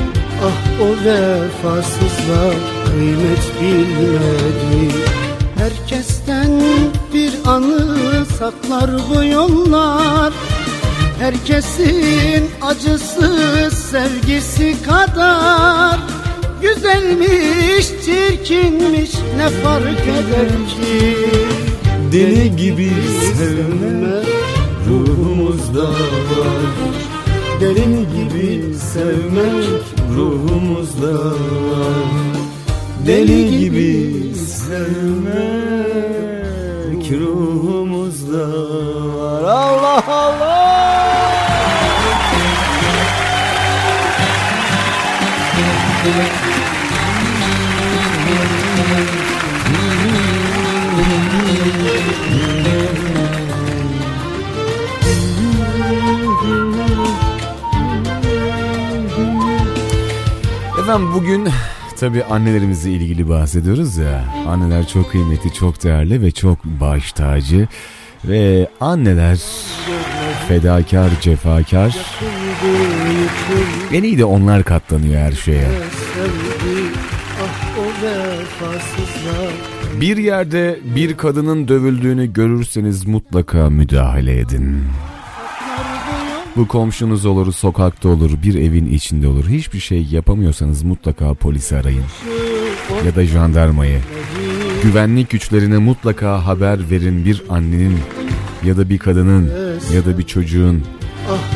Ah 0.45 0.83
o 0.83 1.05
vefasızlar 1.05 2.55
kıymet 2.87 3.63
bilmedi 3.63 4.95
anı 7.51 8.27
saklar 8.39 8.91
bu 9.09 9.25
yollar. 9.25 10.33
Herkesin 11.19 12.51
acısı 12.63 13.71
sevgisi 13.91 14.83
kadar. 14.83 16.01
Güzelmiş, 16.63 17.87
çirkinmiş 18.05 19.11
ne 19.37 19.49
fark 19.49 20.03
eder 20.19 20.49
ki? 20.49 21.17
Deli 22.13 22.57
gibi 22.57 22.91
sevme 23.37 24.23
ruhumuzda 24.89 25.89
var. 25.89 26.63
Deli 27.61 28.07
gibi 28.17 28.75
sevmek 28.75 29.83
ruhumuzda 30.17 31.15
var. 31.15 32.11
Deli 33.07 33.59
gibi 33.59 34.35
sevmek 34.35 36.20
ruhumuzda 37.13 38.49
var. 39.17 39.43
Allah 39.43 40.05
Allah! 40.09 40.71
Efendim 60.81 61.15
bugün 61.15 61.49
tabii 62.01 62.25
annelerimizle 62.25 62.91
ilgili 62.91 63.29
bahsediyoruz 63.29 63.97
ya. 63.97 64.25
Anneler 64.47 64.89
çok 64.89 65.11
kıymetli, 65.11 65.53
çok 65.53 65.85
değerli 65.85 66.23
ve 66.23 66.31
çok 66.31 66.65
baş 66.65 67.13
tacı. 67.13 67.69
Ve 68.25 68.69
anneler 68.81 69.39
fedakar, 70.49 71.11
cefakar. 71.21 71.97
En 73.93 74.03
iyi 74.03 74.19
de 74.19 74.25
onlar 74.25 74.63
katlanıyor 74.63 75.15
her 75.15 75.33
şeye. 75.33 75.69
Bir 80.01 80.17
yerde 80.17 80.79
bir 80.97 81.17
kadının 81.17 81.69
dövüldüğünü 81.69 82.33
görürseniz 82.33 83.07
mutlaka 83.07 83.71
müdahale 83.71 84.39
edin. 84.39 84.85
Bu 86.57 86.69
komşunuz 86.69 87.27
olur, 87.27 87.53
sokakta 87.53 88.09
olur, 88.09 88.31
bir 88.43 88.55
evin 88.55 88.87
içinde 88.87 89.29
olur. 89.29 89.49
Hiçbir 89.49 89.81
şey 89.81 90.03
yapamıyorsanız 90.03 90.83
mutlaka 90.83 91.35
polisi 91.35 91.77
arayın. 91.77 92.05
Ya 93.07 93.15
da 93.15 93.25
jandarmayı. 93.25 94.01
Güvenlik 94.83 95.31
güçlerine 95.31 95.79
mutlaka 95.79 96.47
haber 96.47 96.91
verin 96.91 97.25
bir 97.25 97.43
annenin 97.49 97.99
ya 98.65 98.77
da 98.77 98.91
bir 98.91 98.99
kadının 98.99 99.51
ya 99.95 100.07
da 100.07 100.19
bir 100.19 100.23
çocuğun 100.23 100.83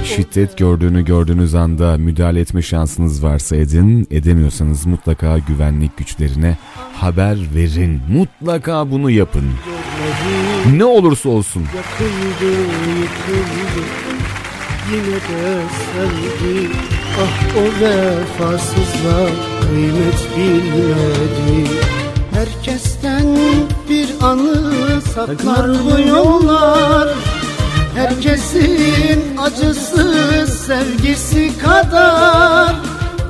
şiddet 0.05 0.59
gördüğünü 0.59 1.05
gördüğünüz 1.05 1.55
anda 1.55 1.99
müdahale 1.99 2.41
etme 2.41 2.63
şansınız 2.63 3.25
varsa 3.25 3.57
edin. 3.57 4.07
Edemiyorsanız 4.11 4.87
mutlaka 4.87 5.39
güvenlik 5.39 5.97
güçlerine 5.97 6.59
haber 6.95 7.39
verin. 7.55 8.01
Mutlaka 8.13 8.91
bunu 8.91 9.11
yapın. 9.11 9.45
Ne 10.73 10.85
olursa 10.85 11.29
olsun. 11.29 11.63
Yakıldı, 11.63 12.51
yıkıldı 13.01 14.14
Yine 14.91 15.15
de 15.15 15.63
sevgi 15.93 16.71
Ah 17.23 17.57
o 17.57 17.65
vefasızlar 17.81 19.31
kıymet 19.61 20.37
bilmedi. 20.37 21.71
Herkesten 22.35 23.39
bir 23.89 24.09
anı 24.21 25.01
saklar 25.01 25.71
bu 25.85 26.09
yollar. 26.09 27.09
Herkesin 27.95 29.37
acısı 29.39 30.47
sevgisi 30.47 31.59
kadar. 31.59 32.75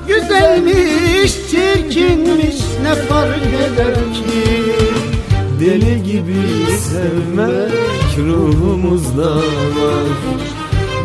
Güzelmiş, 0.09 1.33
çirkinmiş 1.51 2.57
ne 2.83 2.95
fark 2.95 3.37
eder 3.37 3.95
ki? 3.95 4.75
Deli 5.61 6.03
gibi 6.03 6.73
sevmek 6.81 8.19
ruhumuzda 8.19 9.37
var 9.37 10.05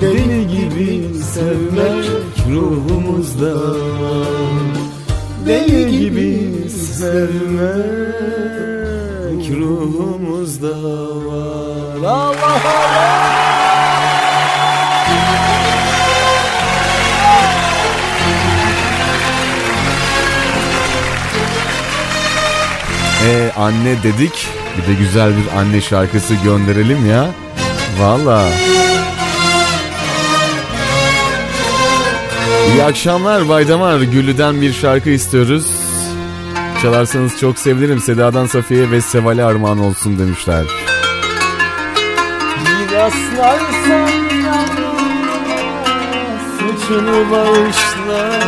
Deli 0.02 0.48
gibi 0.48 1.14
sevmek 1.34 2.06
ruhumuzda 2.52 3.56
var 4.02 4.28
Deli 5.46 6.00
gibi 6.00 6.70
sevmek 6.70 7.90
ruhumuzda 9.60 10.68
var 11.26 11.98
Allah 11.98 12.38
Allah 12.42 13.40
E 23.28 23.52
anne 23.58 24.04
dedik. 24.04 24.48
Bir 24.78 24.88
de 24.88 24.94
güzel 25.00 25.30
bir 25.38 25.58
anne 25.60 25.82
şarkısı 25.82 26.34
gönderelim 26.44 27.10
ya. 27.10 27.28
Valla. 28.00 28.44
İyi 32.74 32.84
akşamlar 32.84 33.50
Baydamar. 33.50 34.02
Güllü'den 34.02 34.62
bir 34.62 34.74
şarkı 34.74 35.10
istiyoruz. 35.10 35.66
Çalarsanız 36.82 37.40
çok 37.40 37.60
sevinirim. 37.60 38.00
Seda'dan 38.00 38.46
Safiye 38.46 38.92
ve 38.92 39.02
Seval'e 39.02 39.44
armağan 39.44 39.80
olsun 39.80 40.20
demişler. 40.20 40.66
Bir 42.66 42.96
rastlarsan 42.96 44.10
suçunu 46.60 47.32
bağışla 47.32 48.40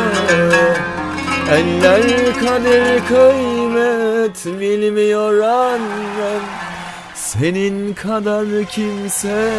Eller 1.52 2.34
kader 2.39 3.07
kıymet 3.07 4.45
bilmiyor 4.60 5.39
annem 5.39 6.41
Senin 7.15 7.93
kadar 7.93 8.65
kimse 8.72 9.52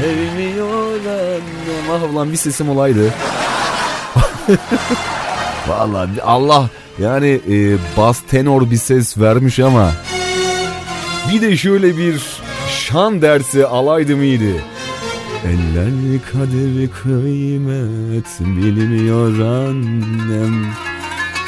sevmiyor 0.00 1.00
annem 1.06 1.90
Ah 1.92 2.12
ulan 2.12 2.32
bir 2.32 2.36
sesim 2.36 2.68
olaydı. 2.68 3.14
Vallahi 5.68 6.22
Allah 6.22 6.70
yani 6.98 7.40
e, 7.50 7.76
bas 7.96 8.20
tenor 8.30 8.70
bir 8.70 8.76
ses 8.76 9.18
vermiş 9.18 9.58
ama 9.58 9.92
bir 11.32 11.40
de 11.40 11.56
şöyle 11.56 11.96
bir 11.96 12.22
şan 12.68 13.22
dersi 13.22 13.66
alaydım 13.66 14.22
iyiydi. 14.22 14.64
Eller 15.44 16.22
kader 16.32 16.88
kıymet 17.02 18.40
bilmiyor 18.40 19.38
annem 19.38 20.66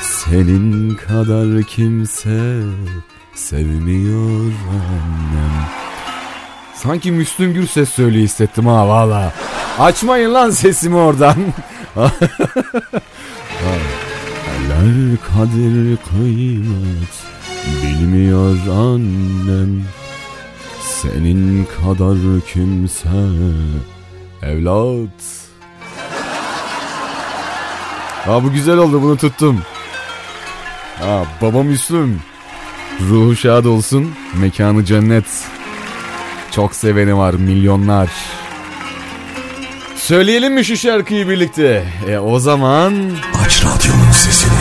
Senin 0.03 0.97
kadar 0.97 1.63
kimse 1.63 2.63
sevmiyor 3.35 4.53
annem 4.71 5.84
Sanki 6.85 7.13
Müslüm 7.13 7.55
Gürses 7.55 7.89
söylüyor 7.89 8.25
hissettim 8.25 8.67
ha 8.67 8.89
valla. 8.89 9.33
Açmayın 9.79 10.35
lan 10.35 10.51
sesimi 10.51 10.97
oradan. 10.97 11.37
Eller 14.47 15.17
kadir 15.29 15.97
kıymet 15.97 17.15
bilmiyor 17.83 18.57
annem 18.71 19.85
Senin 20.83 21.65
kadar 21.65 22.41
kimse 22.53 23.09
evlat. 24.43 25.23
Ha 28.25 28.45
bu 28.45 28.53
güzel 28.53 28.79
oldu 28.79 29.03
bunu 29.03 29.17
tuttum. 29.17 29.63
Ha 31.01 31.25
baba 31.43 31.63
Müslüm. 31.63 32.21
Ruhu 33.11 33.37
şad 33.37 33.65
olsun. 33.65 34.15
Mekanı 34.35 34.85
cennet. 34.85 35.25
Çok 36.55 36.75
seveni 36.75 37.17
var 37.17 37.35
milyonlar. 37.35 38.11
Söyleyelim 39.97 40.55
mi 40.55 40.65
şu 40.65 40.77
şarkıyı 40.77 41.29
birlikte? 41.29 41.85
E 42.09 42.19
o 42.19 42.39
zaman... 42.39 42.95
Aç 43.45 43.65
radyonun 43.65 44.13
sesini. 44.13 44.53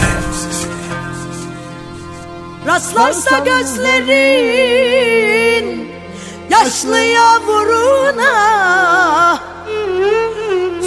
Rastlarsa 2.68 3.40
gözlerin 3.40 4.88
yaşlı 6.50 7.00
yavruna 7.00 8.34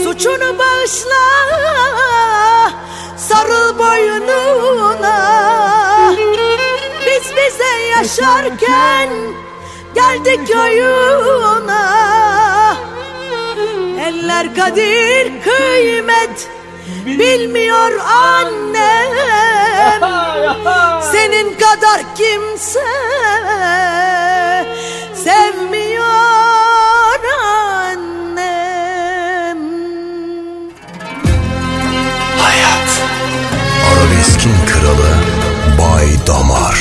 Suçunu 0.05 0.59
bağışla 0.59 1.27
sarıl 3.16 3.78
boynuna 3.78 5.19
Biz 7.07 7.23
bize 7.37 7.81
yaşarken 7.97 9.09
geldik 9.97 10.56
oyuna 10.56 11.86
Eller 14.06 14.55
kadir 14.55 15.32
kıymet 15.44 16.48
bilmiyor 17.06 17.93
annem 17.98 20.02
Senin 21.12 21.55
kadar 21.59 22.01
kimse 22.16 22.81
sevmiyor 25.24 27.20
annem 27.44 29.59
Hayat. 32.40 33.01
Arabeskin 33.93 34.55
kralı 34.66 35.10
Bay 35.78 36.27
Damar. 36.27 36.78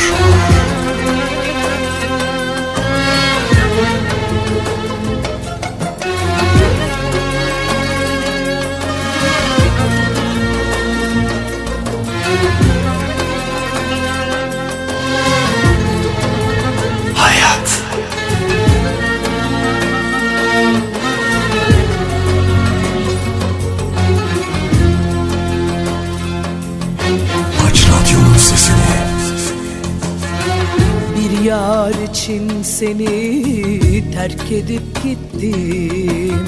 Seni 32.75 34.11
terk 34.11 34.51
edip 34.51 35.03
gittim. 35.03 36.47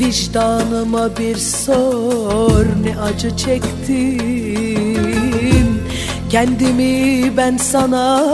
Vicdanıma 0.00 1.16
bir 1.18 1.36
sor 1.36 2.64
ne 2.84 3.00
acı 3.00 3.36
çektim. 3.36 4.16
Kendimi 6.30 7.36
ben 7.36 7.56
sana 7.56 8.24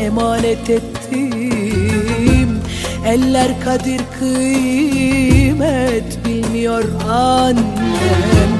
emanet 0.00 0.70
ettim. 0.70 2.60
Eller 3.06 3.60
kadir 3.64 4.00
kıymet 4.18 6.18
bilmiyor 6.26 6.84
annem. 7.10 8.50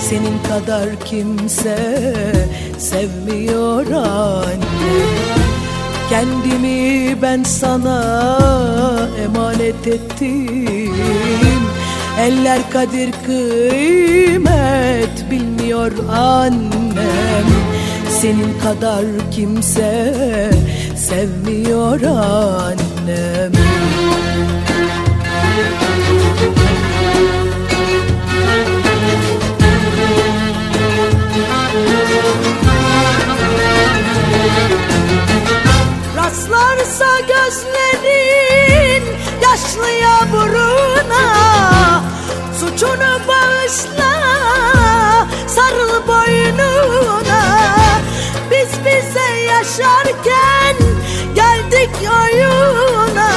Senin 0.00 0.38
kadar 0.48 0.88
kimse 1.04 2.14
sevmiyor 2.78 3.90
annem 3.90 5.43
Kendimi 6.14 7.22
ben 7.22 7.42
sana 7.42 7.98
emanet 9.24 9.86
ettim. 9.86 11.62
Eller 12.20 12.70
kadir 12.70 13.12
kıymet 13.26 14.50
bilmiyor 15.30 15.92
annem. 16.12 17.46
Senin 18.20 18.58
kadar 18.62 19.04
kimse 19.30 20.14
sevmiyor 20.96 22.02
annem 22.02 23.63
Rastlarsa 36.34 37.20
gözlerin 37.20 39.04
yaşlıya 39.42 40.18
buruna. 40.32 42.02
Suçunu 42.60 43.20
bağışla 43.28 44.12
sarıl 45.46 46.08
boynuna. 46.08 47.42
Biz 48.50 48.68
bize 48.84 49.40
yaşarken 49.40 50.76
geldik 51.34 51.90
oyuna. 52.02 53.30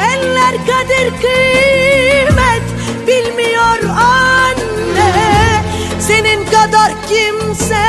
Eller 0.00 0.54
kadir 0.66 1.10
kıymet 1.20 2.62
bilmiyor 3.06 3.96
anne. 3.96 5.64
Senin 6.00 6.46
kadar 6.46 6.92
kimse 7.08 7.86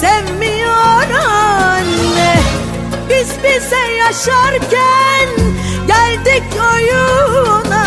sevmiyor 0.00 1.10
anne 1.10 2.43
Biz 3.24 3.42
bize 3.44 3.92
yaşarken 3.98 5.28
geldik 5.86 6.42
oyuna. 6.72 7.86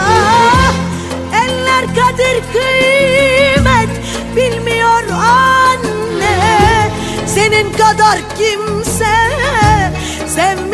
Eller 1.34 1.86
kadir 1.96 2.42
kıymet 2.54 3.90
bilmiyor 4.36 5.04
anne. 5.10 6.92
Senin 7.28 7.74
kadar 7.74 8.18
kimse 8.38 9.16
sevmiyor 10.28 10.67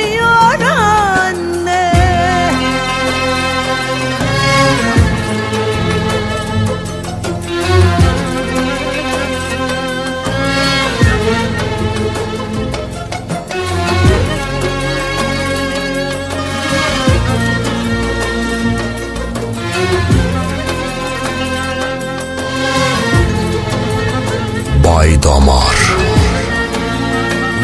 Damar. 25.23 25.77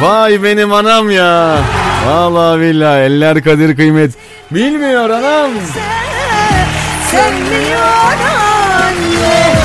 Vay 0.02 0.44
benim 0.44 0.74
anam 0.74 1.12
ya. 1.12 1.58
Vallahi 2.08 2.60
billahi 2.62 3.00
eller 3.00 3.44
kadir 3.44 3.76
kıymet. 3.76 4.12
Bilmiyor 4.52 5.10
anam. 5.10 5.52
Sevmiyor 7.12 8.18
anne 8.80 9.56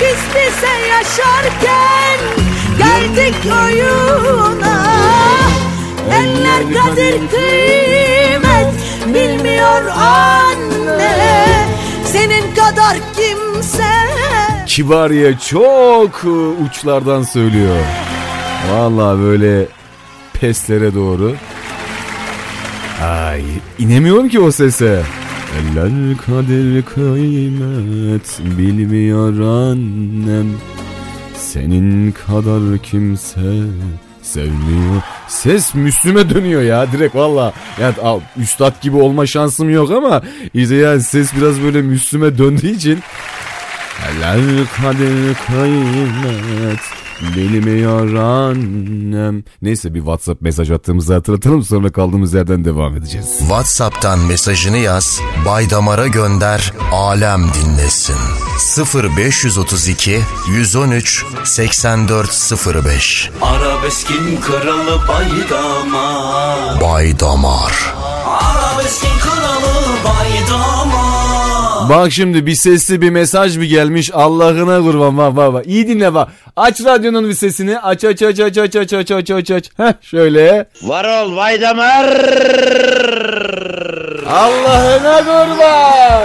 Biz 0.00 0.18
bize 0.34 0.88
yaşarken 0.88 2.18
geldik 2.78 3.34
oyuna 3.46 4.86
Eller 6.10 6.74
kadir 6.74 7.14
kıymet 7.30 8.74
bilmiyor 9.06 9.86
anne 9.86 11.66
Senin 12.12 12.54
kadar 12.54 12.96
kimse 13.16 14.09
Kibariye 14.70 15.38
çok 15.48 16.24
e, 16.24 16.28
uçlardan 16.28 17.22
söylüyor. 17.22 17.76
Vallahi 18.72 19.20
böyle 19.20 19.66
peslere 20.32 20.94
doğru. 20.94 21.34
Ay 23.02 23.42
inemiyorum 23.78 24.28
ki 24.28 24.40
o 24.40 24.50
sese. 24.50 25.02
Eller 25.58 25.90
kadir 26.26 26.82
kıymet 26.82 28.40
bilmiyor 28.58 29.40
annem 29.40 30.46
Senin 31.34 32.12
kadar 32.12 32.78
kimse 32.78 33.40
sevmiyor 34.22 35.02
Ses 35.28 35.74
Müslüme 35.74 36.30
dönüyor 36.30 36.62
ya 36.62 36.92
direkt 36.92 37.14
valla. 37.14 37.52
Yani 37.80 37.94
al, 38.02 38.20
üstad 38.36 38.82
gibi 38.82 38.96
olma 38.96 39.26
şansım 39.26 39.70
yok 39.70 39.90
ama 39.90 40.22
işte 40.54 40.74
yani 40.74 41.02
ses 41.02 41.36
biraz 41.36 41.62
böyle 41.62 41.82
Müslüme 41.82 42.38
döndüğü 42.38 42.70
için. 42.70 42.98
Eller 44.10 44.66
kadir 44.82 45.34
kıymet 45.34 46.80
bilmiyor 47.36 48.14
annem 48.14 49.44
Neyse 49.62 49.94
bir 49.94 49.98
WhatsApp 49.98 50.42
mesaj 50.42 50.70
attığımızı 50.70 51.14
hatırlatalım 51.14 51.62
sonra 51.64 51.92
kaldığımız 51.92 52.34
yerden 52.34 52.64
devam 52.64 52.96
edeceğiz. 52.96 53.38
WhatsApp'tan 53.38 54.18
mesajını 54.18 54.76
yaz, 54.78 55.20
Bay 55.46 55.70
Damar'a 55.70 56.06
gönder, 56.06 56.72
alem 56.92 57.42
dinlesin. 57.54 58.16
0532 58.94 60.20
113 60.48 61.24
8405 61.44 63.30
Arabeskin 63.42 64.40
kralı 64.40 65.00
baydama 65.08 66.80
Bay 66.82 67.20
Damar. 67.20 67.94
Arabeskin 68.26 69.18
kralı 69.20 69.74
baydama 70.04 70.69
Bak 71.90 72.12
şimdi 72.12 72.46
bir 72.46 72.54
sesli 72.54 73.00
bir 73.00 73.10
mesaj 73.10 73.58
bir 73.58 73.64
gelmiş 73.64 74.10
Allah'ına 74.14 74.82
kurban 74.82 75.18
bak 75.18 75.36
bak 75.36 75.52
bak. 75.52 75.66
İyi 75.66 75.88
dinle 75.88 76.14
bak. 76.14 76.28
Aç 76.56 76.84
radyonun 76.84 77.28
bir 77.28 77.34
sesini. 77.34 77.78
Aç 77.78 78.04
aç 78.04 78.22
aç 78.22 78.40
aç 78.40 78.58
aç 78.58 78.76
aç 78.76 78.92
aç 78.92 79.10
aç 79.10 79.30
aç 79.30 79.50
aç. 79.50 79.70
Heh 79.76 79.92
şöyle. 80.02 80.66
Var 80.82 81.22
ol 81.22 81.36
Vaydamar. 81.36 82.06
Allah'ına 84.26 85.18
kurban. 85.18 86.22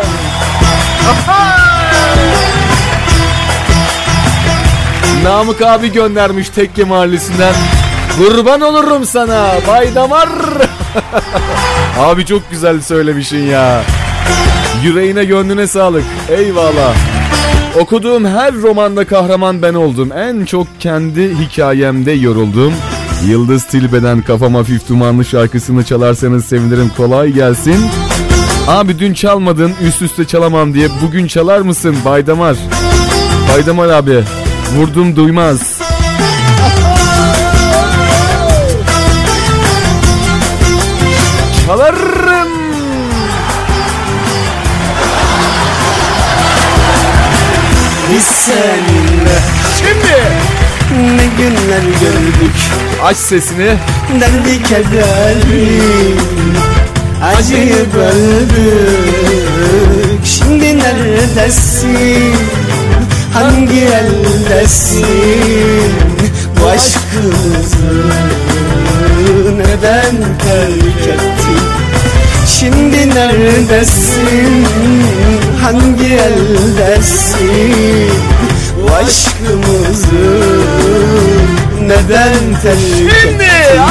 Namık 5.23 5.61
abi 5.61 5.91
göndermiş 5.91 6.49
Tekke 6.49 6.83
Mahallesi'nden. 6.83 7.53
Kurban 8.17 8.61
olurum 8.61 9.05
sana 9.05 9.51
Bay 9.67 9.95
Damar. 9.95 10.29
abi 11.99 12.25
çok 12.25 12.51
güzel 12.51 12.81
söylemişsin 12.81 13.45
ya. 13.45 13.81
Yüreğine 14.83 15.25
gönlüne 15.25 15.67
sağlık. 15.67 16.03
Eyvallah. 16.29 16.95
Okuduğum 17.79 18.25
her 18.25 18.53
romanda 18.53 19.05
kahraman 19.05 19.61
ben 19.61 19.73
oldum. 19.73 20.11
En 20.11 20.45
çok 20.45 20.67
kendi 20.79 21.37
hikayemde 21.37 22.11
yoruldum. 22.11 22.73
Yıldız 23.27 23.63
Tilbe'den 23.65 24.21
kafam 24.21 24.55
hafif 24.55 24.89
dumanlı 24.89 25.25
şarkısını 25.25 25.83
çalarsanız 25.83 26.45
sevinirim 26.45 26.91
kolay 26.97 27.31
gelsin. 27.31 27.85
Abi 28.67 28.99
dün 28.99 29.13
çalmadın 29.13 29.73
üst 29.87 30.01
üste 30.01 30.25
çalamam 30.25 30.73
diye 30.73 30.87
bugün 31.03 31.27
çalar 31.27 31.59
mısın 31.59 31.95
Baydamar? 32.05 32.57
Baydamar 33.53 33.89
abi 33.89 34.23
vurdum 34.77 35.15
duymaz. 35.15 35.84
Biz 48.15 48.23
seninle. 48.23 49.37
Şimdi 49.77 50.15
ne 51.15 51.25
günler 51.37 51.83
gördük. 52.01 52.55
Aç 53.03 53.17
sesini. 53.17 53.77
Derdi 54.21 54.63
kederi 54.63 56.15
Acıyı 57.23 57.85
böldük. 57.93 59.05
Şimdi 60.25 60.79
neredesin? 60.79 62.35
Hangi 63.33 63.79
eldesin? 63.79 65.05
Bu 66.61 66.67
aşkımızı 66.67 67.77
Neden 69.57 70.15
terk 70.37 71.07
ettin? 71.07 71.59
Şimdi 72.47 73.09
neredesin 73.15 74.65
Hangi 75.65 76.13
eldesin? 76.13 78.11
Aşkımızı 78.99 80.39
Neden 81.81 82.61
terk 82.61 83.13
ettin 83.25 83.81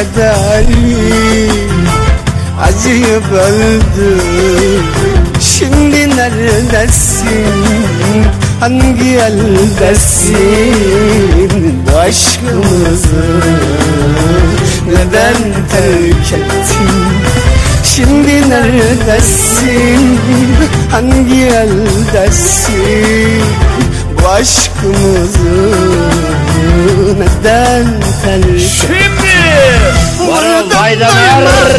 Derdi 0.00 0.10
kederi 0.14 1.50
acıyı 2.62 3.20
böldük 3.32 4.84
Şimdi 5.40 6.16
neredesin? 6.16 7.44
Hangi 8.60 9.08
eldesin? 9.08 10.34
Bu 11.86 11.98
aşkımızı 11.98 13.26
neden 14.86 15.36
terk 15.70 16.32
ettin? 16.32 16.90
Şimdi 17.84 18.50
neredesin? 18.50 20.18
Hangi 20.90 21.42
eldesin 21.44 23.42
Bu 24.22 24.28
aşkımızı 24.28 25.74
neden 27.18 28.00
terk 28.22 28.60
Şimdi 28.80 29.36
Vurdum 30.18 30.70
duymaz 30.70 31.72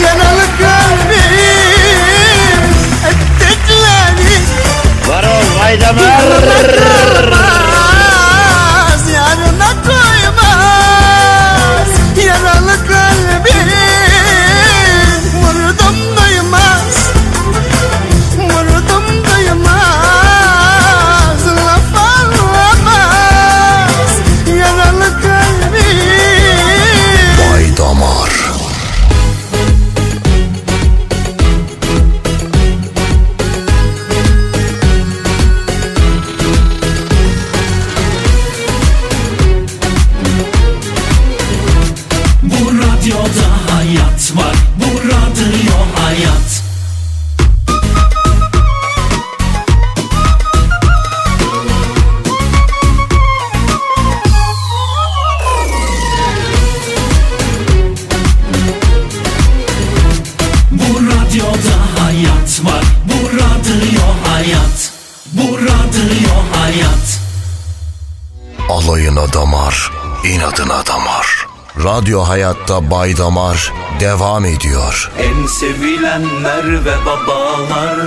Yaralı 0.05 0.47
kalbim 0.59 1.43
Ettikleri 3.09 4.39
Varol 5.09 5.47
Vaydamar. 5.61 7.26
Radyo 72.17 72.29
Hayat'ta 72.29 72.91
Bay 72.91 73.17
Damar 73.17 73.73
devam 74.01 74.45
ediyor. 74.45 75.13
En 75.19 75.47
sevilenler 75.47 76.85
ve 76.85 76.95
babalar 77.07 77.99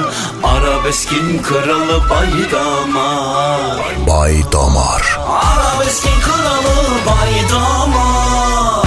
Arabeskin 0.44 1.41
kralı 1.41 2.10
baydamar 2.10 3.81
Bay 4.07 4.36
Damar. 4.52 5.19
Arabeskin 5.27 6.22
kralı 6.22 6.88
baydamar 7.06 8.86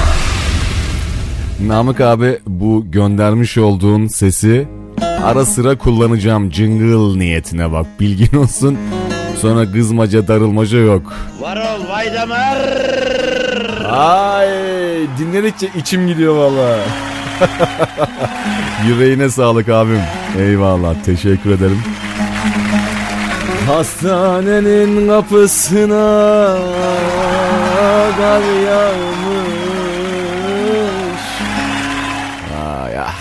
Namık 1.66 2.00
abi 2.00 2.40
bu 2.46 2.84
göndermiş 2.90 3.58
olduğun 3.58 4.06
sesi 4.06 4.68
ara 5.24 5.44
sıra 5.44 5.78
kullanacağım 5.78 6.52
jingle 6.52 7.18
niyetine 7.18 7.72
bak 7.72 7.86
bilgin 8.00 8.36
olsun. 8.36 8.78
Sonra 9.40 9.72
kızmaca 9.72 10.28
darılmaca 10.28 10.78
yok. 10.78 11.12
Varol 11.40 11.88
Vaydamar. 11.88 12.58
Ay 13.90 14.81
dinledikçe 15.18 15.68
içim 15.76 16.06
gidiyor 16.06 16.36
valla. 16.36 16.76
Yüreğine 18.86 19.30
sağlık 19.30 19.68
abim. 19.68 20.00
Eyvallah 20.38 20.94
teşekkür 21.04 21.50
ederim. 21.50 21.82
Hastanenin 23.66 25.08
kapısına 25.08 26.56
kar 28.16 28.42
yağmış. 28.64 29.62
Ay 32.84 32.98
ah. 32.98 33.14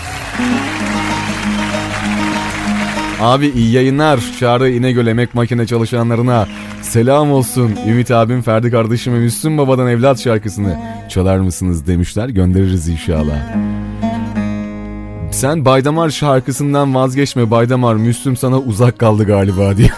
Abi 3.20 3.46
iyi 3.46 3.72
yayınlar. 3.72 4.20
Çağrı 4.40 4.70
İnegöl 4.70 5.06
emek 5.06 5.34
makine 5.34 5.66
çalışanlarına 5.66 6.46
selam 6.82 7.32
olsun. 7.32 7.76
Ümit 7.88 8.10
abim, 8.10 8.42
Ferdi 8.42 8.70
kardeşime 8.70 9.18
Müslüm 9.18 9.58
Baba'dan 9.58 9.88
evlat 9.88 10.20
şarkısını 10.20 10.78
çalar 11.08 11.38
mısınız 11.38 11.86
demişler. 11.86 12.28
Göndeririz 12.28 12.88
inşallah. 12.88 13.36
Sen 15.30 15.64
Baydamar 15.64 16.10
şarkısından 16.10 16.94
vazgeçme 16.94 17.50
Baydamar 17.50 17.94
Müslüm 17.94 18.36
sana 18.36 18.58
uzak 18.58 18.98
kaldı 18.98 19.24
galiba 19.24 19.76
diye. 19.76 19.90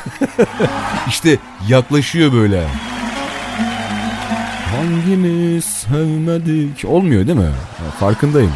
işte 1.09 1.39
yaklaşıyor 1.69 2.33
böyle. 2.33 2.65
Hangimiz 4.77 5.65
sevmedik? 5.65 6.85
Olmuyor 6.85 7.27
değil 7.27 7.39
mi? 7.39 7.51
Farkındayım. 8.01 8.53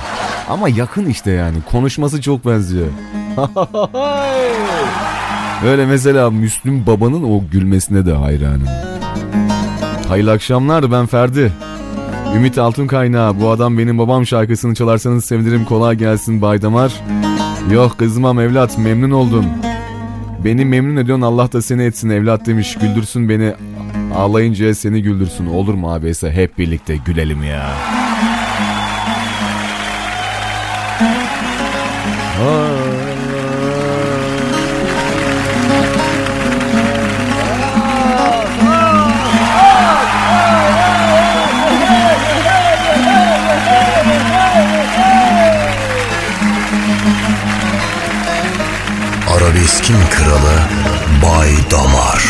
Ama 0.48 0.68
yakın 0.68 1.06
işte 1.06 1.30
yani. 1.30 1.56
Konuşması 1.70 2.22
çok 2.22 2.46
benziyor. 2.46 2.86
Öyle 5.66 5.86
mesela 5.86 6.30
Müslüm 6.30 6.86
Baba'nın 6.86 7.22
o 7.22 7.42
gülmesine 7.52 8.06
de 8.06 8.12
hayranım. 8.12 8.68
Hayırlı 10.08 10.32
akşamlar 10.32 10.92
ben 10.92 11.06
Ferdi. 11.06 11.52
Ümit 12.36 12.58
Altın 12.58 12.86
Kaynağı 12.86 13.40
bu 13.40 13.50
adam 13.50 13.78
benim 13.78 13.98
babam 13.98 14.26
şarkısını 14.26 14.74
çalarsanız 14.74 15.24
sevinirim 15.24 15.64
kolay 15.64 15.96
gelsin 15.96 16.42
Baydamar. 16.42 16.92
Yok 17.72 17.98
kızmam 17.98 18.40
evlat 18.40 18.78
memnun 18.78 19.10
oldum. 19.10 19.44
Beni 20.44 20.64
memnun 20.64 20.96
ediyorsun 20.96 21.22
Allah 21.22 21.52
da 21.52 21.62
seni 21.62 21.82
etsin 21.82 22.10
evlat 22.10 22.46
demiş 22.46 22.78
güldürsün 22.78 23.28
beni 23.28 23.52
ağlayınca 24.14 24.74
seni 24.74 25.02
güldürsün 25.02 25.46
olur 25.46 25.74
mu 25.74 25.94
abi 25.94 26.14
hep 26.22 26.58
birlikte 26.58 26.96
gülelim 26.96 27.42
ya. 27.44 27.70
Arabeskin 49.58 49.96
kralı 50.10 50.54
Bay 51.22 51.50
Damar. 51.70 52.24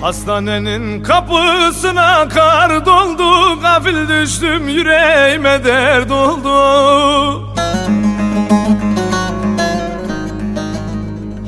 Hastanenin 0.00 1.02
kapısına 1.02 2.28
kar 2.28 2.86
doldu 2.86 3.60
Gafil 3.60 4.08
düştüm 4.08 4.68
yüreğime 4.68 5.64
dert 5.64 6.10
oldu 6.10 6.54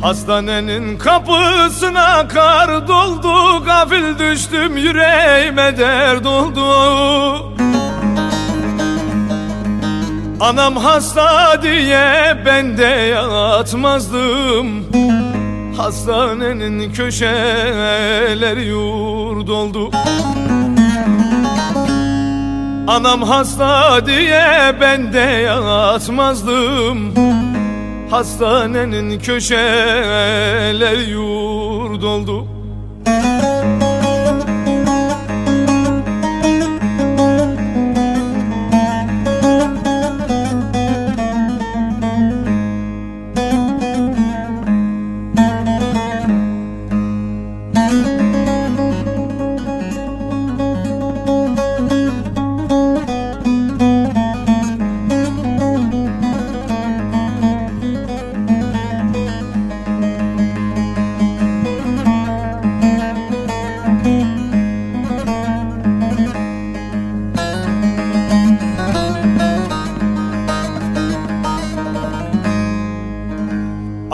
Hastanenin 0.03 0.99
kapısına 0.99 2.29
kar 2.29 2.89
doldu 2.89 3.65
Gafil 3.65 4.19
düştüm 4.19 4.77
yüreğime 4.77 5.79
dert 5.79 6.27
oldu 6.27 7.46
Anam 10.41 10.77
hasta 10.77 11.63
diye 11.63 12.37
ben 12.47 12.79
de 12.79 12.85
yatmazdım 12.85 14.67
Hastanenin 15.77 16.93
köşeleri 16.93 18.65
yurt 18.65 19.51
oldu 19.51 19.91
Anam 22.89 23.23
hasta 23.23 24.07
diye 24.07 24.75
ben 24.81 25.13
de 25.13 25.19
yatmazdım 25.19 27.15
Hastanenin 28.11 29.19
köşeleri 29.21 31.11
yurt 31.11 32.05
oldu 32.05 32.56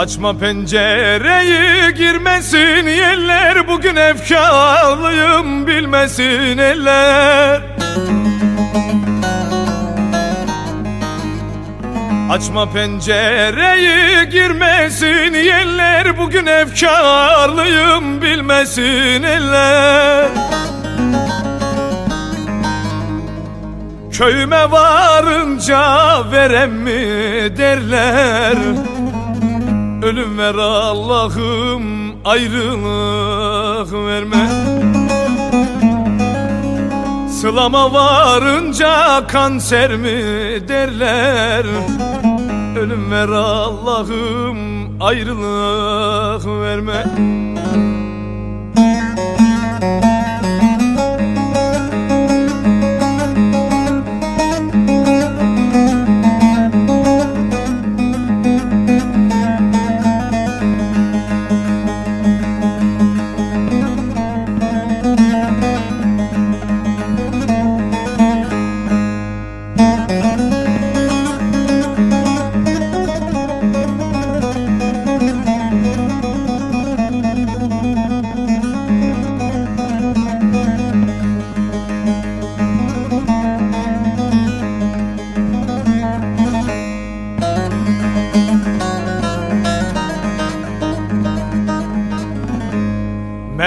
Açma 0.02 0.38
pencereyi 0.38 1.94
girmesin 1.94 2.86
yeller. 2.86 3.68
Bugün 3.68 3.96
efkarlıyım 3.96 5.66
bilmesin 5.66 6.58
eller. 6.58 7.62
Açma 12.30 12.72
pencereyi 12.72 14.28
girmesin 14.28 15.34
yeller. 15.34 16.18
Bugün 16.18 16.46
efkarlıyım 16.46 18.22
bilmesin 18.22 19.22
eller. 19.22 20.28
Köyüme 24.12 24.70
varınca 24.70 25.82
verem 26.32 26.72
mi 26.72 26.96
derler 27.56 28.56
Ölüm 30.02 30.38
ver 30.38 30.54
Allah'ım 30.54 31.82
ayrılık 32.24 33.92
verme. 33.92 34.48
Sılama 37.30 37.92
varınca 37.92 39.26
kanser 39.26 39.96
mi 39.96 40.08
derler? 40.68 41.64
Ölüm 42.76 43.10
ver 43.10 43.28
Allah'ım 43.28 44.58
ayrılık 45.00 46.46
verme 46.46 47.04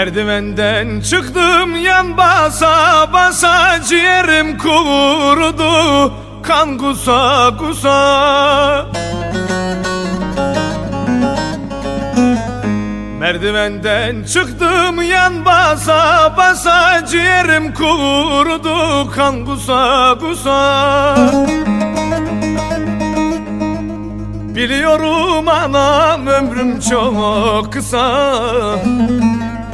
Merdivenden 0.06 1.02
çıktım 1.02 1.76
yan 1.76 2.18
basa 2.18 3.14
basa 3.14 3.82
ciğerim 3.88 4.58
kurudu. 4.58 6.14
Kan 6.44 6.78
kusa 6.78 7.58
kusa. 7.58 8.86
Merdivenden 13.20 14.24
çıktım 14.24 15.02
yan 15.02 15.46
basa 15.46 16.34
basa 16.38 17.06
ciğerim 17.06 17.74
kurudu. 17.74 19.12
Kan 19.16 19.46
kusa 19.46 20.16
kusa. 20.20 21.16
Biliyorum 24.56 25.48
anam 25.48 26.28
ömrüm 26.28 26.80
çok 26.80 27.74
kısa 27.74 28.36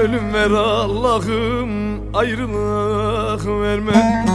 Ölüm 0.02 0.34
ver 0.34 0.52
Allah'ım 0.52 1.70
ayrılık 2.14 3.48
verme. 3.48 4.26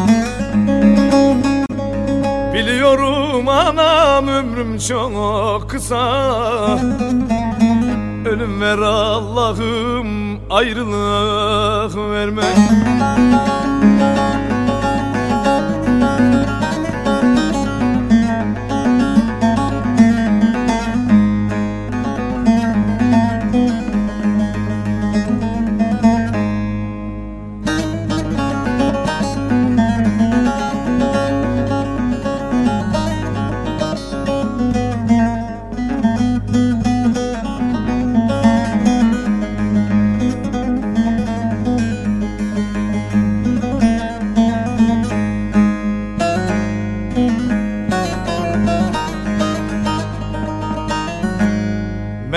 Biliyorum 2.54 3.48
anam 3.48 4.28
ömrüm 4.28 4.78
çok 4.78 5.70
kısa. 5.70 6.78
Ölüm 8.26 8.60
ver 8.60 8.78
Allah'ım 8.78 10.38
ayrılık 10.50 11.96
verme 11.96 12.42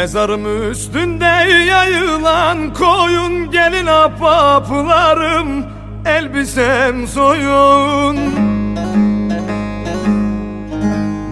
Mezarım 0.10 0.72
üstünde 0.72 1.26
yayılan 1.66 2.74
koyun 2.74 3.52
Gelin 3.52 3.86
apaplarım 3.86 5.66
elbisem 6.06 7.08
soyun. 7.08 8.18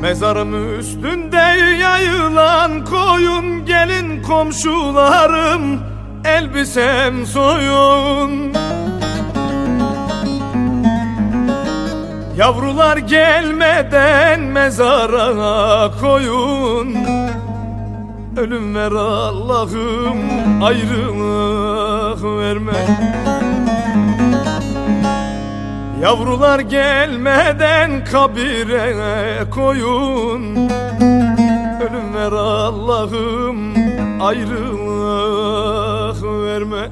Mezarım 0.01 0.79
üstünde 0.79 1.45
yayılan 1.81 2.85
koyun 2.85 3.65
Gelin 3.65 4.21
komşularım 4.21 5.81
elbisem 6.25 7.25
soyun. 7.25 8.53
Yavrular 12.37 12.97
gelmeden 12.97 14.39
mezara 14.39 15.91
koyun 16.01 17.16
Ölüm 18.37 18.75
ver 18.75 18.91
Allah'ım 18.91 20.17
ayrılık 20.63 22.23
verme. 22.23 22.85
Yavrular 26.01 26.59
gelmeden 26.59 28.05
kabire 28.05 29.49
koyun. 29.49 30.55
Ölüm 31.81 32.13
ver 32.13 32.31
Allah'ım 32.31 33.73
ayrılık 34.21 34.63
verme. 36.23 36.89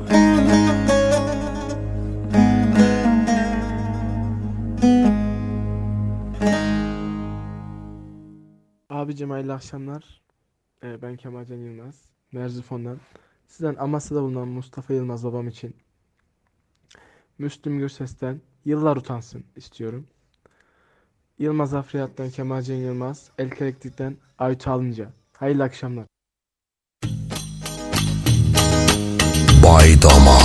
Abicim 8.89 9.29
hayırlı 9.29 9.53
akşamlar. 9.53 10.24
Ee, 10.85 11.01
ben 11.01 11.17
Kemal 11.17 11.45
Can 11.45 11.55
Yılmaz. 11.55 11.95
Merzifon'dan. 12.31 12.99
Sizden 13.47 13.75
Amasya'da 13.75 14.21
bulunan 14.21 14.47
Mustafa 14.47 14.93
Yılmaz 14.93 15.23
babam 15.23 15.47
için 15.47 15.75
Müslüm 17.37 17.79
Gürses'ten 17.79 18.41
Yıllar 18.65 18.97
Utansın 18.97 19.43
istiyorum. 19.55 20.07
Yılmaz 21.39 21.73
Afriyat'tan 21.73 22.29
Kemal 22.29 22.61
Can 22.61 22.75
Yılmaz. 22.75 23.29
El 23.37 23.49
Keleklik'ten 23.49 24.17
Aytu 24.37 24.71
Alınca. 24.71 25.11
Hayırlı 25.33 25.63
akşamlar. 25.63 26.05
Bay 29.63 30.01
Damar 30.01 30.44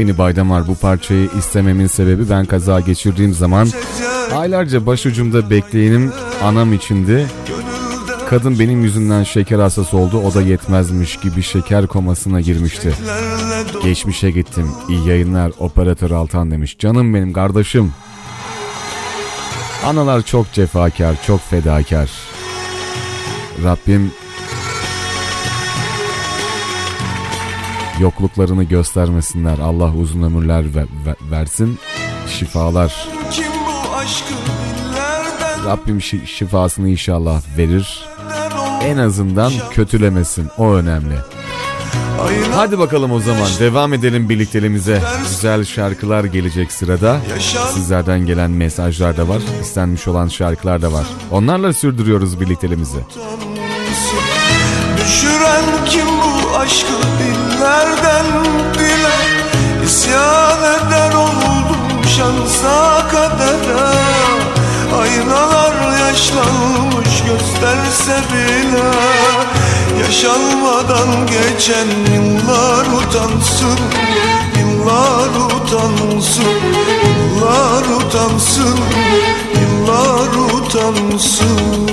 beni 0.00 0.18
Baydamar 0.18 0.66
bu 0.66 0.74
parçayı 0.74 1.28
istememin 1.38 1.86
sebebi 1.86 2.30
ben 2.30 2.46
kaza 2.46 2.80
geçirdiğim 2.80 3.34
zaman 3.34 3.68
aylarca 4.36 4.86
başucumda 4.86 5.50
bekleyenim 5.50 6.12
anam 6.42 6.72
içindi. 6.72 7.26
Kadın 8.30 8.58
benim 8.58 8.82
yüzümden 8.82 9.22
şeker 9.22 9.58
hastası 9.58 9.96
oldu 9.96 10.18
o 10.18 10.34
da 10.34 10.42
yetmezmiş 10.42 11.16
gibi 11.16 11.42
şeker 11.42 11.86
komasına 11.86 12.40
girmişti. 12.40 12.94
Geçmişe 13.82 14.30
gittim 14.30 14.70
iyi 14.88 15.08
yayınlar 15.08 15.52
operatör 15.58 16.10
Altan 16.10 16.50
demiş 16.50 16.78
canım 16.78 17.14
benim 17.14 17.32
kardeşim. 17.32 17.92
Analar 19.86 20.22
çok 20.22 20.52
cefakar 20.52 21.16
çok 21.26 21.40
fedakar. 21.40 22.10
Rabbim 23.64 24.12
yokluklarını 28.00 28.64
göstermesinler. 28.64 29.58
Allah 29.58 29.92
uzun 29.94 30.22
ömürler 30.22 30.64
ve- 30.74 30.80
ve- 31.06 31.30
versin. 31.30 31.78
Şifalar. 32.28 33.08
Rabbim 35.66 35.98
şi- 35.98 36.26
şifasını 36.26 36.88
inşallah 36.88 37.42
verir. 37.58 38.04
En 38.84 38.96
azından 38.96 39.52
kötülemesin. 39.70 40.48
O 40.58 40.72
önemli. 40.72 41.14
Hadi 42.54 42.78
bakalım 42.78 43.12
o 43.12 43.20
zaman 43.20 43.48
devam 43.60 43.92
edelim 43.92 44.28
birlikteliğimize. 44.28 45.02
Güzel 45.28 45.64
şarkılar 45.64 46.24
gelecek 46.24 46.72
sırada. 46.72 47.20
Sizlerden 47.74 48.26
gelen 48.26 48.50
mesajlar 48.50 49.16
da 49.16 49.28
var. 49.28 49.38
istenmiş 49.62 50.08
olan 50.08 50.28
şarkılar 50.28 50.82
da 50.82 50.92
var. 50.92 51.06
Onlarla 51.30 51.72
sürdürüyoruz 51.72 52.40
birlikteliğimizi. 52.40 52.98
Düşüren 54.98 55.64
kim 55.90 56.06
bu 56.06 56.56
aşkı 56.56 56.92
dillerden 57.70 58.26
dile 58.74 59.16
İsyan 59.84 60.58
eder 60.58 61.14
oldum 61.14 62.04
şansa 62.16 63.08
kadere? 63.10 63.90
Aynalar 65.00 65.98
yaşlanmış 65.98 67.22
gösterse 67.28 68.20
bile 68.32 68.90
Yaşanmadan 70.02 71.26
geçen 71.26 72.14
yıllar 72.14 72.86
utansın 72.86 73.78
Yıllar 74.58 75.30
utansın 75.46 76.44
Yıllar 77.04 77.84
utansın 77.96 78.78
Yıllar 79.60 80.54
utansın 80.54 81.90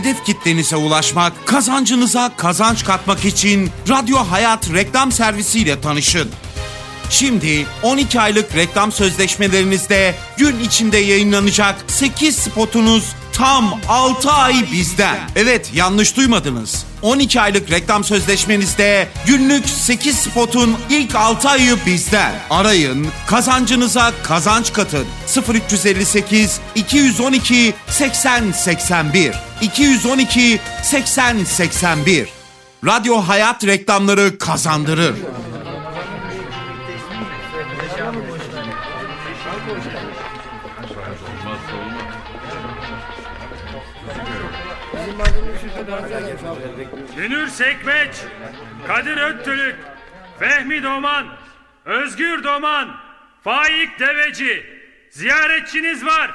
Hedef 0.00 0.24
kitlenize 0.24 0.76
ulaşmak, 0.76 1.46
kazancınıza 1.46 2.32
kazanç 2.36 2.84
katmak 2.84 3.24
için 3.24 3.70
Radyo 3.88 4.16
Hayat 4.16 4.72
reklam 4.72 5.12
servisiyle 5.12 5.80
tanışın. 5.80 6.30
Şimdi 7.10 7.66
12 7.82 8.20
aylık 8.20 8.56
reklam 8.56 8.92
sözleşmelerinizde 8.92 10.14
gün 10.36 10.60
içinde 10.60 10.98
yayınlanacak 10.98 11.84
8 11.86 12.36
spotunuz 12.36 13.04
tam 13.32 13.80
6 13.88 14.30
ay 14.30 14.54
bizden. 14.72 15.18
Evet 15.36 15.70
yanlış 15.74 16.16
duymadınız. 16.16 16.86
12 17.02 17.40
aylık 17.40 17.70
reklam 17.70 18.04
sözleşmenizde 18.04 19.08
günlük 19.26 19.68
8 19.68 20.16
spotun 20.16 20.76
ilk 20.90 21.14
6 21.14 21.48
ayı 21.48 21.76
bizden. 21.86 22.32
Arayın, 22.50 23.08
kazancınıza 23.26 24.12
kazanç 24.22 24.72
katın. 24.72 25.06
0358 25.54 26.60
212 26.74 27.74
80 27.88 28.52
81 28.52 29.49
212 29.60 30.60
80 30.82 31.44
81 31.44 32.28
Radyo 32.84 33.16
Hayat 33.16 33.66
reklamları 33.66 34.38
kazandırır. 34.38 35.14
Dünür 47.16 47.48
Sekmeç, 47.48 48.10
Kadir 48.86 49.16
Öttülük, 49.16 49.76
Fehmi 50.38 50.82
Doman, 50.82 51.26
Özgür 51.84 52.44
Doman, 52.44 52.96
Faik 53.44 54.00
Deveci, 54.00 54.66
ziyaretçiniz 55.10 56.06
var. 56.06 56.30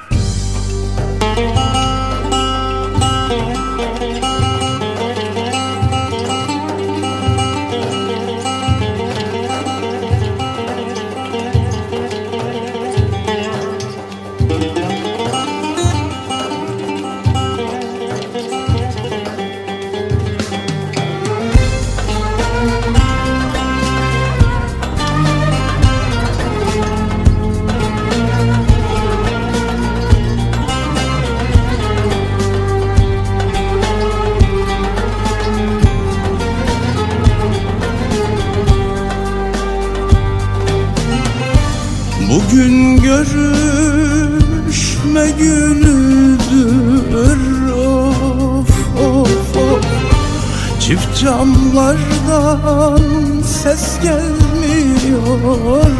Camlardan 51.26 53.02
ses 53.42 53.98
gelmiyor. 54.02 55.90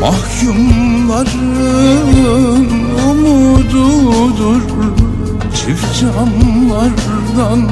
Mahkumların 0.00 1.28
umududur 3.10 4.62
Çift 5.54 6.00
camlardan 6.00 7.62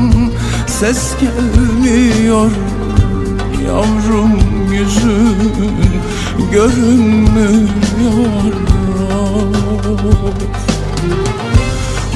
ses 0.66 1.02
gelmiyor. 1.20 2.50
Yavrum 3.66 4.32
yüzün 4.72 5.52
görünmüyor 6.52 7.62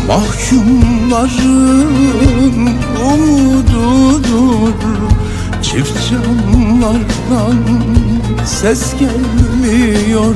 Mahkumların 0.09 1.97
umududur 3.13 4.73
Çift 5.63 6.11
camlardan 6.11 7.59
ses 8.45 8.95
gelmiyor. 8.99 10.35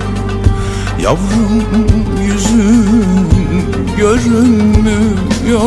Yavrum 1.02 1.86
yüzün 2.22 3.28
görünmüyor 3.96 5.60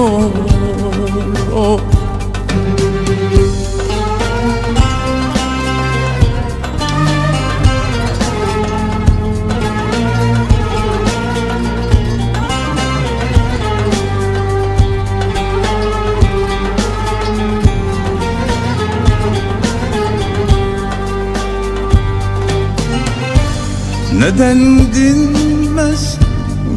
Neden 24.23 24.79
dinmez 24.93 26.17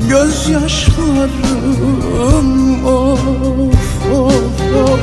gözyaşlarım? 0.08 1.26
Of 2.86 3.20
of 4.12 4.60
of. 4.76 5.00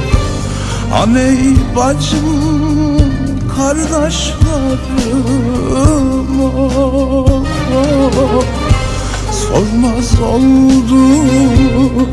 Aney 0.93 1.37
bacım 1.75 2.99
kardeşlerim. 3.55 4.39
Of 6.41 7.47
of. 8.35 8.45
Sormaz 9.31 10.19
oldu 10.21 11.03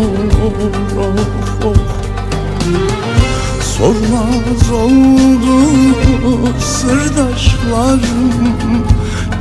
Sormaz 3.61 4.71
oldu 4.73 5.57
sırdaşlarım 6.59 8.31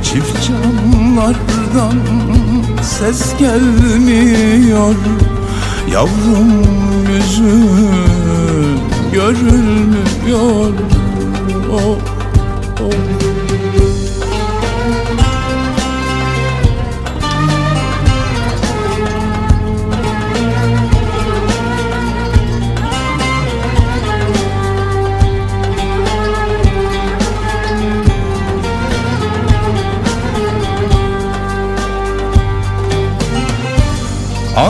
Çift 0.03 0.47
camlardan 0.47 1.99
ses 2.81 3.37
gelmiyor 3.39 4.95
Yavrum 5.91 6.51
yüzün 7.13 7.79
görünmüyor 9.13 10.73
oh, 11.71 11.73
oh. 11.73 12.20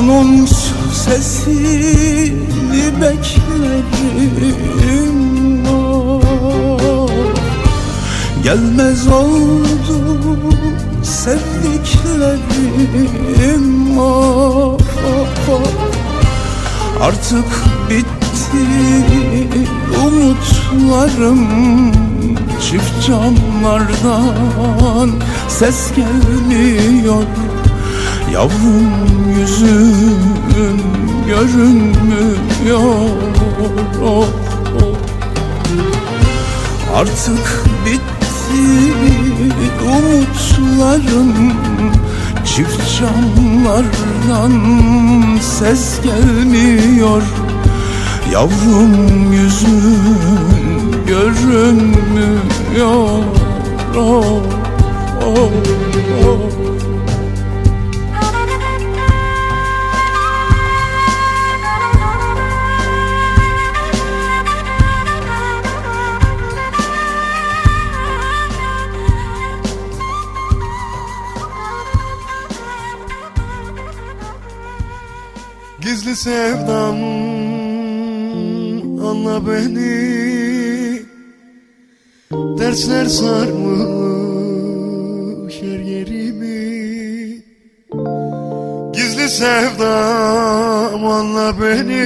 Anons 0.01 0.53
sesini 0.93 2.83
beklerim 3.01 5.17
oh. 5.67 6.21
Gelmez 8.43 9.07
oldu 9.07 10.37
sevdiklerim 11.03 13.99
oh. 13.99 14.77
Artık 17.01 17.45
bitti 17.89 18.65
umutlarım 20.05 21.47
Çift 22.61 23.07
camlardan 23.07 25.09
ses 25.47 25.91
gelmiyor 25.95 27.23
Yavrum 28.33 28.89
yüzün 29.39 30.81
görünmüyor 31.27 32.79
oh, 34.03 34.25
oh. 34.81 34.95
Artık 36.95 37.63
bitti 37.85 38.93
umutlarım 39.91 41.33
Çift 42.45 42.99
camlardan 42.99 44.53
ses 45.41 46.01
gelmiyor 46.03 47.21
Yavrum 48.31 49.33
yüzün 49.33 49.97
görünmüyor 51.07 52.39
oh, 53.97 54.35
oh, 55.25 55.51
oh. 56.25 56.70
Gizli 76.11 76.23
sevdam 76.23 76.99
anla 79.09 79.37
beni. 79.47 79.95
Dersler 82.31 83.05
sarmış 83.05 84.25
her 85.61 85.79
yerimi. 85.79 87.41
Gizli 88.93 89.29
sevdam 89.29 91.05
anla 91.05 91.61
beni. 91.61 92.05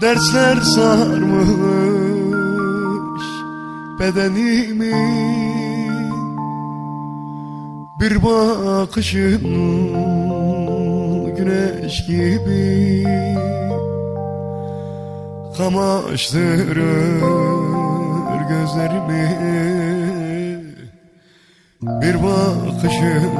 Dersler 0.00 0.56
sarmış 0.56 1.64
bedenimi. 4.00 4.94
Bir 8.00 8.22
bakışın 8.22 10.23
güneş 11.44 12.06
gibi 12.06 13.04
Kamaştırır 15.58 17.20
gözlerimi. 18.48 19.28
Bir 21.82 22.14
bakışın 22.22 23.30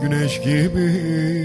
güneş 0.00 0.40
gibi 0.40 1.41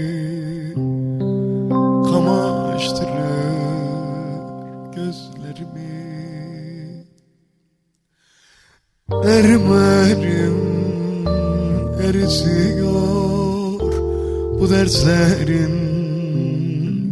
bu 14.68 14.72
derslerin 14.72 15.72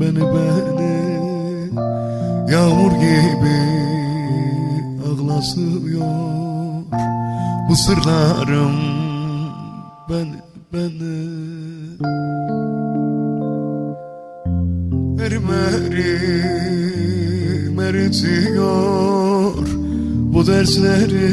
beni 0.00 0.20
beni 0.20 0.96
Yağmur 2.52 2.92
gibi 2.92 3.58
ağlasıyor. 5.06 6.82
Bu 7.68 7.76
sırlarım 7.76 8.76
beni 10.10 10.38
beni. 10.72 11.18
Erim 15.22 15.50
erim 15.50 16.90
eritiyor. 17.80 19.66
Bu 20.34 20.46
dersleri 20.46 21.30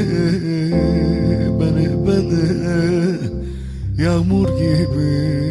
beni 1.59 1.87
beni. 2.07 2.43
Yağmur 4.03 4.47
gibi 4.47 5.42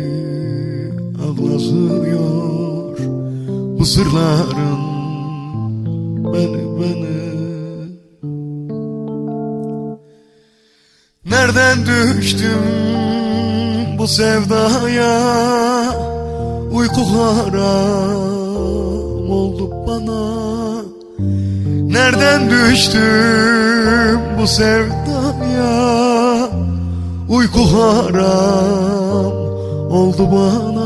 nazlıyor 1.36 2.98
Mısırların 3.82 4.82
beni 6.24 6.62
beni. 6.80 7.22
Nereden 11.24 11.78
düştüm 11.86 12.62
bu 13.98 14.08
sevdaya? 14.08 15.20
Uyku 16.72 17.00
haram 17.00 18.10
oldu 19.30 19.70
bana. 19.86 20.32
Nereden 21.92 22.50
düştüm 22.50 24.20
bu 24.40 24.46
sevdaya? 24.46 25.72
Uyku 27.28 27.60
haram 27.72 29.32
oldu 29.90 30.28
bana 30.32 30.81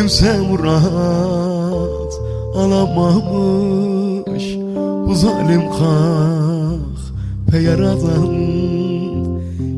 kimse 0.00 0.38
murat 0.38 2.12
alamamış. 2.56 4.44
Bu 5.06 5.14
zalim 5.14 5.62
kalk 5.70 6.98
peyaradan 7.50 8.30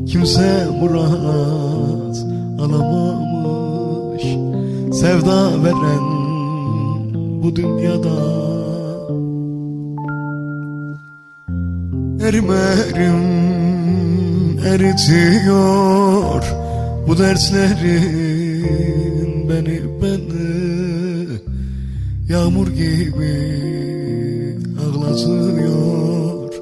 Kimse 0.07 0.67
murat 0.79 2.17
alamamış. 2.59 4.23
Sevda 4.99 5.63
veren 5.63 6.07
bu 7.43 7.55
dünyada 7.55 8.19
Erim 12.27 12.51
erim 12.51 13.23
eritiyor 14.67 16.43
bu 17.07 17.17
dertleri 17.17 19.12
beni 19.49 19.79
beni 20.01 20.73
Yağmur 22.29 22.67
gibi 22.67 23.33
ağlatıyor. 24.81 26.53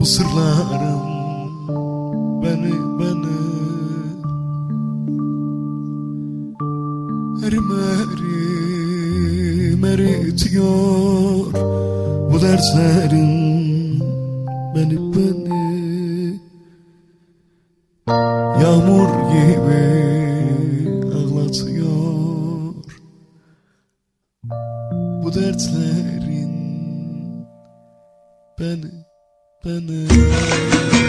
Bu 0.00 0.06
sırlarım 0.06 1.04
beni 2.42 2.72
beni 2.98 3.34
Erim 7.46 7.70
erim 7.72 8.24
eritiyor. 9.84 11.52
Bu 12.32 12.40
derslerin 12.42 14.00
beni 14.74 14.98
beni 15.14 16.40
Yağmur 18.62 19.08
gibi 19.32 20.03
dertlerin 25.34 26.54
beni 28.58 28.90
beni. 29.64 31.03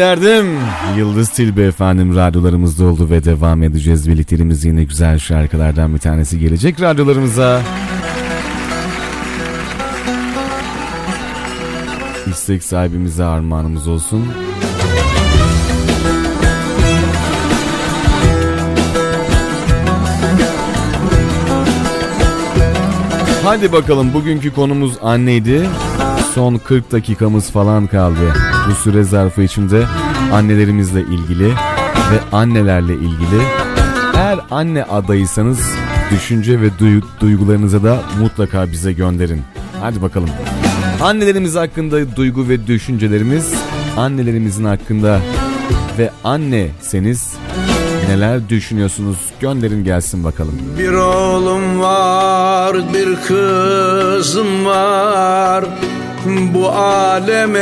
Beklerdim. 0.00 0.58
Yıldız 0.96 1.28
Tilbe 1.28 1.62
efendim 1.62 2.16
radyolarımızda 2.16 2.84
oldu 2.84 3.10
ve 3.10 3.24
devam 3.24 3.62
edeceğiz. 3.62 4.08
Birlikteliğimiz 4.08 4.64
yine 4.64 4.84
güzel 4.84 5.18
şarkılardan 5.18 5.94
bir 5.94 5.98
tanesi 5.98 6.38
gelecek 6.38 6.80
radyolarımıza. 6.80 7.62
İstek 12.30 12.64
sahibimize 12.64 13.24
armağanımız 13.24 13.88
olsun. 13.88 14.26
Hadi 23.44 23.72
bakalım 23.72 24.14
bugünkü 24.14 24.52
konumuz 24.54 24.92
anneydi. 25.02 25.68
Son 26.34 26.56
40 26.56 26.92
dakikamız 26.92 27.50
falan 27.50 27.86
kaldı. 27.86 28.34
Bu 28.70 28.74
süre 28.74 29.04
zarfı 29.04 29.42
içinde 29.42 29.84
annelerimizle 30.32 31.00
ilgili 31.00 31.48
ve 32.12 32.36
annelerle 32.36 32.94
ilgili. 32.94 33.42
Eğer 34.14 34.38
anne 34.50 34.84
adayıysanız 34.84 35.60
düşünce 36.10 36.60
ve 36.60 36.66
duy- 36.80 37.02
duygularınızı 37.20 37.84
da 37.84 38.00
mutlaka 38.20 38.72
bize 38.72 38.92
gönderin. 38.92 39.42
Hadi 39.80 40.02
bakalım. 40.02 40.28
Annelerimiz 41.02 41.56
hakkında 41.56 42.16
duygu 42.16 42.48
ve 42.48 42.66
düşüncelerimiz, 42.66 43.54
annelerimizin 43.96 44.64
hakkında 44.64 45.20
ve 45.98 46.10
anneseniz 46.24 47.32
neler 48.08 48.48
düşünüyorsunuz? 48.48 49.16
Gönderin 49.40 49.84
gelsin 49.84 50.24
bakalım. 50.24 50.54
Bir 50.78 50.92
oğlum 50.92 51.80
var, 51.80 52.76
bir 52.94 53.16
kızım 53.16 54.64
var. 54.66 55.64
Bu 56.26 56.68
aleme 56.68 57.60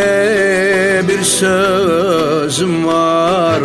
bir 1.08 1.22
sözüm 1.22 2.86
var. 2.86 3.60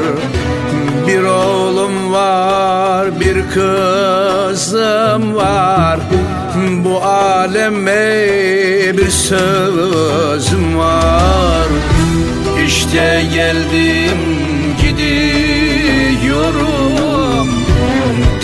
Bir 1.07 1.23
oğlum 1.23 2.13
var, 2.13 3.19
bir 3.19 3.49
kızım 3.49 5.35
var. 5.35 5.99
Bu 6.85 7.03
aleme 7.03 8.17
bir 8.97 9.09
sözüm 9.09 10.77
var. 10.77 11.67
İşte 12.65 13.23
geldim 13.33 14.17
gidiyorum 14.81 15.93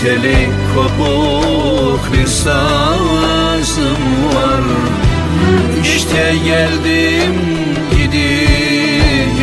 Teli 0.04 0.50
kopuk 0.76 2.14
bir 2.14 2.28
sazım 2.28 4.02
var 4.36 4.89
İşte 6.10 6.36
geldim 6.46 7.36
gidiyorum. 7.92 9.40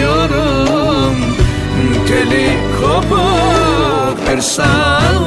Teli 2.08 2.48
kopuk 2.80 4.18
bir 4.30 4.40
sazım 4.40 5.25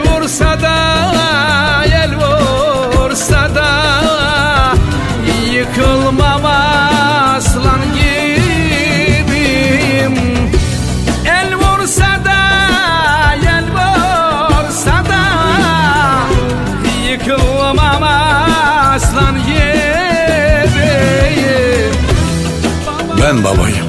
Ben 23.33 23.43
babayım. 23.43 23.87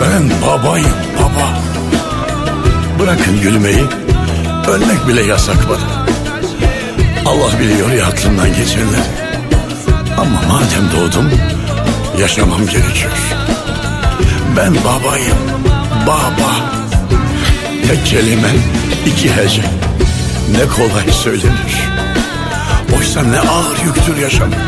Ben 0.00 0.30
babayım 0.46 0.94
baba. 1.18 1.58
Bırakın 2.98 3.40
gülmeyi. 3.40 3.84
Ölmek 4.68 5.08
bile 5.08 5.22
yasak 5.22 5.56
bana. 5.68 6.06
Allah 7.26 7.60
biliyor 7.60 7.90
ya 7.90 8.06
aklımdan 8.06 8.48
geçenleri. 8.48 9.06
Ama 10.18 10.42
madem 10.48 10.90
doğdum 10.96 11.30
yaşamam 12.20 12.66
gerekiyor. 12.66 13.12
Ben 14.56 14.74
babayım. 14.74 15.36
Baba. 16.06 16.52
Tek 17.88 18.06
kelime 18.06 18.50
iki 19.06 19.36
hece. 19.36 19.62
Ne 20.52 20.66
kolay 20.68 21.12
söylenir. 21.12 21.88
Oysa 22.98 23.22
ne 23.22 23.40
ağır 23.40 23.84
yüktür 23.84 24.16
yaşamak. 24.16 24.58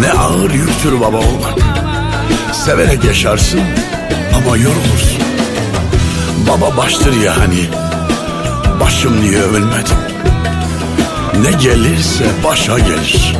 Ne 0.00 0.12
ağır 0.12 0.50
yüktür 0.50 1.00
baba 1.00 1.16
olmak. 1.16 1.85
Severek 2.52 3.04
yaşarsın 3.04 3.60
ama 4.36 4.56
yorulursun. 4.56 5.22
Baba 6.48 6.76
baştır 6.76 7.22
ya 7.22 7.38
hani. 7.38 7.68
Başım 8.80 9.22
diye 9.22 9.38
övülmedim. 9.42 9.96
Ne 11.42 11.50
gelirse 11.50 12.24
başa 12.44 12.78
gelir. 12.78 13.36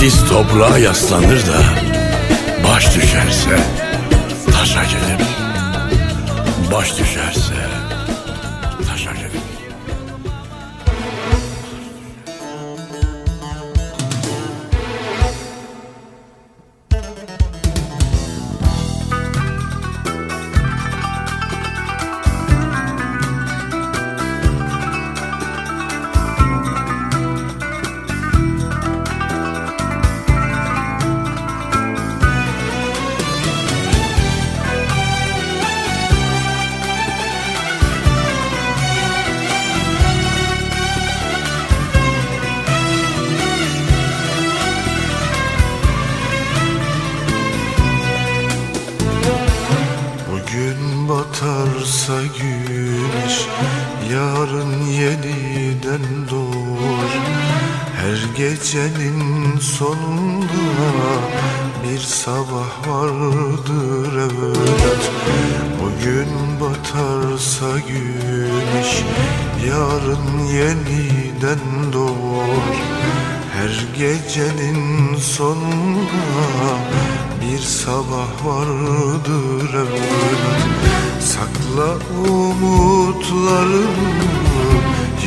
Diz 0.00 0.28
toprağa 0.28 0.78
yaslanır 0.78 1.46
da 1.46 1.60
baş 2.68 2.96
düşerse 2.96 3.58
taşa 4.52 4.82
gelir. 4.84 5.26
Baş 6.72 6.98
düşerse 6.98 7.39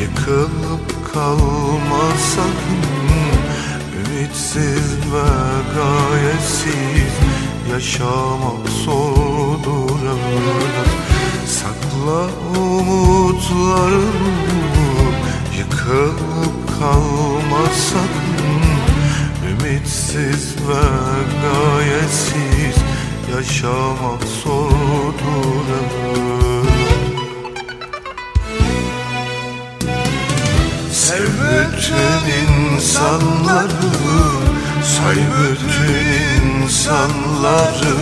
Yıkılıp 0.04 1.14
kalma 1.14 2.06
sakın 2.36 2.84
Ümitsiz 4.00 4.98
ve 5.14 5.30
gayesiz 5.76 7.14
Yaşamak 7.72 8.70
zordur 8.86 10.02
evlat 10.02 10.92
Sakla 11.48 12.22
umutlarını 12.60 14.04
Yıkılıp 15.58 16.80
kalma 16.80 17.66
sakın 17.92 18.64
Ümitsiz 19.52 20.56
ve 20.68 20.86
gayetsiz 21.44 22.78
yaşamak 23.36 24.24
zordur 24.44 26.13
Sev 31.14 31.26
bütün 31.26 32.24
insanları, 32.42 33.92
say 34.84 35.16
bütün 35.16 35.94
insanları. 36.54 37.96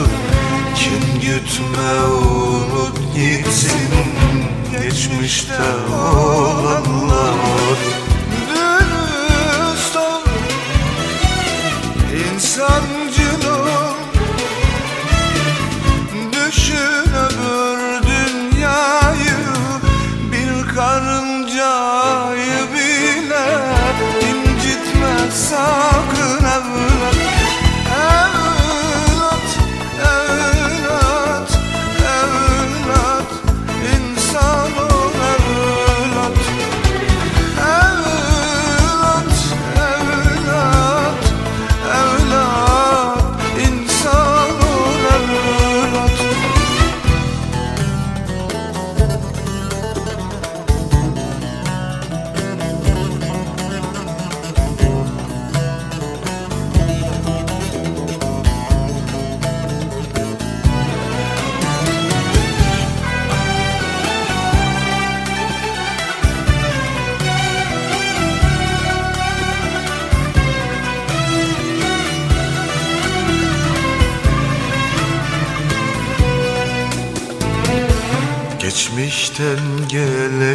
Kin 0.75 1.21
gütme 1.21 1.93
unut 2.03 2.97
gitsin 3.15 3.93
geçmişte 4.71 5.63
olanlar. 5.93 7.35
Dürüst 8.49 9.95
ol 9.95 10.25
İnsancıl 12.33 12.90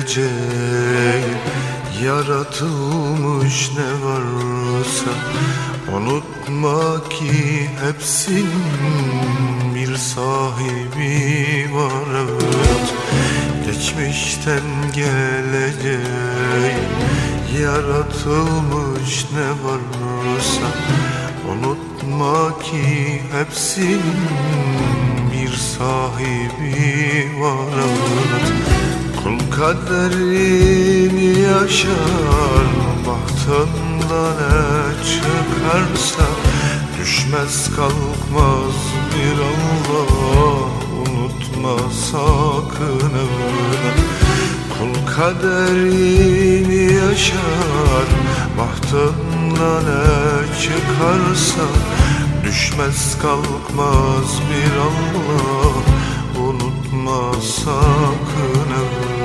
Gelecek 0.07 1.25
Yaratılmış 2.05 3.71
ne 3.77 4.07
varsa 4.07 5.11
Unutma 5.97 7.09
ki 7.09 7.71
hepsinin 7.85 8.47
bir 9.75 9.97
sahibi 9.97 11.75
var. 11.75 12.07
Evet 12.15 12.95
Geçmişten 13.67 14.63
geleceğe 14.95 16.79
Yaratılmış 17.63 19.27
ne 19.35 19.51
varsa 19.69 20.69
Unutma 21.51 22.59
ki 22.59 23.23
hepsinin 23.33 24.03
bir 25.33 25.53
sahibi 25.57 27.41
var. 27.41 27.75
Evet 27.75 28.76
Kul 29.57 29.63
kaderini 29.63 31.41
yaşar 31.41 32.67
Bahtında 33.07 34.31
ne 34.31 35.05
çıkarsa 35.05 36.27
Düşmez 37.01 37.77
kalkmaz 37.77 38.77
bir 39.13 39.39
Allah 39.43 40.69
Unutma 41.01 41.77
sakın 42.11 43.11
öyle. 43.15 43.91
Kul 44.79 45.13
kaderini 45.17 46.95
yaşar 46.95 48.07
Bahtında 48.59 49.81
ne 49.81 50.61
çıkarsa 50.63 51.67
Düşmez 52.45 53.19
kalkmaz 53.23 54.41
bir 54.51 54.77
Allah 54.77 55.73
Unutma 56.47 57.33
sakın 57.43 58.71
öyle 58.71 59.16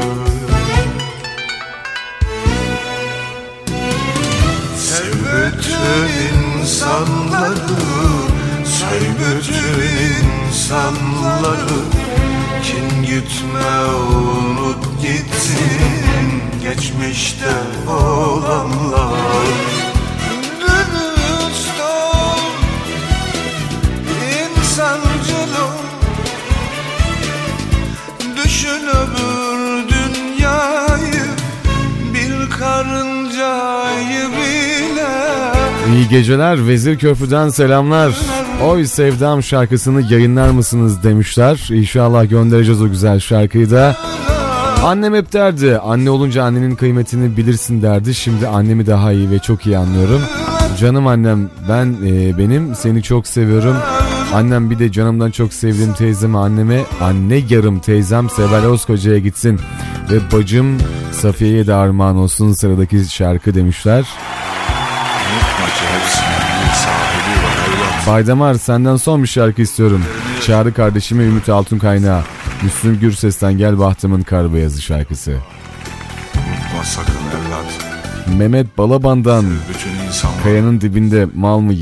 insanları 6.31 7.79
Sev 8.65 9.03
bütün 9.19 9.81
insanları. 10.41 11.79
Kin 12.63 13.03
gitme 13.03 13.85
unut 14.09 15.01
gitsin 15.01 16.41
Geçmişte 16.61 17.53
olanlar 17.87 19.90
İyi 35.93 36.09
geceler 36.09 36.67
Vezir 36.67 36.97
Köprü'den 36.97 37.49
selamlar. 37.49 38.17
Oy 38.63 38.85
Sevdam 38.85 39.43
şarkısını 39.43 40.13
yayınlar 40.13 40.49
mısınız 40.49 41.03
demişler. 41.03 41.69
İnşallah 41.71 42.29
göndereceğiz 42.29 42.81
o 42.81 42.89
güzel 42.89 43.19
şarkıyı 43.19 43.71
da. 43.71 43.97
Annem 44.83 45.13
hep 45.13 45.33
derdi 45.33 45.77
anne 45.77 46.09
olunca 46.09 46.43
annenin 46.43 46.75
kıymetini 46.75 47.37
bilirsin 47.37 47.81
derdi. 47.81 48.13
Şimdi 48.13 48.47
annemi 48.47 48.87
daha 48.87 49.11
iyi 49.11 49.31
ve 49.31 49.39
çok 49.39 49.65
iyi 49.65 49.77
anlıyorum. 49.77 50.21
Canım 50.79 51.07
annem 51.07 51.49
ben 51.69 51.95
e, 52.05 52.37
benim 52.37 52.75
seni 52.75 53.03
çok 53.03 53.27
seviyorum. 53.27 53.75
Annem 54.33 54.69
bir 54.69 54.79
de 54.79 54.91
canımdan 54.91 55.31
çok 55.31 55.53
sevdiğim 55.53 55.93
teyzeme 55.93 56.37
anneme 56.37 56.83
anne 57.01 57.41
yarım 57.49 57.79
teyzem 57.79 58.29
Seval 58.29 58.63
Özkoca'ya 58.73 59.19
gitsin. 59.19 59.59
Ve 60.11 60.37
bacım 60.37 60.77
Safiye'ye 61.11 61.67
de 61.67 61.73
armağan 61.73 62.17
olsun 62.17 62.53
sıradaki 62.53 63.05
şarkı 63.09 63.55
demişler. 63.55 64.05
Baydamar 68.07 68.53
senden 68.53 68.95
son 68.95 69.23
bir 69.23 69.27
şarkı 69.27 69.61
istiyorum. 69.61 70.03
Çağrı 70.45 70.73
kardeşime 70.73 71.23
Ümit 71.23 71.49
Altun 71.49 71.77
Kaynağı. 71.77 72.21
Müslüm 72.63 72.99
Gürses'ten 72.99 73.57
Gel 73.57 73.79
Bahtımın 73.79 74.21
Kar 74.21 74.53
Beyazı 74.53 74.81
şarkısı. 74.81 75.31
Unutma 75.31 76.83
sakın 76.83 77.13
evlat 77.13 77.65
Mehmet 78.37 78.77
Balaban'dan 78.77 79.45
Kayanın 80.43 80.81
dibinde 80.81 81.27
mal 81.35 81.59
mı 81.59 81.73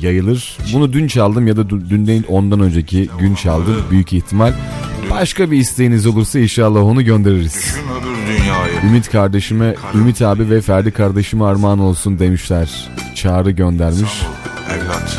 yayılır? 0.00 0.58
Bunu 0.72 0.92
dün 0.92 1.06
çaldım 1.06 1.46
ya 1.46 1.56
da 1.56 1.70
dün 1.70 2.06
değil 2.06 2.22
ondan 2.28 2.60
önceki 2.60 3.08
gün 3.18 3.34
çaldım 3.34 3.76
büyük 3.90 4.12
ihtimal. 4.12 4.52
Başka 5.10 5.50
bir 5.50 5.56
isteğiniz 5.56 6.06
olursa 6.06 6.38
inşallah 6.38 6.82
onu 6.82 7.04
göndeririz. 7.04 7.76
Ümit 8.84 9.10
kardeşime, 9.10 9.74
Ümit 9.94 10.22
abi 10.22 10.50
ve 10.50 10.60
Ferdi 10.60 10.90
kardeşime 10.90 11.44
armağan 11.44 11.78
olsun 11.78 12.18
demişler. 12.18 12.88
Çağrı 13.14 13.50
göndermiş. 13.50 14.22
evlat 14.70 15.18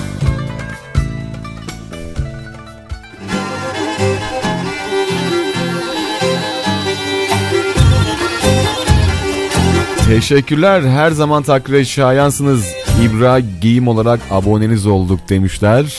Teşekkürler. 10.11 10.81
Her 10.81 11.11
zaman 11.11 11.43
takdire 11.43 11.85
şayansınız. 11.85 12.73
İbra 13.01 13.39
giyim 13.39 13.87
olarak 13.87 14.19
aboneniz 14.31 14.87
olduk 14.87 15.29
demişler. 15.29 15.97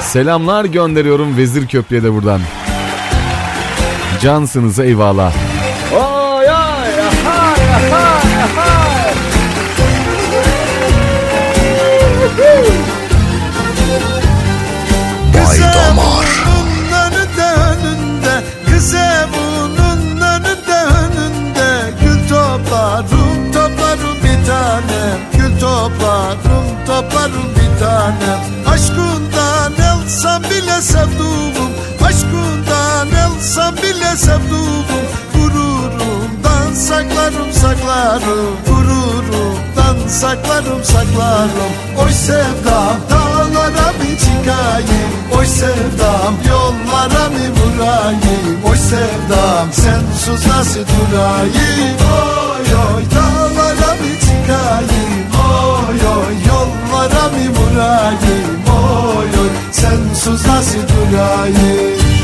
Selamlar 0.00 0.64
gönderiyorum 0.64 1.36
Vezir 1.36 1.66
Köprü'ye 1.66 2.02
de 2.02 2.12
buradan. 2.12 2.40
Cansınız 4.22 4.78
eyvallah. 4.78 5.32
Toplarım 26.94 27.48
bir 27.56 27.80
tanem. 27.80 28.40
Aşkından 28.72 29.72
elsem 29.72 30.42
bile 30.42 30.82
sevduğum 30.82 31.70
Aşkından 32.06 33.08
elsem 33.08 33.76
bile 33.76 34.16
sevduğum. 34.16 34.84
Gururumdan 35.34 36.74
saklarım 36.74 37.52
saklarım. 37.52 38.56
Gururumdan 38.66 40.08
saklarım 40.08 40.84
saklarım. 40.84 41.72
Oy 42.04 42.12
sevdam 42.12 42.96
dağlara 43.10 43.92
bir 44.00 44.18
çıkayım? 44.18 45.10
Oy 45.38 45.46
sevdam 45.46 46.34
yollara 46.48 47.28
mı 47.28 47.46
vurayım? 47.56 48.64
Oy 48.70 48.76
sevdam 48.76 49.72
sensiz 49.72 50.46
nasıl 50.46 50.80
durayım? 50.80 51.96
Oy 52.14 52.74
oy 52.74 53.02
dağlara 53.14 53.94
bir 54.02 54.20
çıkayım? 54.20 55.24
Oy 55.34 56.06
oy 56.06 56.43
vurayım 57.74 58.64
Oy 59.16 59.40
oy 59.40 59.48
sensiz 59.72 60.46
nasıl 60.46 60.80
durayım 60.88 62.23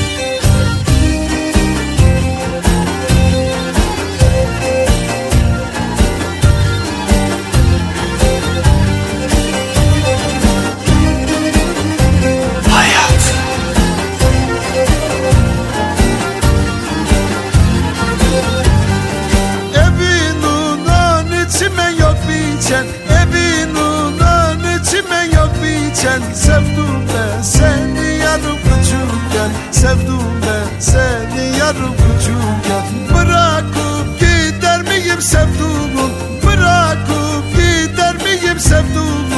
Sevdim 29.80 30.20
ben 30.42 30.80
seni 30.80 31.58
yarım 31.58 31.94
küçükken 31.96 32.84
Bırakıp 33.14 34.20
gider 34.20 34.82
miyim 34.82 35.22
sevduğum 35.22 36.12
Bırakıp 36.46 37.44
gider 37.56 38.14
miyim 38.14 38.58
sevduğum 38.58 39.30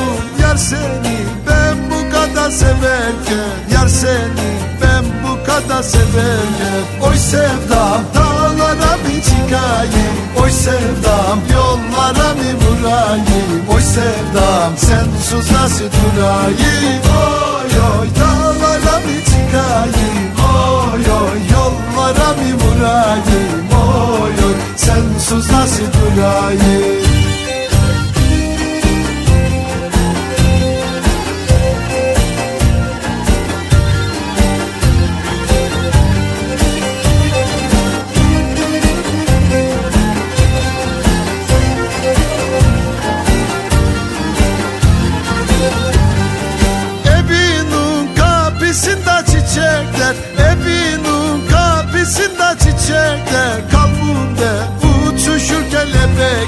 Yar 0.42 0.56
seni 0.56 1.18
ben 1.48 1.76
bu 1.90 2.12
kadar 2.12 2.50
severken 2.50 3.52
Yar 3.72 3.88
seni 3.88 4.52
ben 4.82 5.04
bu 5.24 5.46
kadar 5.46 5.82
severken. 5.82 6.82
Oy 7.02 7.16
sevdam 7.16 8.02
dağlara 8.14 8.98
bir 9.08 9.22
çıkayım. 9.22 10.16
Oy 10.42 10.50
sevdam 10.50 11.38
yollara 11.52 12.34
mı 12.34 12.50
vurayım. 12.62 13.68
Oy 13.74 13.82
sevdam 13.82 14.76
sensiz 14.76 15.52
nasıl 15.52 15.84
durayım? 15.84 17.02
Oy 17.16 17.70
oy 18.00 18.08
dağlara 18.20 19.00
bir 19.06 19.24
çıkayım 19.24 20.31
Oy 20.92 21.00
oy 21.00 21.40
yollara 21.52 22.32
mı 22.32 22.52
vurayım 22.60 23.68
Oy. 23.72 24.44
Oy 24.44 24.54
Sensiz 24.76 25.52
nasıl 25.52 25.84
durayım 25.84 27.01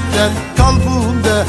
kelebekler 0.05 0.31
Kalbimde 0.57 1.45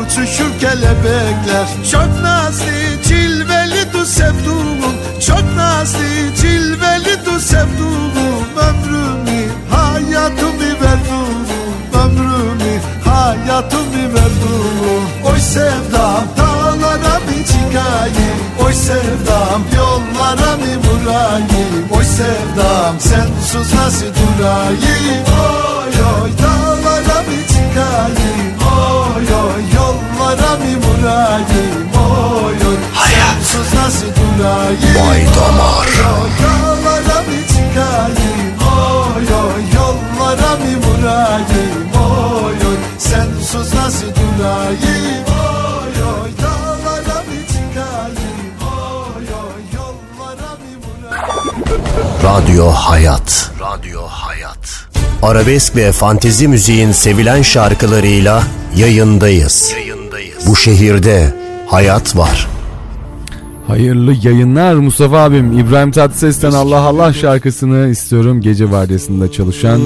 uçuşur 0.00 0.60
kelebekler. 0.60 1.66
Çok 1.92 2.22
nazlı 2.22 3.02
cilveli 3.04 3.92
du 3.92 4.06
sevduğum 4.06 4.94
Çok 5.26 5.56
nazlı 5.56 6.34
cilveli 6.36 7.26
du 7.26 7.40
sevduğum 7.40 8.48
Ömrümü 8.56 9.48
hayatımı 9.70 10.80
verdim 10.80 11.46
Ömrümü 11.94 12.80
hayatımı 13.04 14.14
verdim 14.14 15.08
Oy 15.24 15.40
sevdam 15.40 16.24
dağlara 16.38 17.18
mı 17.18 17.44
çıkayım? 17.46 18.38
Oy 18.64 18.72
sevdam 18.72 19.62
yollara 19.76 20.56
mı 20.56 20.72
vurayım? 20.84 21.88
Oy 21.90 22.04
sevdam 22.04 23.00
sensiz 23.00 23.74
nasıl 23.74 24.06
durayım? 24.06 25.24
Oy 25.40 26.22
oy 26.22 26.30
dağlara 26.42 26.87
çıkayım 27.78 28.54
Oy 28.78 29.26
oy 29.34 29.62
yollara 29.74 30.56
mı 30.56 30.72
vurayım 30.82 31.88
Oy 31.94 32.54
oy 32.68 32.76
sensiz 33.12 33.74
nasıl 33.74 34.06
durayım 34.06 35.08
Vay 35.08 35.26
damar. 35.36 35.88
Dağlara 36.42 37.20
mı 37.22 37.38
çıkayım 37.48 38.54
Oy 38.76 39.26
oy 39.44 39.62
yollara 39.74 40.56
mı 40.56 40.72
vurayım 40.86 41.88
Oy 41.94 42.68
oy 42.68 42.76
sensiz 42.98 43.74
nasıl 43.74 44.06
durayım 44.06 45.24
Oy 45.28 46.02
oy 46.02 46.30
dağlara 46.42 47.18
mı 47.22 47.38
çıkayım 47.48 48.52
Oy 48.62 49.26
oy 49.44 49.62
yollara 49.76 50.52
mı 50.52 50.72
vurayım 50.82 52.22
Radyo 52.24 52.70
Hayat. 52.70 53.50
Radyo 53.60 54.06
Hayat. 54.06 54.87
Arabesk 55.22 55.76
ve 55.76 55.92
fantezi 55.92 56.48
müziğin 56.48 56.92
sevilen 56.92 57.42
şarkılarıyla 57.42 58.42
yayındayız. 58.76 59.74
Bu 60.46 60.56
şehirde 60.56 61.34
hayat 61.66 62.16
var. 62.16 62.48
Hayırlı 63.66 64.14
yayınlar 64.22 64.74
Mustafa 64.74 65.18
abim. 65.18 65.58
İbrahim 65.58 65.90
Tatlıses'ten 65.90 66.52
Allah 66.52 66.80
Allah 66.80 67.12
şarkısını 67.12 67.88
istiyorum. 67.88 68.40
Gece 68.40 68.70
vardiyasında 68.70 69.32
çalışan 69.32 69.80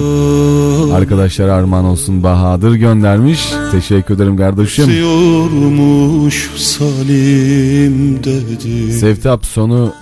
arkadaşlar 0.95 1.49
armağan 1.49 1.85
olsun 1.85 2.23
Bahadır 2.23 2.75
göndermiş. 2.75 3.53
Teşekkür 3.73 4.15
ederim 4.15 4.37
kardeşim. 4.37 4.85
Salim 6.57 8.25
dedi 8.25 8.93
Sevtap 8.93 9.47
sonu 9.47 9.93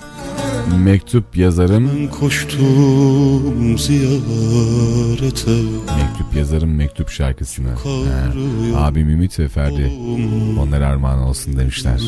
mektup 0.84 1.36
yazarım. 1.36 2.08
Koştum 2.08 3.78
ziyarete 3.78 5.50
Mektup 5.97 6.36
yazarım 6.36 6.74
mektup 6.74 7.10
şarkısını. 7.10 7.68
He. 7.68 8.76
Abim 8.76 9.08
Ümit 9.08 9.39
ve 9.39 9.48
Ferdi. 9.48 9.92
Onlara 10.60 10.86
armağan 10.86 11.18
olsun 11.18 11.56
demişler. 11.56 12.00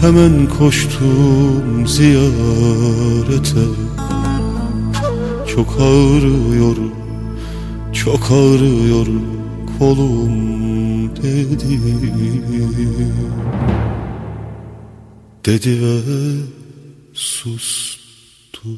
Hemen 0.00 0.48
koştum 0.58 1.86
ziyarete 1.86 3.60
Çok 5.54 5.76
ağrıyor, 5.80 6.76
çok 7.92 8.30
ağrıyor 8.30 9.06
kolum 9.78 11.16
dedi 11.16 11.80
Dedi 15.46 15.82
ve 15.82 16.00
sustu. 17.14 18.68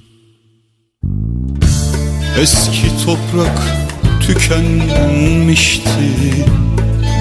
Eski 2.41 3.05
toprak 3.05 3.59
tükenmişti. 4.27 5.89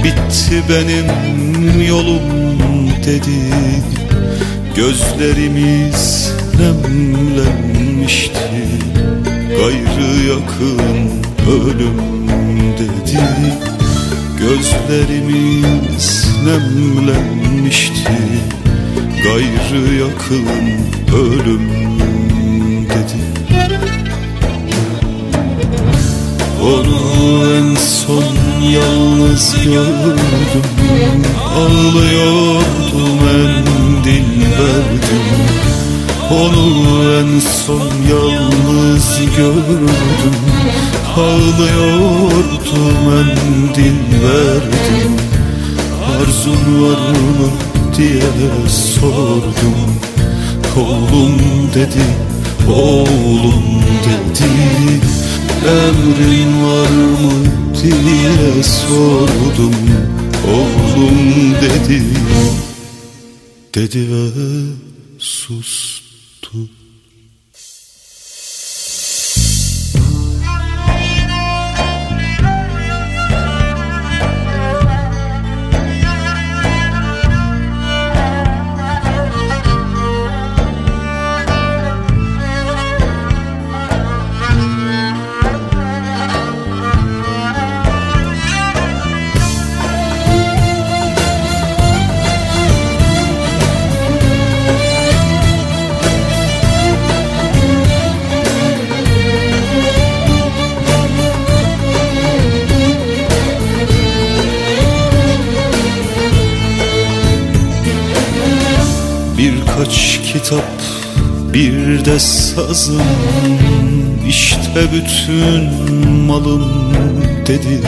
Bitti 0.04 0.64
benim 0.70 1.08
yolum 1.88 2.90
dedi. 3.06 3.40
Gözlerimiz 4.76 6.34
nemlenmişti. 6.60 8.34
Gayrı 9.50 10.12
yakın 10.30 11.10
ölüm 11.52 12.00
dedi. 12.78 13.22
Gözlerimiz 14.40 16.28
nemlenmişti 16.46 18.18
Gayrı 19.28 19.94
yakın 19.94 20.48
ölüm 21.16 21.70
dedi. 22.90 23.22
Onu 26.64 27.00
en 27.58 27.76
son 27.76 28.24
yalnız 28.72 29.56
gördüm. 29.64 30.64
Ağlıyordum 31.56 33.20
mendil 33.26 34.42
verdim. 34.60 35.26
Onu 36.32 37.04
en 37.14 37.40
son 37.40 37.92
yalnız 38.10 39.20
gördüm. 39.38 40.36
Ağlıyordum 41.18 42.96
mendil 43.08 44.24
verdim. 44.24 45.18
Arzun 46.22 46.84
var 46.84 47.10
mı 47.10 47.67
diye 47.98 48.70
sordum. 48.70 49.80
Oğlum 50.78 51.40
dedi, 51.76 52.06
oğlum 52.70 53.84
dedi. 54.06 54.52
Emrin 55.68 56.64
var 56.64 56.90
mı 56.90 57.32
diye 57.84 58.64
sordum. 58.64 59.76
Oğlum 60.48 61.54
dedi. 61.62 62.04
Dedi 63.76 64.12
ve 64.12 64.30
sustu 65.20 66.77
kitap 110.48 110.82
bir 111.54 112.06
de 112.06 112.20
sazım. 112.20 113.02
İşte 114.28 114.88
bütün 114.94 116.10
malım 116.26 117.24
dedi. 117.48 117.82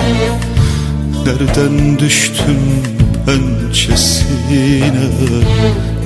Nereden 1.25 1.99
düştüm 1.99 2.59
pençesine? 3.25 5.09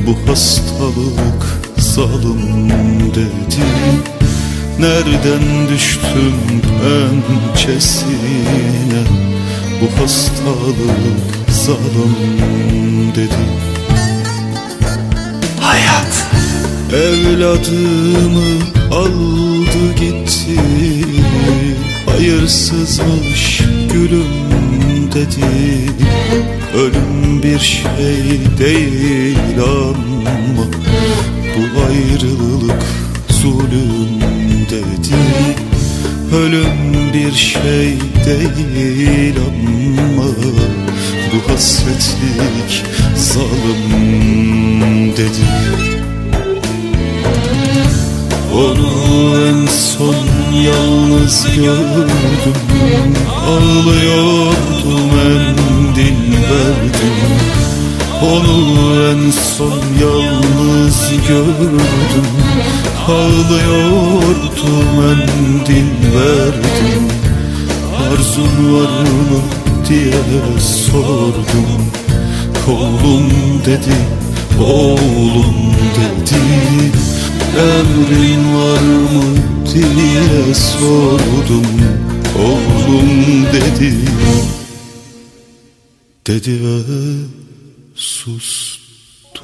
Bu 0.08 0.32
hastalık 0.32 1.62
zalim 1.78 2.70
dedi. 3.16 3.64
Nereden 4.80 5.70
düştüm 5.74 6.34
pençesine? 6.82 8.14
Bu 9.82 10.02
hastalık 10.02 11.48
zalim 11.50 13.16
dedi. 13.16 13.44
Hayat 15.60 16.23
Evladımı 16.94 18.60
aldı 18.92 19.96
gitti 20.00 20.60
Hayırsızmış 22.06 23.62
gülüm 23.94 25.12
dedi. 25.14 25.46
Ölüm 26.76 27.44
bir 27.44 27.60
şey 27.60 28.40
değil 28.60 29.60
ama 29.60 30.66
Bu 31.56 31.82
ayrılık 31.82 32.84
zulüm 33.30 34.22
dedi. 34.70 35.16
Ölüm 36.36 37.14
bir 37.14 37.34
şey 37.34 37.98
değil 38.26 39.36
ama 39.38 40.28
Bu 41.34 41.52
hasretlik 41.52 42.84
zalim 43.16 43.98
dedi 45.18 46.03
Onu 48.54 48.88
en 49.48 49.68
son 49.68 50.16
yalnız 50.62 51.48
gördüm. 51.56 52.56
Ağlıyordum 53.48 55.02
mendil 55.16 56.34
verdim. 56.34 57.14
Onu 58.22 58.58
en 59.10 59.32
son 59.32 59.82
yalnız 60.02 61.12
gördüm. 61.28 62.28
Ağlıyordum 63.08 64.86
mendil 65.00 65.92
verdim. 66.16 67.08
Arzun 67.98 68.74
var 68.74 69.02
mı 69.02 69.42
diye 69.90 70.60
sordum. 70.60 71.94
Oğlum 72.68 73.32
dedi, 73.66 73.96
oğlum 74.60 75.56
dedi 75.96 77.13
Emrin 77.58 78.56
var 78.56 78.82
mı 78.82 79.38
diye 79.74 80.54
sordum 80.54 81.66
Oğlum 82.36 83.10
dedi 83.54 83.94
Dedi 86.28 86.52
ve 86.52 86.82
sustu 87.96 89.44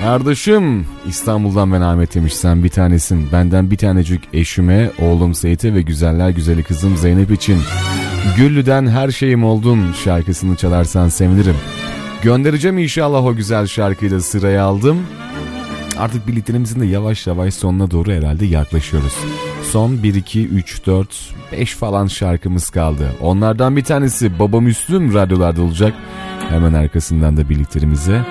Kardeşim 0.00 0.86
İstanbul'dan 1.08 1.72
ben 1.72 1.80
Ahmet 1.80 2.14
demiş 2.14 2.34
sen 2.34 2.64
bir 2.64 2.68
tanesin. 2.68 3.32
Benden 3.32 3.70
bir 3.70 3.76
tanecik 3.76 4.20
eşime, 4.32 4.90
oğlum 4.98 5.34
Seyit'e 5.34 5.74
ve 5.74 5.82
güzeller 5.82 6.30
güzeli 6.30 6.62
kızım 6.62 6.96
Zeynep 6.96 7.30
için. 7.30 7.60
Güllü'den 8.36 8.86
her 8.86 9.10
şeyim 9.10 9.44
oldun 9.44 9.92
şarkısını 10.04 10.56
çalarsan 10.56 11.08
sevinirim. 11.08 11.56
Göndereceğim 12.22 12.78
inşallah 12.78 13.24
o 13.24 13.34
güzel 13.34 13.66
şarkıyı 13.66 14.10
da 14.10 14.20
sıraya 14.20 14.64
aldım. 14.64 15.06
Artık 15.98 16.26
birliklerimizin 16.28 16.80
de 16.80 16.86
yavaş 16.86 17.26
yavaş 17.26 17.54
sonuna 17.54 17.90
doğru 17.90 18.12
herhalde 18.12 18.46
yaklaşıyoruz. 18.46 19.14
Son 19.62 20.02
1, 20.02 20.14
2, 20.14 20.48
3, 20.48 20.86
4, 20.86 21.34
5 21.52 21.74
falan 21.74 22.06
şarkımız 22.06 22.70
kaldı. 22.70 23.12
Onlardan 23.20 23.76
bir 23.76 23.84
tanesi 23.84 24.38
Baba 24.38 24.60
Müslüm 24.60 25.14
radyolarda 25.14 25.62
olacak. 25.62 25.94
Hemen 26.48 26.72
arkasından 26.72 27.36
da 27.36 27.48
birliklerimize 27.48 28.24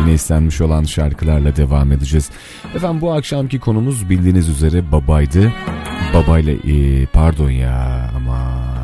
yine 0.00 0.12
istenmiş 0.12 0.60
olan 0.60 0.84
şarkılarla 0.84 1.56
devam 1.56 1.92
edeceğiz. 1.92 2.30
Efendim 2.74 3.00
bu 3.00 3.12
akşamki 3.12 3.58
konumuz 3.58 4.10
bildiğiniz 4.10 4.48
üzere 4.48 4.92
babaydı. 4.92 5.52
Babayla 6.14 6.52
e, 6.52 7.06
pardon 7.06 7.50
ya 7.50 8.10
ama 8.16 8.77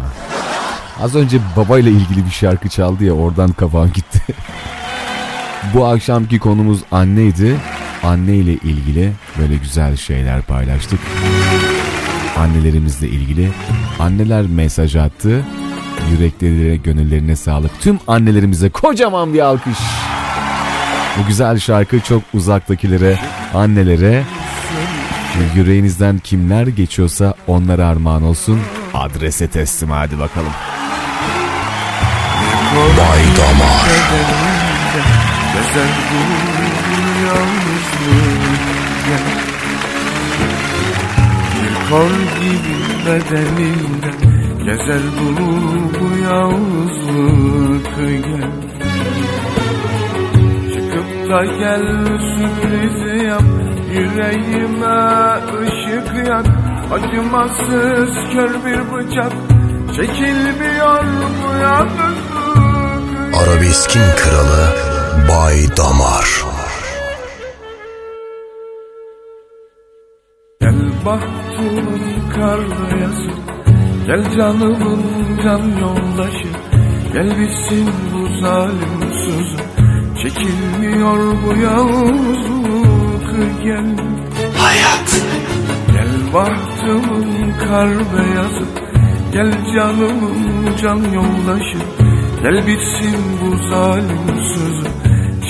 az 1.02 1.14
önce 1.14 1.39
babayla 1.56 1.90
ilgili 1.90 2.26
bir 2.26 2.31
şarkı 2.31 2.68
çaldı 2.68 3.05
ya 3.05 3.12
oradan 3.12 3.52
kafam 3.52 3.92
gitti. 3.92 4.23
bu 5.74 5.86
akşamki 5.86 6.39
konumuz 6.39 6.81
anneydi. 6.92 7.56
Anne 8.02 8.36
ile 8.36 8.52
ilgili 8.52 9.12
böyle 9.39 9.56
güzel 9.56 9.97
şeyler 9.97 10.42
paylaştık. 10.42 11.00
Annelerimizle 12.39 13.08
ilgili. 13.08 13.50
Anneler 13.98 14.42
mesaj 14.42 14.97
attı. 14.97 15.44
Yüreklerine, 16.10 16.76
gönüllerine 16.76 17.36
sağlık. 17.36 17.81
Tüm 17.81 17.98
annelerimize 18.06 18.70
kocaman 18.70 19.34
bir 19.34 19.40
alkış. 19.40 19.78
Bu 21.18 21.26
güzel 21.26 21.58
şarkı 21.58 22.00
çok 22.00 22.23
uzaktakilere, 22.34 23.18
annelere, 23.55 24.24
yüreğinizden 25.55 26.18
kimler 26.18 26.66
geçiyorsa 26.66 27.34
onlara 27.47 27.86
armağan 27.86 28.23
olsun. 28.23 28.60
Adrese 28.94 29.48
teslim 29.48 29.90
hadi 29.90 30.18
bakalım. 30.18 30.52
Bay 32.74 33.22
Damar 33.36 33.88
Gezer 35.54 35.92
bu 36.10 36.20
yalnızlık 37.26 38.62
gel 39.06 39.26
Bir 41.62 41.74
kor 41.90 42.12
gibi 42.40 42.76
bedeninde 43.06 44.10
Gezer 44.64 45.02
bu, 45.18 45.26
bu 46.00 46.06
yalnızlık 46.24 47.96
gel 47.96 48.50
Çıkıp 50.72 51.30
da 51.30 51.44
gel 51.44 51.86
sürpriz 52.18 53.24
yap 53.24 53.42
Yüreğime 53.92 54.98
ışık 55.62 56.28
yak 56.28 56.46
Acımasız 56.92 58.14
kör 58.32 58.50
bir 58.64 58.92
bıçak 58.92 59.32
Çekilmiyor 59.96 61.04
bu 61.42 61.62
yalnızlık 61.62 62.33
Arabeskin 63.34 64.02
kralı 64.16 64.74
Bay 65.28 65.76
Damar. 65.76 66.44
Gel 70.60 70.74
bahtımın 71.06 72.30
karlayası 72.34 73.30
Gel 74.06 74.36
canımın 74.36 75.02
can 75.44 75.62
yoldaşı 75.80 76.48
Gel 77.12 77.40
bitsin 77.40 77.90
bu 78.12 78.40
zalim 78.40 79.12
sözü 79.24 79.56
Çekilmiyor 80.22 81.18
bu 81.46 81.60
yalnızlık 81.60 83.36
Gel. 83.62 83.96
Hayat. 84.58 85.22
Gel 85.92 86.34
bahtımın 86.34 87.52
kar 87.68 87.88
beyazı 87.88 88.64
Gel 89.32 89.74
canımın 89.74 90.76
can 90.82 91.12
yoldaşı 91.12 92.03
Gel 92.44 92.66
bitsin 92.66 93.20
bu 93.40 93.56
zalim 93.56 94.18
sözü 94.55 94.86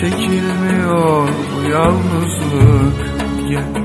Çekilmiyor 0.00 1.28
bu 1.28 1.70
yalnızlık. 1.70 3.12
Gel 3.48 3.83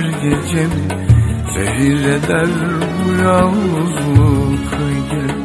her 0.00 0.06
gecemi 0.06 0.88
zehir 1.54 2.04
eder 2.04 2.48
bu 2.70 3.22
yalnızlık 3.22 4.70
gel 5.10 5.36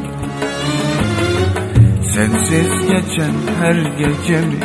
Sensiz 2.14 2.88
geçen 2.92 3.34
her 3.62 3.76
gecemi 3.76 4.60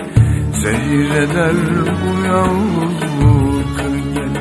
zehir 0.63 1.11
eder 1.11 1.55
bu 2.03 2.27
yalnızlık 2.27 3.79
gel 4.15 4.35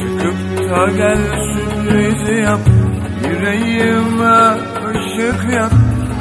Çıkıp 0.00 0.70
da 0.70 0.86
gel 0.96 1.18
sürpriz 1.52 2.38
yap 2.38 2.60
Yüreğime 3.28 4.38
ışık 4.90 5.54
yak 5.54 5.72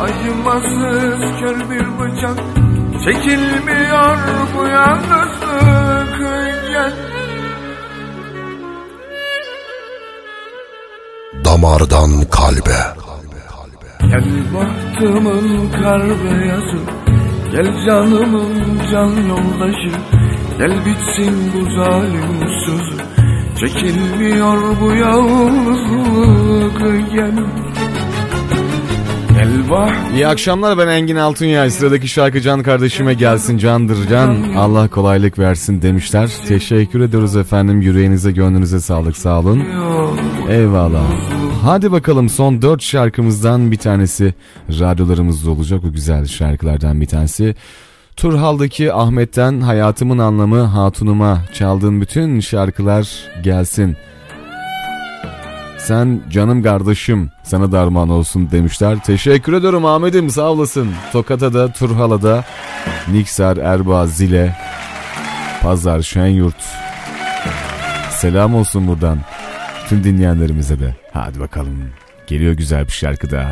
Acımasız 0.02 1.40
kör 1.40 1.60
bir 1.70 1.86
bıçak 2.00 2.38
Çekilmiyor 3.06 4.18
bu 4.58 4.68
yalnızlık 4.68 5.14
Gel 5.14 5.33
Damardan 11.46 12.12
kalbe. 12.32 12.80
Gel 14.02 14.26
bahtımın 14.54 15.72
kar 15.72 16.04
beyazı 16.04 16.78
Gel 17.52 17.86
canımın 17.86 18.82
can 18.92 19.14
yoldaşı. 19.30 19.92
Gel 20.58 20.86
bitsin 20.86 21.36
bu 21.54 21.62
zalim 21.76 22.48
sözü. 22.66 22.98
Çekilmiyor 23.60 24.60
bu 24.82 24.96
yalnızlık 24.96 26.80
Gel 27.14 27.63
İyi 30.14 30.28
akşamlar 30.28 30.78
ben 30.78 30.88
Engin 30.88 31.16
Altunyay. 31.16 31.70
Sıradaki 31.70 32.08
şarkı 32.08 32.42
Can 32.42 32.64
kardeşime 32.64 33.14
gelsin 33.14 33.58
candır 33.58 34.08
can. 34.10 34.54
Allah 34.58 34.88
kolaylık 34.88 35.40
versin 35.40 35.82
demişler. 35.82 36.32
Teşekkür 36.48 37.02
ediyoruz 37.02 37.36
efendim. 37.36 37.82
Yüreğinize 37.82 38.32
gönlünüze 38.32 38.80
sağlık 38.80 39.18
sağ 39.18 39.40
olun. 39.40 39.64
Eyvallah. 40.50 41.04
Hadi 41.64 41.92
bakalım 41.92 42.30
son 42.30 42.62
dört 42.62 42.82
şarkımızdan 42.82 43.72
bir 43.72 43.78
tanesi 43.78 44.34
radyolarımızda 44.70 45.52
olacak. 45.52 45.82
O 45.90 45.92
güzel 45.92 46.26
şarkılardan 46.26 47.02
bir 47.02 47.06
tanesi. 47.06 47.56
Turhal'daki 48.18 48.94
Ahmet'ten 48.94 49.62
Hayatımın 49.62 50.18
Anlamı 50.18 50.62
Hatunuma 50.62 51.42
çaldığın 51.54 52.02
bütün 52.02 52.40
şarkılar 52.40 53.10
gelsin. 53.44 53.98
Sen 55.86 56.22
canım 56.30 56.64
kardeşim 56.64 57.32
sana 57.44 57.72
darman 57.72 58.10
olsun 58.10 58.52
demişler. 58.52 59.00
Teşekkür 59.04 59.54
ediyorum 59.54 59.86
Ahmet'im 59.86 60.30
sağ 60.30 60.52
olasın. 60.52 60.92
Tokat'a 61.12 61.54
da 61.54 61.72
Turhal'a 61.72 62.22
da 62.22 62.44
Niksar, 63.12 63.58
Erbaa, 63.58 64.08
Zile, 64.08 64.56
Pazar, 65.62 66.02
Şenyurt. 66.02 66.56
Selam 68.12 68.56
olsun 68.56 68.88
buradan. 68.88 69.20
Tüm 69.90 70.04
dinleyenlerimize 70.04 70.80
de. 70.80 70.96
Hadi 71.14 71.40
bakalım. 71.40 71.90
Geliyor 72.28 72.54
güzel 72.54 72.88
bir 72.88 72.92
şarkı 72.92 73.32
daha. 73.32 73.52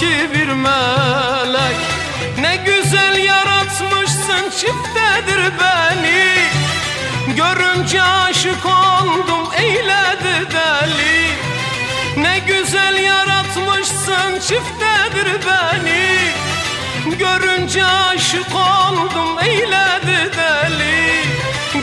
Sanki 0.00 0.34
bir 0.34 0.48
melek. 0.48 1.76
Ne 2.40 2.56
güzel 2.56 3.18
yaratmışsın 3.18 4.50
çiftedir 4.50 5.52
beni. 5.60 6.32
Görünce 7.36 8.02
aşık 8.02 8.66
oldum 8.66 9.48
eyledi 9.58 10.52
deli. 10.52 11.26
Ne 12.16 12.38
güzel 12.38 12.96
yaratmışsın 12.96 14.40
çiftedir 14.40 15.28
beni. 15.46 16.30
Görünce 17.18 17.84
aşık 17.84 18.54
oldum 18.54 19.38
eyledi 19.44 20.30
deli. 20.36 21.24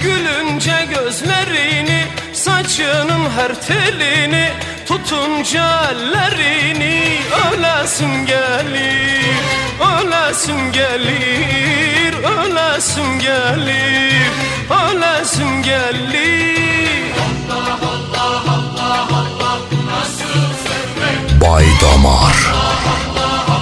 Gülünce 0.02 0.88
gözlerini 0.96 2.04
Saçının 2.34 3.30
her 3.38 3.62
telini 3.62 4.52
Tutunca 4.88 5.92
ellerini 5.92 7.20
Ölesim 7.52 8.26
gelir 8.26 9.36
Ölesim 9.82 10.72
gelir 10.72 12.14
Ölesim 12.24 13.20
gelir 13.20 14.28
Ölesim 14.70 15.64
gelir. 15.64 17.14
Allah 17.50 17.80
Allah 17.82 18.44
Allah 18.48 19.08
Allah 19.12 19.60
nasıl 19.90 20.40
sevmek 20.64 21.42
Bay 21.42 21.66
Damar. 21.82 22.36
Allah 22.52 22.80
Allah 23.16 23.57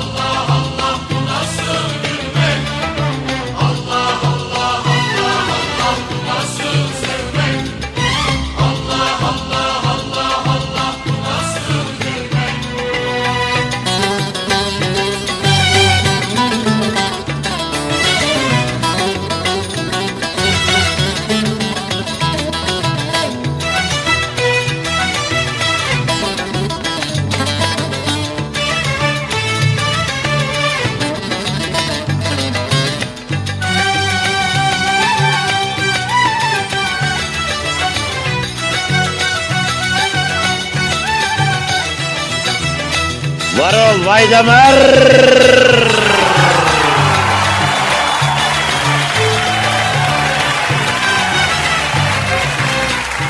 Vaydamar. 44.06 44.76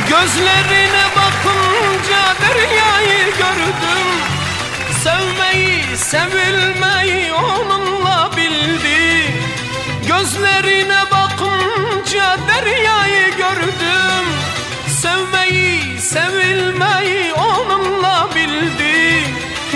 Gözlerine 0.09 1.05
bakınca 1.15 2.21
deryayı 2.41 3.25
gördüm. 3.25 4.07
Sevmeyi, 5.03 5.97
sevilmeyi 5.97 7.33
onunla 7.33 8.29
bildi 8.37 9.33
Gözlerine 10.07 11.01
bakınca 11.11 12.37
deryayı 12.47 13.31
gördüm. 13.37 14.25
Sevmeyi, 14.87 16.01
sevilmeyi 16.01 17.34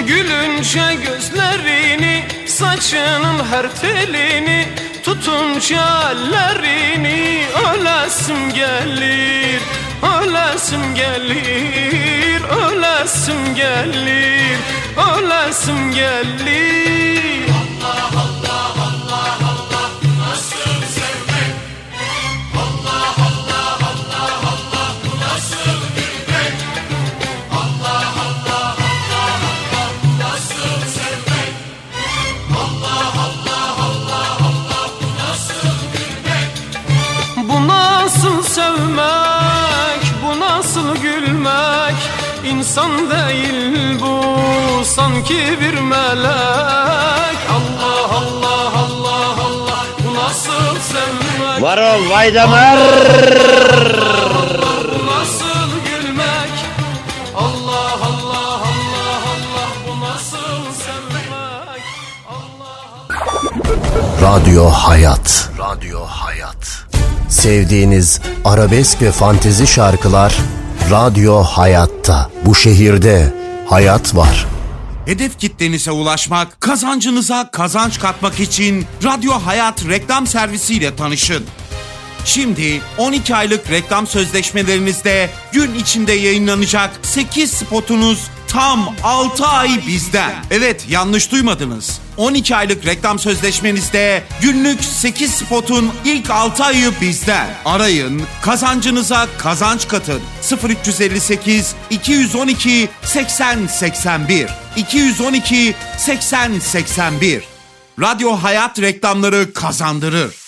Gülünce 0.10 0.98
gözlerini, 1.06 2.26
saçının 2.46 3.46
her 3.52 3.76
telini 3.82 4.68
Tutunca 5.04 6.12
ellerini 6.12 7.46
ölesim 7.74 8.54
gelir 8.54 9.62
Ölesim 10.04 10.96
gelir, 10.96 12.42
ölesim 12.42 13.56
gelir, 13.56 14.58
ölesim 14.98 15.92
gelir. 15.92 17.50
Allah 17.50 18.10
Allah 18.14 18.29
sevmek, 38.60 40.04
bu 40.24 40.40
nasıl 40.40 40.96
gülmek 40.96 41.96
İnsan 42.44 42.92
değil 43.12 44.00
bu 44.00 44.22
sanki 44.86 45.58
bir 45.62 45.80
melek 45.80 47.40
Allah 47.58 48.02
Allah 48.20 48.72
Allah 48.84 49.36
Allah 49.48 49.86
bu 50.06 50.14
nasıl 50.14 50.80
sevmek 50.92 51.62
Var 51.62 51.78
ol 51.78 52.10
Vaydamar. 52.10 52.78
Bu 54.92 55.06
nasıl 55.08 55.70
gülmek 55.90 56.54
Allah 57.36 57.92
Allah 58.10 58.62
Allah 58.72 59.22
Allah 59.34 59.70
bu 59.88 60.00
nasıl 60.06 60.74
sevmek 60.84 61.84
Radyo 64.22 64.70
Hayat. 64.70 65.50
Radyo 65.60 66.00
Hayat. 66.06 66.89
Sevdiğiniz 67.30 68.22
arabesk 68.46 69.02
ve 69.02 69.12
fantezi 69.12 69.68
şarkılar 69.68 70.38
Radyo 70.92 71.44
Hayat'ta. 71.44 72.30
Bu 72.46 72.56
şehirde 72.56 73.34
hayat 73.68 74.16
var. 74.16 74.46
Hedef 75.06 75.40
kitlenize 75.40 75.92
ulaşmak, 75.92 76.62
kazancınıza 76.62 77.50
kazanç 77.52 78.00
katmak 78.00 78.40
için 78.40 78.86
Radyo 79.04 79.32
Hayat 79.32 79.88
reklam 79.88 80.28
servisiyle 80.28 80.96
tanışın. 80.96 81.44
Şimdi 82.26 82.82
12 82.98 83.36
aylık 83.36 83.72
reklam 83.72 84.08
sözleşmelerinizde 84.08 85.30
gün 85.52 85.76
içinde 85.76 86.14
yayınlanacak 86.14 86.92
8 87.02 87.52
spotunuz 87.52 88.28
tam 88.50 88.96
6 89.04 89.46
ay 89.46 89.88
bizden. 89.88 90.32
Evet 90.52 90.86
yanlış 90.90 91.32
duymadınız. 91.32 92.00
12 92.18 92.56
aylık 92.56 92.86
reklam 92.86 93.20
sözleşmenizde 93.20 94.24
günlük 94.42 94.84
8 94.84 95.32
spotun 95.32 95.92
ilk 96.06 96.30
6 96.30 96.64
ayı 96.64 96.92
bizden. 97.02 97.50
Arayın, 97.66 98.22
kazancınıza 98.42 99.28
kazanç 99.38 99.88
katın. 99.88 100.22
0358 100.70 101.76
212 101.90 102.90
80 103.04 103.68
81 103.68 104.48
212 104.76 105.76
80 105.98 106.60
81 106.60 107.44
Radyo 108.02 108.32
Hayat 108.32 108.82
reklamları 108.82 109.54
kazandırır. 109.54 110.39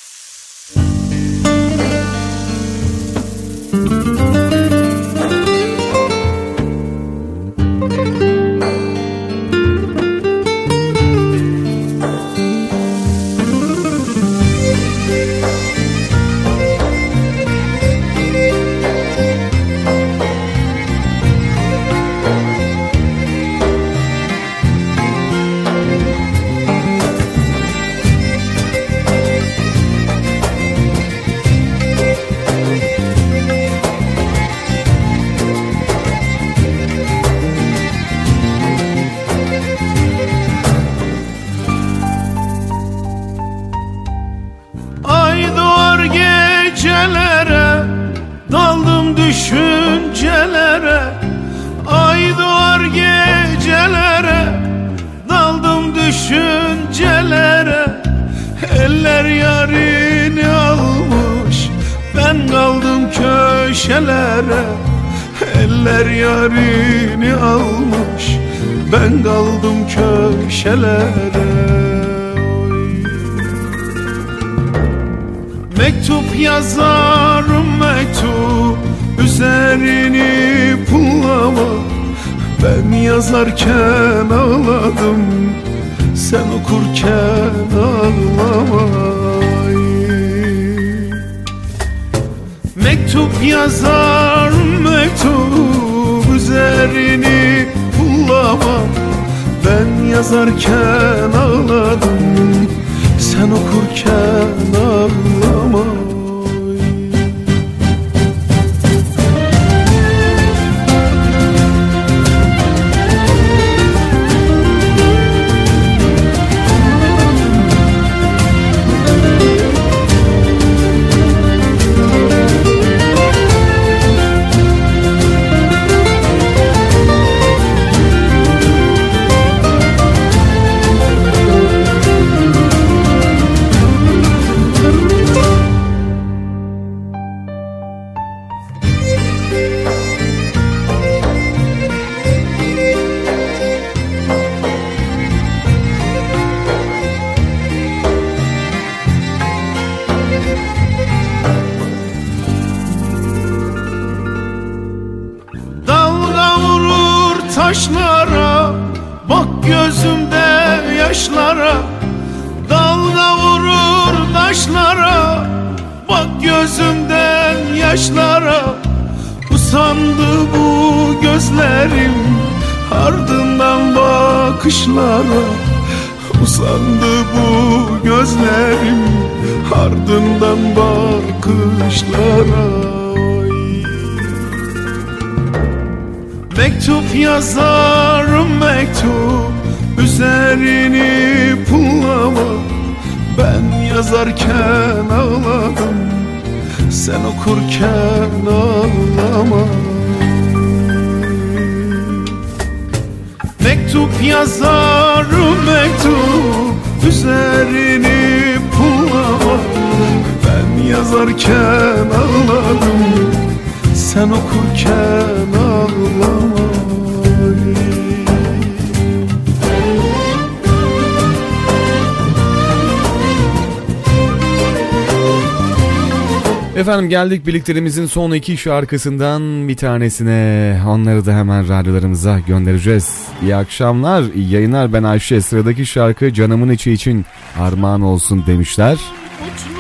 Geldik 227.12 227.48
birliklerimizin 227.48 228.06
son 228.06 228.32
iki 228.32 228.58
şarkısından 228.58 229.68
bir 229.68 229.78
tanesine. 229.78 230.82
Onları 230.88 231.26
da 231.26 231.34
hemen 231.34 231.70
radyolarımıza 231.70 232.40
göndereceğiz. 232.40 233.18
İyi 233.42 233.56
akşamlar, 233.56 234.24
iyi 234.36 234.50
yayınlar. 234.50 234.94
Ben 234.94 235.04
Ayşe. 235.04 235.42
Sıradaki 235.42 235.86
şarkı 235.86 236.34
canımın 236.34 236.70
içi 236.70 236.92
için 236.92 237.26
armağan 237.60 238.02
olsun 238.02 238.44
demişler. 238.48 238.98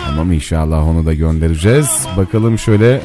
Tamam 0.05 0.31
inşallah 0.31 0.87
onu 0.87 1.05
da 1.05 1.13
göndereceğiz. 1.13 2.07
Bakalım 2.17 2.57
şöyle. 2.57 3.01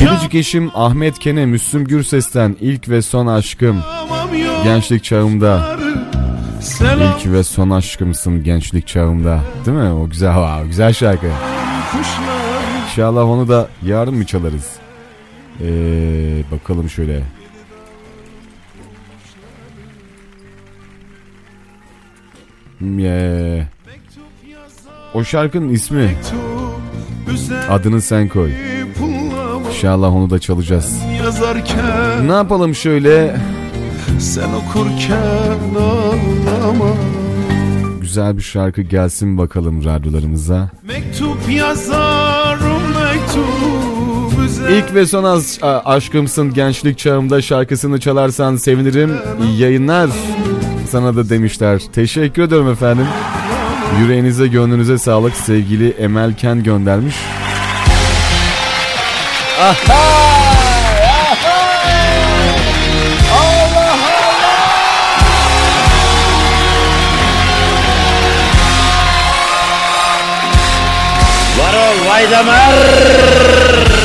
Biricik 0.00 0.34
eşim 0.34 0.70
Ahmet 0.74 1.18
Kene 1.18 1.46
Müslüm 1.46 1.84
Gürses'ten 1.84 2.56
ilk 2.60 2.88
ve 2.88 3.02
son 3.02 3.26
aşkım. 3.26 3.82
Gençlik 4.64 5.04
çağımda. 5.04 5.76
İlk 6.80 7.32
ve 7.32 7.44
son 7.44 7.70
aşkımsın 7.70 8.44
gençlik 8.44 8.86
çağımda. 8.86 9.40
Değil 9.66 9.76
mi? 9.76 9.92
O 9.92 10.08
güzel, 10.08 10.34
wow, 10.34 10.66
güzel 10.66 10.92
şarkı. 10.92 11.26
İnşallah 12.88 13.24
onu 13.24 13.48
da 13.48 13.68
yarın 13.82 14.14
mı 14.14 14.26
çalarız? 14.26 14.72
Ee, 15.60 16.42
bakalım 16.52 16.88
şöyle. 16.88 17.22
Hmm, 22.78 22.98
ee, 22.98 23.68
o 25.14 25.24
şarkının 25.24 25.68
ismi 25.68 26.16
Adını 27.70 28.00
sen 28.00 28.28
koy. 28.28 28.52
İnşallah 29.68 30.14
onu 30.14 30.30
da 30.30 30.38
çalacağız. 30.38 30.98
yazarken 31.24 32.28
Ne 32.28 32.32
yapalım 32.32 32.74
şöyle 32.74 33.36
Sen 34.18 34.48
okurken 34.52 35.74
ağlama 35.76 36.94
güzel 38.00 38.36
bir 38.36 38.42
şarkı 38.42 38.82
gelsin 38.82 39.38
bakalım 39.38 39.84
radyolarımıza. 39.84 40.70
Mektup 40.82 41.38
üzerine 41.48 42.27
İlk 44.70 44.94
ve 44.94 45.06
son 45.06 45.24
az 45.24 45.58
aşkımsın 45.62 46.54
gençlik 46.54 46.98
çağımda 46.98 47.42
şarkısını 47.42 48.00
çalarsan 48.00 48.56
sevinirim. 48.56 49.16
İyi 49.42 49.58
yayınlar. 49.60 50.10
Sana 50.90 51.16
da 51.16 51.28
demişler. 51.28 51.82
Teşekkür 51.92 52.42
ederim 52.42 52.68
efendim. 52.68 53.06
Yüreğinize 54.00 54.46
gönlünüze 54.46 54.98
sağlık 54.98 55.36
sevgili 55.36 55.90
Emel 55.90 56.36
Ken 56.36 56.62
göndermiş. 56.62 57.14
Var 71.58 71.74
ol 71.74 72.08
Vaydamar. 72.08 73.97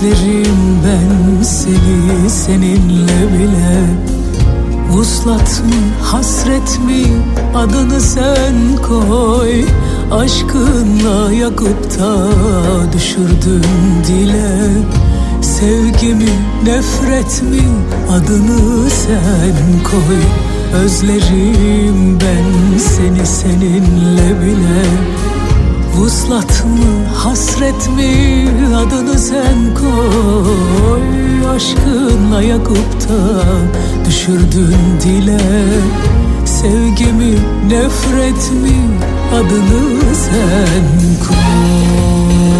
Özlerim 0.00 0.78
ben 0.84 1.42
seni 1.42 2.30
seninle 2.30 3.32
bile. 3.32 3.80
Vuslat 4.90 5.62
mı 5.64 6.02
hasret 6.02 6.80
mi? 6.86 7.04
Adını 7.54 8.00
sen 8.00 8.54
koy. 8.88 9.64
Aşkınla 10.12 11.32
yakıp 11.32 11.98
da 12.00 12.28
düşürdün 12.92 13.64
dile. 14.06 14.70
Sevgi 15.40 16.14
mi 16.14 16.30
nefret 16.64 17.42
mi? 17.42 17.62
Adını 18.10 18.90
sen 18.90 19.84
koy. 19.84 20.20
Özlerim 20.82 22.18
ben 22.20 22.78
seni 22.78 23.26
seninle 23.26 24.42
bile 24.42 25.29
Vuslat 26.00 26.64
mı 26.64 27.14
hasret 27.14 27.88
mi? 27.96 28.48
Adını 28.76 29.18
sen 29.18 29.74
koy. 29.74 31.48
Aşkınla 31.56 32.42
yakıp 32.42 33.08
da 33.08 33.42
düşürdün 34.06 34.76
dile. 35.02 35.40
Sevgi 36.44 37.12
mi 37.12 37.34
nefret 37.68 38.52
mi? 38.52 38.88
Adını 39.34 40.14
sen 40.14 41.26
koy 41.28 42.59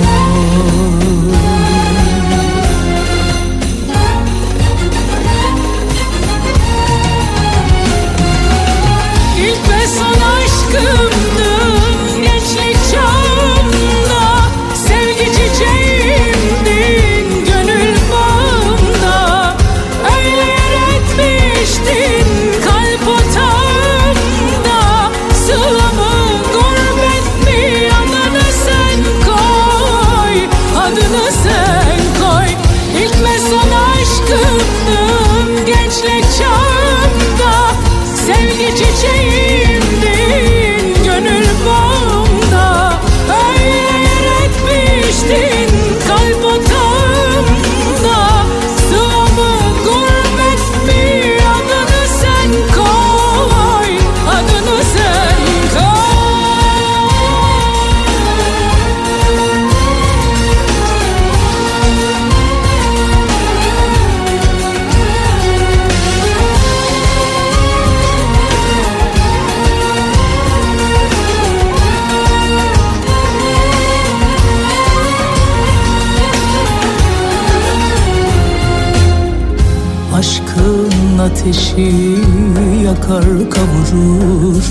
yakar 83.10 83.50
kavurur 83.50 84.64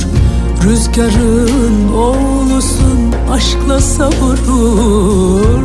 Rüzgarın 0.64 1.94
oğlusun 1.94 3.14
aşkla 3.32 3.80
savurur. 3.80 5.64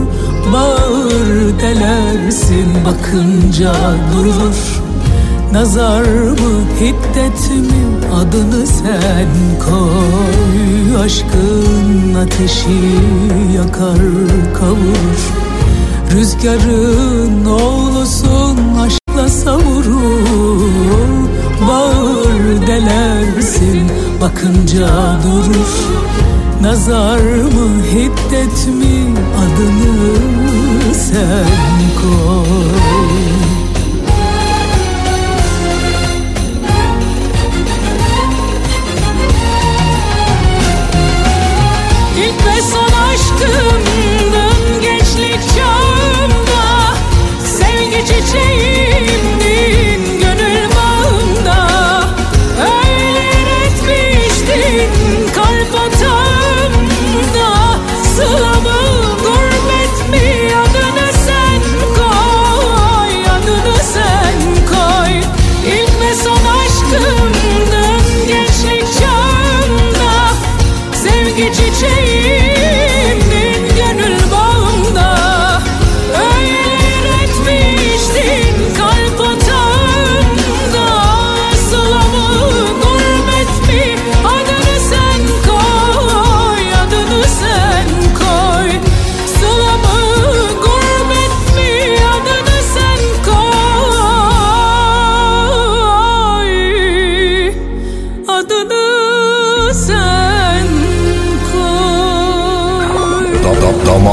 Bağır 0.53 1.61
delersin 1.61 2.67
bakınca 2.85 3.75
durur. 4.13 4.83
Nazar 5.53 6.05
mı 6.05 6.65
hiddet 6.81 7.51
mi 7.51 8.07
adını 8.15 8.67
sen 8.67 9.29
koy. 9.69 11.05
Aşkın 11.05 12.15
ateşi 12.15 12.81
yakar 13.57 13.99
kavurur 14.55 15.21
Rüzgarın 16.13 17.45
oğlusun 17.45 18.59
aşkla 18.79 19.29
savurur 19.29 20.14
bakınca 24.25 24.89
durur. 25.25 25.75
Nazar 26.63 27.21
mı 27.21 27.83
hiddet 27.93 28.67
mi 28.67 29.15
adını 29.39 30.95
sen 30.95 31.45
koy. 32.01 32.69
İlk 42.19 42.47
ve 42.47 42.63
son 42.63 42.91
aşkımdın 43.09 43.84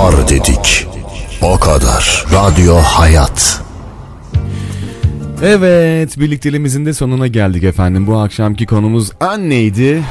var 0.01 0.27
dedik. 0.29 0.87
O 1.41 1.59
kadar. 1.59 2.25
Radyo 2.33 2.75
Hayat. 2.75 3.61
Evet 5.43 6.19
birlikteliğimizin 6.19 6.85
de 6.85 6.93
sonuna 6.93 7.27
geldik 7.27 7.63
efendim. 7.63 8.07
Bu 8.07 8.19
akşamki 8.19 8.65
konumuz 8.65 9.11
anneydi. 9.19 10.03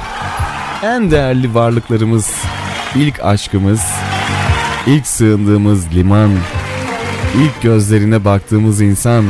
En 0.82 1.10
değerli 1.10 1.54
varlıklarımız, 1.54 2.30
ilk 2.94 3.24
aşkımız, 3.24 3.80
ilk 4.86 5.06
sığındığımız 5.06 5.94
liman, 5.94 6.30
ilk 7.36 7.62
gözlerine 7.62 8.24
baktığımız 8.24 8.80
insan, 8.80 9.24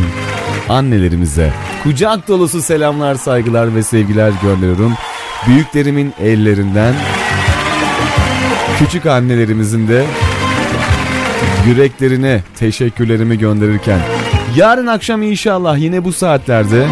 annelerimize 0.69 1.53
kucak 1.83 2.29
dolusu 2.29 2.63
selamlar, 2.63 3.15
saygılar 3.15 3.75
ve 3.75 3.83
sevgiler 3.83 4.33
gönderiyorum. 4.43 4.95
Büyüklerimin 5.47 6.15
ellerinden, 6.21 6.95
küçük 8.79 9.07
annelerimizin 9.07 9.89
de 9.89 10.05
yüreklerine 11.67 12.43
teşekkürlerimi 12.57 13.39
gönderirken 13.39 14.01
yarın 14.57 14.87
akşam 14.87 15.23
inşallah 15.23 15.79
yine 15.79 16.05
bu 16.05 16.13
saatlerde 16.13 16.87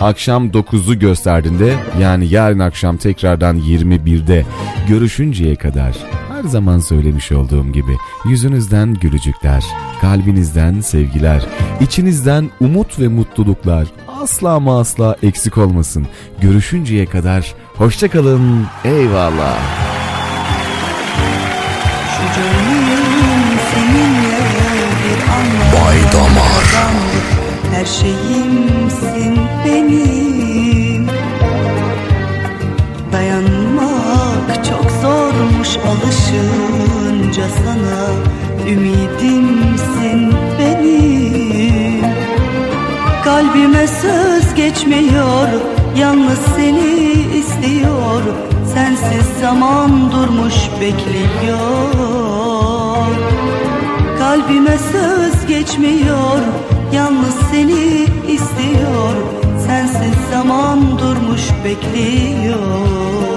akşam 0.00 0.48
9'u 0.48 0.98
gösterdiğinde 0.98 1.74
yani 2.00 2.28
yarın 2.28 2.58
akşam 2.58 2.96
tekrardan 2.96 3.58
21'de 3.58 4.44
görüşünceye 4.88 5.56
kadar 5.56 5.96
her 6.36 6.44
zaman 6.44 6.78
söylemiş 6.78 7.32
olduğum 7.32 7.72
gibi 7.72 7.96
yüzünüzden 8.24 8.94
gülücükler, 8.94 9.64
kalbinizden 10.00 10.80
sevgiler, 10.80 11.46
içinizden 11.80 12.50
umut 12.60 13.00
ve 13.00 13.08
mutluluklar 13.08 13.86
asla 14.22 14.50
ama 14.50 14.80
asla 14.80 15.16
eksik 15.22 15.58
olmasın. 15.58 16.06
Görüşünceye 16.40 17.06
kadar 17.06 17.54
hoşçakalın. 17.74 18.66
Eyvallah. 18.84 19.95
Bay 25.86 26.02
Damar. 26.12 26.66
Her 27.72 27.84
şeyimsin 27.84 29.40
benim. 29.64 31.06
Dayanmak 33.12 34.64
çok 34.64 34.90
zormuş 35.02 35.76
alışınca 35.76 37.44
sana. 37.64 38.00
Ümidimsin 38.70 40.34
benim. 40.58 42.04
Kalbime 43.24 43.86
söz 43.86 44.54
geçmiyor 44.54 45.48
Yalnız 45.96 46.38
seni 46.56 47.12
istiyor. 47.38 48.22
Sensiz 48.74 49.26
zaman 49.40 50.12
durmuş 50.12 50.54
bekliyor 50.80 51.96
Kalbime 54.18 54.78
söz 54.92 55.25
geçmiyor 55.48 56.40
Yalnız 56.92 57.34
seni 57.50 58.06
istiyor. 58.34 59.14
Sensiz 59.66 60.14
zaman 60.30 60.98
durmuş 60.98 61.42
bekliyor 61.64 63.35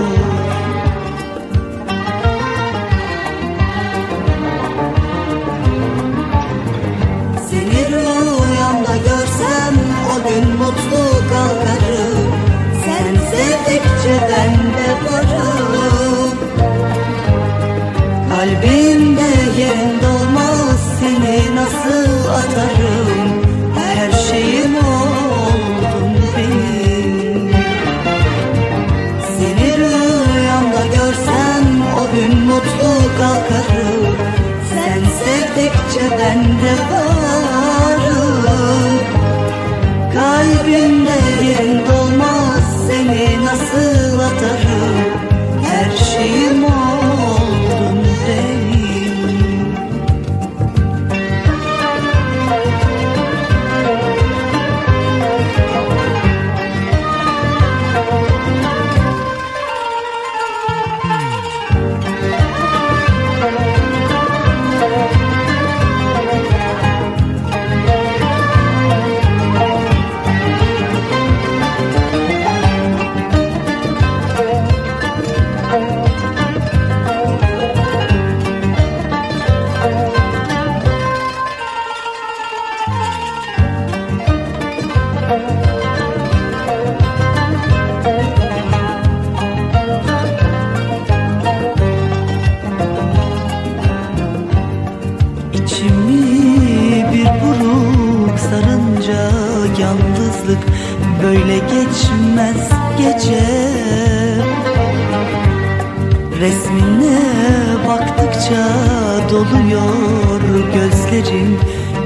baktıkça 108.50 109.30
doluyor 109.30 110.42
gözlerim. 110.74 111.60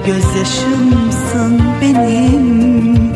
Gözyaşımsın 0.05 1.61
benim. 1.81 3.13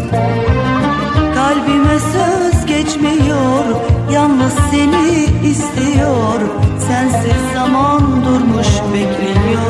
Kalbime 1.36 2.00
söz 2.00 2.66
geçmiyor 2.66 3.66
Yalnız 4.12 4.54
seni 4.72 5.26
istiyor. 5.50 6.40
Sensiz 6.88 7.54
zaman 7.54 8.02
durmuş 8.26 8.68
bekliyor 8.94 9.68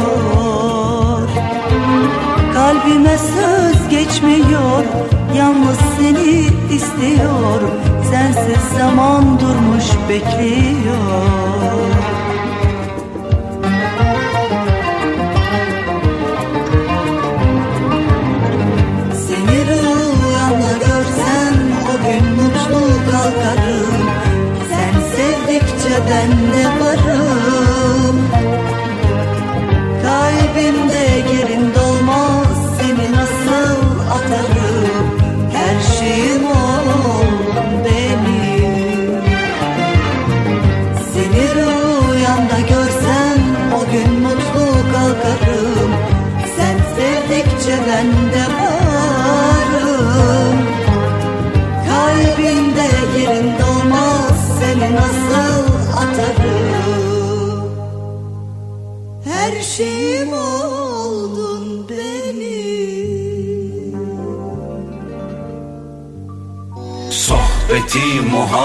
Kalbime 2.54 3.18
söz 3.18 3.90
geçmiyor 3.90 4.84
Yalnız 5.38 5.80
seni 6.00 6.48
istiyor. 6.76 7.62
Sensiz 8.12 8.64
zaman 8.78 9.40
durmuş 9.40 9.86
bekliyor 10.10 11.68
ben 26.10 26.47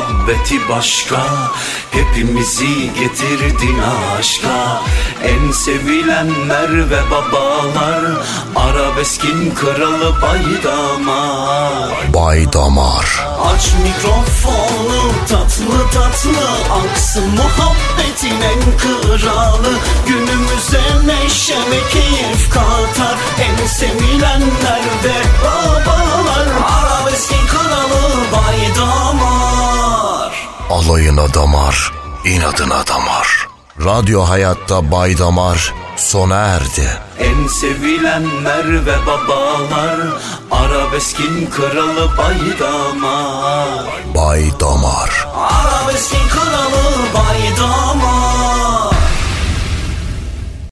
muhabbeti 0.02 0.68
başka 0.68 1.22
Hepimizi 1.90 2.92
getirdin 3.00 3.78
aşka. 4.18 4.82
En 5.22 5.52
sevilenler 5.52 6.90
ve 6.90 7.10
babalar 7.10 8.00
Arabeskin 8.56 9.55
kralı 9.55 10.22
baydamar. 10.22 12.14
Bay 12.14 12.52
Damar 12.52 13.26
Aç 13.55 13.72
mikrofonu 13.84 15.12
tatlı 15.28 15.90
tatlı 15.92 16.48
Aksın 16.72 17.31
muhabbetin 17.31 18.40
en 18.40 18.78
kralı. 18.78 19.74
Günümüze 20.06 20.82
neşe 21.06 21.58
ve 21.58 21.89
keyif 21.92 22.50
katar 22.50 23.16
En 23.40 23.66
sevilenler 23.66 24.82
ve 25.05 25.44
babalar. 25.44 26.47
Arabeskin 26.64 26.91
Alayına 30.73 31.34
damar, 31.34 31.92
inadına 32.25 32.86
damar. 32.86 33.49
Radyo 33.84 34.23
Hayat'ta 34.23 34.91
Bay 34.91 35.18
Damar 35.18 35.75
sona 35.97 36.36
erdi. 36.36 36.89
En 37.18 37.47
sevilenler 37.47 38.86
ve 38.86 39.07
babalar 39.07 39.97
Arabeskin 40.51 41.51
kralı 41.51 42.10
baydamar 42.18 43.84
Bay 44.15 44.60
Damar. 44.60 45.28
Arabeskin 45.36 46.28
kralı 46.28 46.73